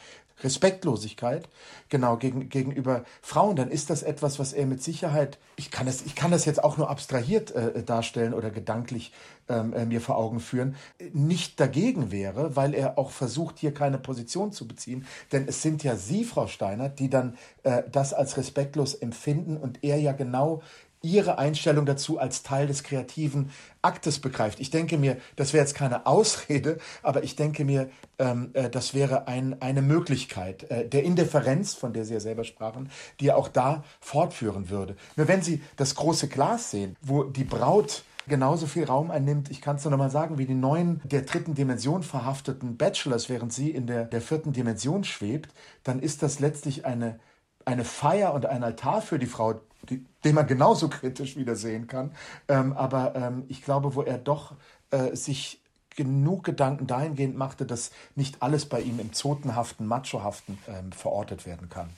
Respektlosigkeit, 0.42 1.48
genau, 1.88 2.16
gegen, 2.16 2.48
gegenüber 2.48 3.05
Frauen, 3.22 3.57
dann 3.57 3.70
ist 3.70 3.90
das 3.90 4.03
etwas, 4.03 4.38
was 4.38 4.53
er 4.53 4.66
mit 4.66 4.83
Sicherheit, 4.83 5.38
ich 5.57 5.70
kann 5.70 5.87
das, 5.87 6.03
ich 6.03 6.14
kann 6.14 6.31
das 6.31 6.44
jetzt 6.44 6.62
auch 6.62 6.76
nur 6.76 6.90
abstrahiert 6.90 7.50
äh, 7.53 7.83
darstellen 7.83 8.35
oder 8.35 8.50
gedanklich 8.50 9.12
ähm, 9.48 9.72
äh, 9.72 9.85
mir 9.85 10.00
vor 10.00 10.16
Augen 10.16 10.40
führen, 10.40 10.76
nicht 11.12 11.59
dagegen 11.61 12.11
wäre, 12.11 12.57
weil 12.57 12.74
er 12.74 12.98
auch 12.98 13.11
versucht, 13.11 13.59
hier 13.59 13.74
keine 13.74 13.98
Position 13.98 14.53
zu 14.53 14.66
beziehen. 14.66 15.07
Denn 15.33 15.46
es 15.48 15.62
sind 15.62 15.83
ja 15.83 15.96
Sie, 15.96 16.24
Frau 16.24 16.46
Steiner, 16.46 16.88
die 16.88 17.11
dann 17.11 17.37
äh, 17.62 17.83
das 17.90 18.14
als 18.14 18.37
respektlos 18.37 18.94
empfinden 18.94 19.57
und 19.57 19.83
er 19.83 19.98
ja 19.98 20.12
genau 20.12 20.62
ihre 21.02 21.38
Einstellung 21.38 21.86
dazu 21.86 22.18
als 22.18 22.42
Teil 22.42 22.66
des 22.66 22.82
kreativen 22.82 23.50
Aktes 23.82 24.18
begreift. 24.18 24.60
Ich 24.60 24.70
denke 24.70 24.98
mir, 24.98 25.16
das 25.36 25.52
wäre 25.52 25.64
jetzt 25.64 25.74
keine 25.74 26.06
Ausrede, 26.06 26.78
aber 27.02 27.24
ich 27.24 27.36
denke 27.36 27.64
mir, 27.64 27.90
ähm, 28.18 28.50
äh, 28.52 28.68
das 28.68 28.92
wäre 28.92 29.26
ein, 29.26 29.60
eine 29.62 29.82
Möglichkeit 29.82 30.70
äh, 30.70 30.86
der 30.86 31.04
Indifferenz, 31.04 31.74
von 31.74 31.92
der 31.92 32.04
Sie 32.04 32.14
ja 32.14 32.20
selber 32.20 32.44
sprachen, 32.44 32.90
die 33.18 33.28
er 33.28 33.38
auch 33.38 33.48
da 33.48 33.82
fortführen 34.00 34.68
würde. 34.68 34.96
Nur 35.16 35.28
wenn 35.28 35.42
Sie 35.42 35.62
das 35.76 35.94
große 35.94 36.28
Glas 36.28 36.70
sehen, 36.70 36.96
wo 37.00 37.24
die 37.24 37.44
Braut 37.44 38.04
genauso 38.28 38.66
viel 38.66 38.84
Raum 38.84 39.10
einnimmt, 39.10 39.50
ich 39.50 39.60
kann 39.60 39.76
es 39.76 39.84
nur 39.84 39.90
noch 39.90 39.98
mal 39.98 40.10
sagen, 40.10 40.38
wie 40.38 40.46
die 40.46 40.54
neun 40.54 41.00
der 41.04 41.22
dritten 41.22 41.54
Dimension 41.54 42.02
verhafteten 42.02 42.76
Bachelors, 42.76 43.28
während 43.28 43.52
sie 43.52 43.70
in 43.70 43.86
der, 43.86 44.04
der 44.04 44.20
vierten 44.20 44.52
Dimension 44.52 45.04
schwebt, 45.04 45.52
dann 45.82 46.00
ist 46.00 46.22
das 46.22 46.38
letztlich 46.38 46.84
eine, 46.84 47.18
eine 47.64 47.84
Feier 47.84 48.32
und 48.34 48.46
ein 48.46 48.62
Altar 48.62 49.02
für 49.02 49.18
die 49.18 49.26
Frau, 49.26 49.60
den 49.88 50.34
man 50.34 50.46
genauso 50.46 50.88
kritisch 50.88 51.36
wieder 51.36 51.56
sehen 51.56 51.86
kann. 51.86 52.12
Ähm, 52.48 52.72
aber 52.74 53.14
ähm, 53.16 53.44
ich 53.48 53.62
glaube, 53.62 53.94
wo 53.94 54.02
er 54.02 54.18
doch 54.18 54.54
äh, 54.90 55.14
sich 55.16 55.60
genug 55.96 56.44
Gedanken 56.44 56.86
dahingehend 56.86 57.36
machte, 57.36 57.66
dass 57.66 57.90
nicht 58.14 58.42
alles 58.42 58.66
bei 58.66 58.80
ihm 58.80 59.00
im 59.00 59.12
zotenhaften, 59.12 59.86
machohaften 59.86 60.58
ähm, 60.68 60.92
verortet 60.92 61.46
werden 61.46 61.68
kann. 61.68 61.90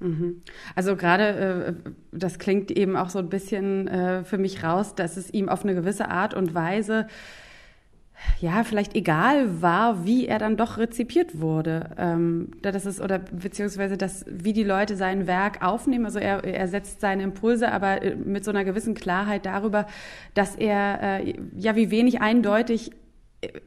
Mhm. 0.00 0.42
Also 0.74 0.96
gerade, 0.96 1.76
äh, 1.86 1.90
das 2.12 2.38
klingt 2.38 2.70
eben 2.70 2.96
auch 2.96 3.08
so 3.08 3.18
ein 3.18 3.28
bisschen 3.28 3.88
äh, 3.88 4.24
für 4.24 4.38
mich 4.38 4.62
raus, 4.62 4.94
dass 4.94 5.16
es 5.16 5.32
ihm 5.32 5.48
auf 5.48 5.62
eine 5.62 5.74
gewisse 5.74 6.08
Art 6.08 6.34
und 6.34 6.54
Weise 6.54 7.06
ja, 8.40 8.64
vielleicht 8.64 8.94
egal 8.94 9.62
war, 9.62 10.04
wie 10.04 10.26
er 10.26 10.38
dann 10.38 10.56
doch 10.56 10.78
rezipiert 10.78 11.40
wurde. 11.40 11.90
Ähm, 11.98 12.50
das 12.62 12.86
ist, 12.86 13.00
oder 13.00 13.18
beziehungsweise 13.18 13.96
das, 13.96 14.24
wie 14.28 14.52
die 14.52 14.64
Leute 14.64 14.96
sein 14.96 15.26
Werk 15.26 15.62
aufnehmen. 15.62 16.04
Also 16.04 16.18
er, 16.18 16.44
er 16.44 16.68
setzt 16.68 17.00
seine 17.00 17.22
Impulse, 17.22 17.72
aber 17.72 18.02
äh, 18.02 18.14
mit 18.14 18.44
so 18.44 18.50
einer 18.50 18.64
gewissen 18.64 18.94
Klarheit 18.94 19.46
darüber, 19.46 19.86
dass 20.34 20.56
er, 20.56 21.20
äh, 21.20 21.34
ja, 21.56 21.76
wie 21.76 21.90
wenig 21.90 22.20
eindeutig 22.20 22.90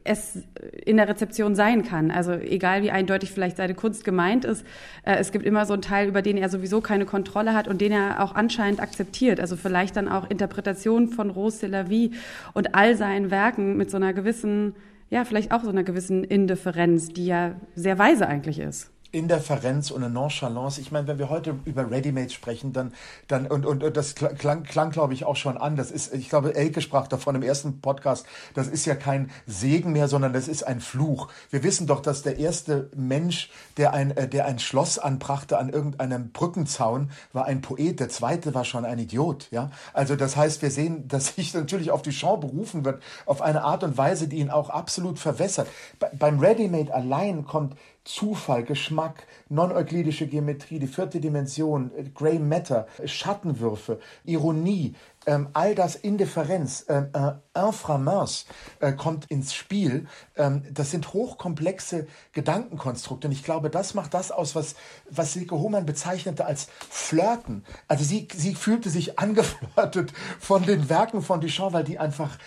es 0.04 0.38
in 0.84 0.96
der 0.96 1.08
Rezeption 1.08 1.54
sein 1.54 1.84
kann. 1.84 2.10
Also 2.10 2.32
egal 2.32 2.82
wie 2.82 2.90
eindeutig 2.90 3.30
vielleicht 3.30 3.56
seine 3.56 3.74
Kunst 3.74 4.04
gemeint 4.04 4.44
ist, 4.44 4.64
äh, 5.04 5.16
es 5.16 5.32
gibt 5.32 5.44
immer 5.46 5.66
so 5.66 5.72
einen 5.72 5.82
Teil, 5.82 6.08
über 6.08 6.22
den 6.22 6.36
er 6.36 6.48
sowieso 6.48 6.80
keine 6.80 7.06
Kontrolle 7.06 7.54
hat 7.54 7.68
und 7.68 7.80
den 7.80 7.92
er 7.92 8.22
auch 8.22 8.34
anscheinend 8.34 8.80
akzeptiert. 8.80 9.40
Also 9.40 9.56
vielleicht 9.56 9.96
dann 9.96 10.08
auch 10.08 10.28
Interpretationen 10.28 11.08
von 11.08 11.30
Rose 11.30 11.60
de 11.60 11.68
la 11.68 11.88
Vie 11.88 12.12
und 12.52 12.74
all 12.74 12.96
seinen 12.96 13.30
Werken 13.30 13.76
mit 13.76 13.90
so 13.90 13.96
einer 13.96 14.12
gewissen, 14.12 14.74
ja, 15.08 15.24
vielleicht 15.24 15.52
auch 15.52 15.62
so 15.62 15.70
einer 15.70 15.84
gewissen 15.84 16.24
Indifferenz, 16.24 17.08
die 17.08 17.26
ja 17.26 17.54
sehr 17.74 17.98
weise 17.98 18.26
eigentlich 18.26 18.58
ist. 18.58 18.90
Indifferenz 19.12 19.90
und 19.90 20.04
eine 20.04 20.12
Nonchalance. 20.12 20.80
Ich 20.80 20.92
meine, 20.92 21.06
wenn 21.06 21.18
wir 21.18 21.30
heute 21.30 21.56
über 21.64 21.90
Readymates 21.90 22.32
sprechen, 22.32 22.72
dann, 22.72 22.92
dann 23.28 23.46
und, 23.46 23.66
und, 23.66 23.82
und 23.82 23.96
das 23.96 24.14
klang, 24.14 24.62
klang, 24.62 24.90
glaube 24.90 25.14
ich, 25.14 25.24
auch 25.24 25.36
schon 25.36 25.58
an. 25.58 25.76
Das 25.76 25.90
ist, 25.90 26.14
ich 26.14 26.28
glaube, 26.28 26.54
Elke 26.54 26.80
sprach 26.80 27.08
davon 27.08 27.34
im 27.34 27.42
ersten 27.42 27.80
Podcast. 27.80 28.26
Das 28.54 28.68
ist 28.68 28.86
ja 28.86 28.94
kein 28.94 29.30
Segen 29.46 29.92
mehr, 29.92 30.08
sondern 30.08 30.32
das 30.32 30.48
ist 30.48 30.62
ein 30.62 30.80
Fluch. 30.80 31.28
Wir 31.50 31.62
wissen 31.62 31.86
doch, 31.86 32.00
dass 32.00 32.22
der 32.22 32.38
erste 32.38 32.90
Mensch, 32.94 33.50
der 33.76 33.92
ein, 33.92 34.16
äh, 34.16 34.28
der 34.28 34.46
ein 34.46 34.58
Schloss 34.58 34.98
anbrachte 34.98 35.58
an 35.58 35.70
irgendeinem 35.70 36.30
Brückenzaun, 36.30 37.10
war 37.32 37.46
ein 37.46 37.60
Poet. 37.60 38.00
Der 38.00 38.08
zweite 38.08 38.54
war 38.54 38.64
schon 38.64 38.84
ein 38.84 38.98
Idiot. 38.98 39.48
Ja, 39.50 39.70
also 39.92 40.16
das 40.16 40.36
heißt, 40.36 40.62
wir 40.62 40.70
sehen, 40.70 41.08
dass 41.08 41.34
sich 41.34 41.52
natürlich 41.54 41.90
auf 41.90 42.02
Duchamp 42.02 42.42
berufen 42.42 42.84
wird 42.84 43.02
auf 43.26 43.42
eine 43.42 43.62
Art 43.62 43.82
und 43.84 43.98
Weise, 43.98 44.28
die 44.28 44.38
ihn 44.38 44.50
auch 44.50 44.70
absolut 44.70 45.18
verwässert. 45.18 45.68
Be 45.98 46.10
beim 46.18 46.38
Readymade 46.38 46.92
allein 46.92 47.44
kommt 47.44 47.76
Zufall, 48.12 48.64
Geschmack, 48.64 49.26
non-euklidische 49.50 50.26
Geometrie, 50.26 50.78
die 50.78 50.86
vierte 50.86 51.20
Dimension, 51.20 51.90
äh, 51.96 52.04
Grey 52.14 52.38
Matter, 52.38 52.86
Schattenwürfe, 53.04 53.98
Ironie, 54.24 54.94
ähm, 55.26 55.50
all 55.52 55.74
das 55.74 55.96
Indifferenz, 55.96 56.86
ähm, 56.88 57.08
äh, 57.12 57.32
Inframens 57.58 58.46
äh, 58.78 58.92
kommt 58.92 59.26
ins 59.26 59.52
Spiel. 59.52 60.06
Ähm, 60.36 60.62
das 60.72 60.90
sind 60.90 61.12
hochkomplexe 61.12 62.06
Gedankenkonstrukte. 62.32 63.28
Und 63.28 63.32
ich 63.32 63.44
glaube, 63.44 63.68
das 63.68 63.94
macht 63.94 64.14
das 64.14 64.30
aus, 64.30 64.54
was, 64.54 64.76
was 65.10 65.34
Silke 65.34 65.58
Hohmann 65.58 65.84
bezeichnete 65.84 66.46
als 66.46 66.68
Flirten. 66.88 67.64
Also 67.86 68.04
sie, 68.04 68.28
sie 68.34 68.54
fühlte 68.54 68.88
sich 68.88 69.18
angeflirtet 69.18 70.12
von 70.38 70.64
den 70.64 70.88
Werken 70.88 71.20
von 71.22 71.40
Duchamp, 71.40 71.74
weil 71.74 71.84
die 71.84 71.98
einfach 71.98 72.38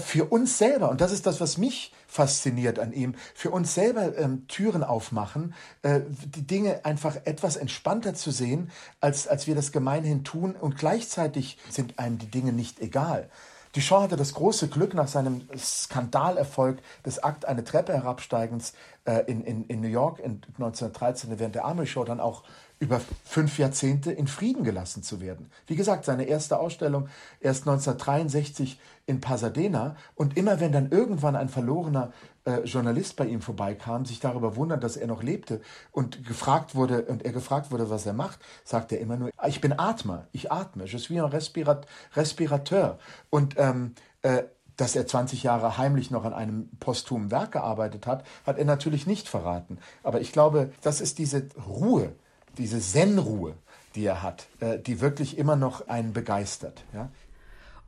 für 0.00 0.24
uns 0.24 0.58
selber, 0.58 0.90
und 0.90 1.00
das 1.00 1.12
ist 1.12 1.26
das, 1.26 1.40
was 1.40 1.56
mich 1.56 1.92
fasziniert 2.08 2.78
an 2.78 2.92
ihm, 2.92 3.14
für 3.34 3.50
uns 3.50 3.74
selber 3.74 4.16
ähm, 4.18 4.46
Türen 4.48 4.82
aufmachen, 4.82 5.54
äh, 5.82 6.00
die 6.26 6.46
Dinge 6.46 6.84
einfach 6.84 7.16
etwas 7.24 7.56
entspannter 7.56 8.14
zu 8.14 8.30
sehen, 8.30 8.70
als, 9.00 9.26
als 9.28 9.46
wir 9.46 9.54
das 9.54 9.72
gemeinhin 9.72 10.24
tun. 10.24 10.56
Und 10.56 10.76
gleichzeitig 10.76 11.58
sind 11.70 11.98
einem 11.98 12.18
die 12.18 12.30
Dinge 12.30 12.52
nicht 12.52 12.80
egal. 12.80 13.28
Duchamp 13.74 14.02
hatte 14.02 14.16
das 14.16 14.34
große 14.34 14.68
Glück, 14.68 14.92
nach 14.92 15.08
seinem 15.08 15.48
Skandalerfolg 15.56 16.78
des 17.06 17.22
Akt 17.22 17.46
eine 17.46 17.64
Treppe 17.64 17.94
herabsteigens 17.94 18.74
äh, 19.06 19.20
in, 19.26 19.42
in, 19.44 19.64
in 19.64 19.80
New 19.80 19.88
York 19.88 20.18
in 20.18 20.42
1913 20.58 21.38
während 21.38 21.54
der 21.54 21.64
Army 21.64 21.86
Show 21.86 22.04
dann 22.04 22.20
auch 22.20 22.42
über 22.80 23.00
fünf 23.24 23.58
Jahrzehnte 23.58 24.12
in 24.12 24.26
Frieden 24.26 24.64
gelassen 24.64 25.02
zu 25.02 25.20
werden. 25.20 25.50
Wie 25.66 25.76
gesagt, 25.76 26.04
seine 26.04 26.24
erste 26.24 26.58
Ausstellung 26.58 27.08
erst 27.40 27.66
1963 27.66 28.78
in 29.06 29.20
Pasadena 29.20 29.96
und 30.16 30.36
immer 30.36 30.60
wenn 30.60 30.72
dann 30.72 30.90
irgendwann 30.90 31.36
ein 31.36 31.48
verlorener 31.48 32.12
äh, 32.44 32.60
Journalist 32.60 33.16
bei 33.16 33.26
ihm 33.26 33.40
vorbeikam, 33.40 34.04
sich 34.04 34.20
darüber 34.20 34.56
wundert, 34.56 34.82
dass 34.82 34.96
er 34.96 35.06
noch 35.06 35.22
lebte 35.22 35.60
und 35.90 36.26
gefragt 36.26 36.74
wurde 36.74 37.02
und 37.02 37.24
er 37.24 37.32
gefragt 37.32 37.70
wurde, 37.70 37.90
was 37.90 38.06
er 38.06 38.12
macht, 38.12 38.40
sagt 38.64 38.92
er 38.92 39.00
immer 39.00 39.16
nur: 39.16 39.30
Ich 39.46 39.60
bin 39.60 39.78
Atmer, 39.78 40.26
ich 40.32 40.50
atme, 40.50 40.84
je 40.84 40.98
suis 40.98 41.20
un 41.20 41.30
respirat 41.30 41.86
respirateur 42.14 42.98
und 43.30 43.54
ähm, 43.58 43.94
äh, 44.22 44.44
dass 44.76 44.96
er 44.96 45.06
20 45.06 45.42
Jahre 45.42 45.78
heimlich 45.78 46.10
noch 46.10 46.24
an 46.24 46.32
einem 46.32 46.68
posthumen 46.80 47.30
Werk 47.30 47.52
gearbeitet 47.52 48.06
hat, 48.06 48.24
hat 48.46 48.58
er 48.58 48.64
natürlich 48.64 49.06
nicht 49.06 49.28
verraten. 49.28 49.78
Aber 50.02 50.20
ich 50.20 50.32
glaube, 50.32 50.72
das 50.80 51.00
ist 51.00 51.18
diese 51.18 51.48
Ruhe, 51.68 52.14
diese 52.58 52.80
Zen-Ruhe, 52.80 53.54
die 53.94 54.04
er 54.04 54.22
hat, 54.22 54.46
äh, 54.60 54.78
die 54.78 55.00
wirklich 55.00 55.38
immer 55.38 55.56
noch 55.56 55.88
einen 55.88 56.12
begeistert. 56.12 56.84
Ja? 56.94 57.10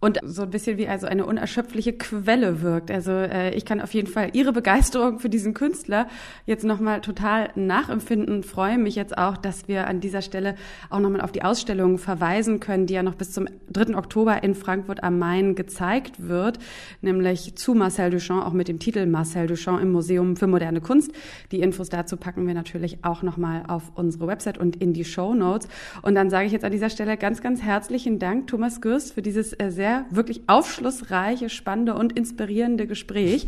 Und 0.04 0.20
so 0.22 0.42
ein 0.42 0.50
bisschen 0.50 0.76
wie 0.76 0.86
also 0.86 1.06
eine 1.06 1.24
unerschöpfliche 1.24 1.94
Quelle 1.94 2.60
wirkt. 2.60 2.90
Also 2.90 3.10
äh, 3.10 3.54
ich 3.54 3.64
kann 3.64 3.80
auf 3.80 3.94
jeden 3.94 4.06
Fall 4.06 4.28
Ihre 4.34 4.52
Begeisterung 4.52 5.18
für 5.18 5.30
diesen 5.30 5.54
Künstler 5.54 6.08
jetzt 6.44 6.62
nochmal 6.62 7.00
total 7.00 7.48
nachempfinden. 7.54 8.42
Freue 8.42 8.76
mich 8.76 8.96
jetzt 8.96 9.16
auch, 9.16 9.38
dass 9.38 9.66
wir 9.66 9.86
an 9.86 10.00
dieser 10.00 10.20
Stelle 10.20 10.56
auch 10.90 11.00
nochmal 11.00 11.22
auf 11.22 11.32
die 11.32 11.42
Ausstellung 11.42 11.96
verweisen 11.96 12.60
können, 12.60 12.84
die 12.84 12.92
ja 12.92 13.02
noch 13.02 13.14
bis 13.14 13.32
zum 13.32 13.48
3. 13.72 13.96
Oktober 13.96 14.42
in 14.42 14.54
Frankfurt 14.54 15.02
am 15.02 15.18
Main 15.18 15.54
gezeigt 15.54 16.28
wird, 16.28 16.58
nämlich 17.00 17.56
zu 17.56 17.72
Marcel 17.72 18.10
Duchamp, 18.10 18.44
auch 18.44 18.52
mit 18.52 18.68
dem 18.68 18.80
Titel 18.80 19.06
Marcel 19.06 19.46
Duchamp 19.46 19.80
im 19.80 19.90
Museum 19.90 20.36
für 20.36 20.46
moderne 20.46 20.82
Kunst. 20.82 21.12
Die 21.50 21.60
Infos 21.60 21.88
dazu 21.88 22.18
packen 22.18 22.46
wir 22.46 22.52
natürlich 22.52 22.98
auch 23.04 23.22
nochmal 23.22 23.62
auf 23.68 23.92
unsere 23.94 24.26
Website 24.26 24.58
und 24.58 24.76
in 24.76 24.92
die 24.92 25.06
Show 25.06 25.32
Notes. 25.32 25.66
Und 26.02 26.14
dann 26.14 26.28
sage 26.28 26.44
ich 26.44 26.52
jetzt 26.52 26.66
an 26.66 26.72
dieser 26.72 26.90
Stelle 26.90 27.16
ganz, 27.16 27.40
ganz 27.40 27.62
herzlichen 27.62 28.18
Dank, 28.18 28.48
Thomas 28.48 28.82
Gürst, 28.82 29.14
für 29.14 29.22
dieses 29.22 29.54
äh, 29.54 29.70
wirklich 30.10 30.42
aufschlussreiche, 30.48 31.48
spannende 31.48 31.94
und 31.94 32.12
inspirierende 32.12 32.86
Gespräch. 32.86 33.46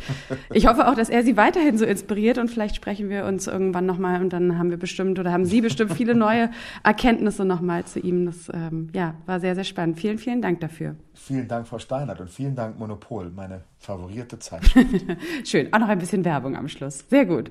Ich 0.53 0.67
hoffe 0.67 0.89
auch, 0.89 0.95
dass 0.95 1.09
er 1.09 1.23
Sie 1.23 1.37
weiterhin 1.37 1.79
so 1.79 1.85
inspiriert 1.85 2.39
und 2.39 2.51
vielleicht 2.51 2.77
sprechen 2.77 3.09
wir 3.09 3.25
uns 3.25 3.47
irgendwann 3.47 3.87
nochmal 3.87 4.21
und 4.21 4.33
dann 4.33 4.59
haben 4.59 4.71
wir 4.71 4.77
bestimmt 4.77 5.19
oder 5.19 5.33
haben 5.33 5.45
Sie 5.45 5.61
bestimmt 5.61 5.93
viele 5.93 6.15
neue 6.15 6.51
Erkenntnisse 6.83 7.45
nochmal 7.45 7.85
zu 7.85 8.01
ihm. 8.01 8.27
Das 8.27 8.51
ähm, 8.53 8.89
ja, 8.93 9.15
war 9.27 9.41
sehr, 9.41 9.55
sehr 9.55 9.65
spannend. 9.65 9.99
Vielen, 9.99 10.19
vielen 10.19 10.43
Dank 10.43 10.61
dafür. 10.61 10.97
Vielen 11.17 11.49
Dank, 11.49 11.67
Frau 11.67 11.79
Steinert, 11.79 12.21
und 12.21 12.31
vielen 12.31 12.55
Dank, 12.55 12.79
Monopol, 12.79 13.31
meine 13.35 13.63
favorierte 13.79 14.39
Zeitschrift. 14.39 14.87
Schön, 15.45 15.73
auch 15.73 15.79
noch 15.79 15.89
ein 15.89 15.99
bisschen 15.99 16.25
Werbung 16.25 16.57
am 16.57 16.69
Schluss. 16.69 17.05
Sehr 17.09 17.25
gut. 17.25 17.51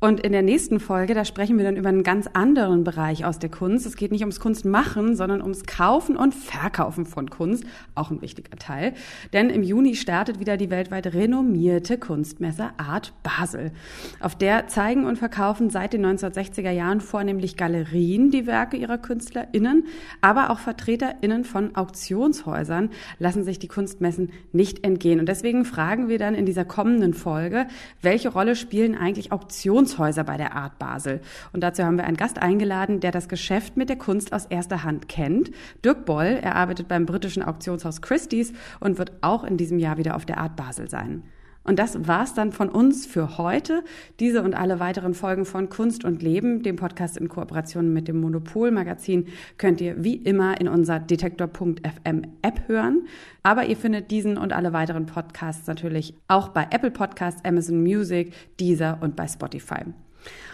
Und 0.00 0.20
in 0.20 0.32
der 0.32 0.42
nächsten 0.42 0.78
Folge, 0.78 1.14
da 1.14 1.24
sprechen 1.24 1.58
wir 1.58 1.64
dann 1.64 1.76
über 1.76 1.88
einen 1.88 2.02
ganz 2.02 2.28
anderen 2.32 2.84
Bereich 2.84 3.24
aus 3.24 3.38
der 3.38 3.50
Kunst. 3.50 3.84
Es 3.84 3.96
geht 3.96 4.12
nicht 4.12 4.22
ums 4.22 4.40
Kunstmachen, 4.40 5.16
sondern 5.16 5.42
ums 5.42 5.64
Kaufen 5.64 6.16
und 6.16 6.34
Verkaufen 6.34 7.06
von 7.06 7.28
Kunst. 7.28 7.64
Auch 7.94 8.10
ein 8.10 8.22
wichtiger 8.22 8.56
Teil. 8.56 8.94
Denn 9.32 9.50
im 9.50 9.62
Juni 9.62 9.96
startet 9.96 10.38
wieder 10.38 10.56
die 10.56 10.70
weltweit 10.70 11.12
renommierte 11.12 11.98
Kunstmesse 11.98 12.70
Art 12.76 13.12
Basel. 13.22 13.72
Auf 14.20 14.36
der 14.36 14.68
zeigen 14.68 15.06
und 15.06 15.18
verkaufen 15.18 15.70
seit 15.70 15.92
den 15.92 16.06
1960er 16.06 16.70
Jahren 16.70 17.00
vornehmlich 17.00 17.56
Galerien 17.56 18.30
die 18.30 18.46
Werke 18.46 18.76
ihrer 18.76 18.98
KünstlerInnen, 18.98 19.86
aber 20.20 20.50
auch 20.50 20.58
VertreterInnen 20.58 21.44
von 21.44 21.74
Auktionshäusern 21.74 22.90
lassen 23.18 23.44
sich 23.44 23.58
die 23.58 23.68
Kunstmessen 23.68 24.30
nicht 24.52 24.84
entgehen. 24.84 25.20
Und 25.20 25.28
deswegen 25.28 25.64
fragen 25.64 26.08
wir 26.08 26.18
dann 26.18 26.34
in 26.34 26.46
dieser 26.46 26.64
kommenden 26.64 27.14
Folge, 27.14 27.66
welche 28.02 28.28
Rolle 28.28 28.56
spielen 28.56 28.94
eigentlich 28.94 29.32
Auktionshäuser 29.32 30.24
bei 30.24 30.36
der 30.36 30.54
Art 30.54 30.78
Basel? 30.78 31.20
Und 31.52 31.62
dazu 31.62 31.84
haben 31.84 31.96
wir 31.96 32.04
einen 32.04 32.16
Gast 32.16 32.40
eingeladen, 32.40 33.00
der 33.00 33.10
das 33.10 33.28
Geschäft 33.28 33.76
mit 33.76 33.88
der 33.88 33.96
Kunst 33.96 34.32
aus 34.32 34.46
erster 34.46 34.84
Hand 34.84 35.08
kennt. 35.08 35.50
Dirk 35.84 36.04
Boll, 36.04 36.38
er 36.40 36.56
arbeitet 36.56 36.88
beim 36.88 37.06
britischen 37.06 37.42
Auktionshaus 37.42 38.02
Christie's 38.02 38.52
und 38.80 38.98
wird 38.98 39.12
auch 39.20 39.44
in 39.44 39.56
diesem 39.56 39.78
Jahr 39.78 39.98
wieder 39.98 40.16
auf 40.16 40.24
der 40.24 40.38
Art 40.38 40.56
Basel 40.56 40.88
sein. 40.88 41.22
Und 41.64 41.78
das 41.78 42.06
war's 42.06 42.34
dann 42.34 42.52
von 42.52 42.68
uns 42.68 43.06
für 43.06 43.38
heute. 43.38 43.82
Diese 44.20 44.42
und 44.42 44.54
alle 44.54 44.80
weiteren 44.80 45.14
Folgen 45.14 45.44
von 45.46 45.70
Kunst 45.70 46.04
und 46.04 46.22
Leben, 46.22 46.62
dem 46.62 46.76
Podcast 46.76 47.16
in 47.16 47.28
Kooperation 47.28 47.92
mit 47.92 48.06
dem 48.06 48.20
Monopol 48.20 48.70
Magazin, 48.70 49.26
könnt 49.56 49.80
ihr 49.80 50.04
wie 50.04 50.16
immer 50.16 50.60
in 50.60 50.68
unserer 50.68 51.00
Detektor.fm 51.00 52.22
App 52.42 52.68
hören. 52.68 53.08
Aber 53.42 53.66
ihr 53.66 53.76
findet 53.76 54.10
diesen 54.10 54.36
und 54.36 54.52
alle 54.52 54.72
weiteren 54.72 55.06
Podcasts 55.06 55.66
natürlich 55.66 56.14
auch 56.28 56.48
bei 56.48 56.68
Apple 56.70 56.90
Podcasts, 56.90 57.44
Amazon 57.44 57.82
Music, 57.82 58.32
Deezer 58.60 58.98
und 59.00 59.16
bei 59.16 59.26
Spotify. 59.26 59.84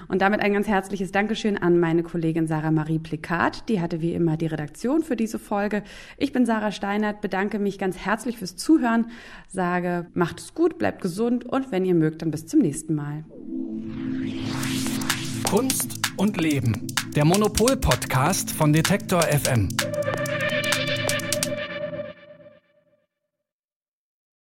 Und 0.09 0.23
damit 0.23 0.41
ein 0.41 0.53
ganz 0.53 0.68
herzliches 0.68 1.12
Dankeschön 1.12 1.59
an 1.59 1.79
meine 1.79 2.03
Kollegin 2.03 2.47
Sarah 2.47 2.71
Marie 2.71 2.99
Plikat. 2.99 3.68
Die 3.68 3.81
hatte 3.81 4.01
wie 4.01 4.14
immer 4.14 4.37
die 4.37 4.47
Redaktion 4.47 5.03
für 5.03 5.16
diese 5.16 5.39
Folge. 5.39 5.83
Ich 6.16 6.33
bin 6.33 6.47
Sarah 6.47 6.73
Steinert, 6.73 7.21
bedanke 7.21 7.59
mich 7.59 7.79
ganz 7.79 7.99
herzlich 7.99 8.39
fürs 8.39 8.57
Zuhören, 8.57 9.07
sage, 9.49 10.07
macht 10.14 10.41
es 10.41 10.55
gut, 10.55 10.79
bleibt 10.79 11.03
gesund 11.03 11.45
und 11.45 11.73
wenn 11.73 11.85
ihr 11.85 11.95
mögt, 11.95 12.23
dann 12.23 12.31
bis 12.31 12.47
zum 12.47 12.61
nächsten 12.61 12.95
Mal. 12.95 13.25
Kunst 15.45 15.99
und 16.16 16.41
Leben. 16.41 16.87
Der 17.16 17.25
Monopol-Podcast 17.25 18.53
von 18.53 18.73
Detektor 18.73 19.23
FM. 19.23 19.68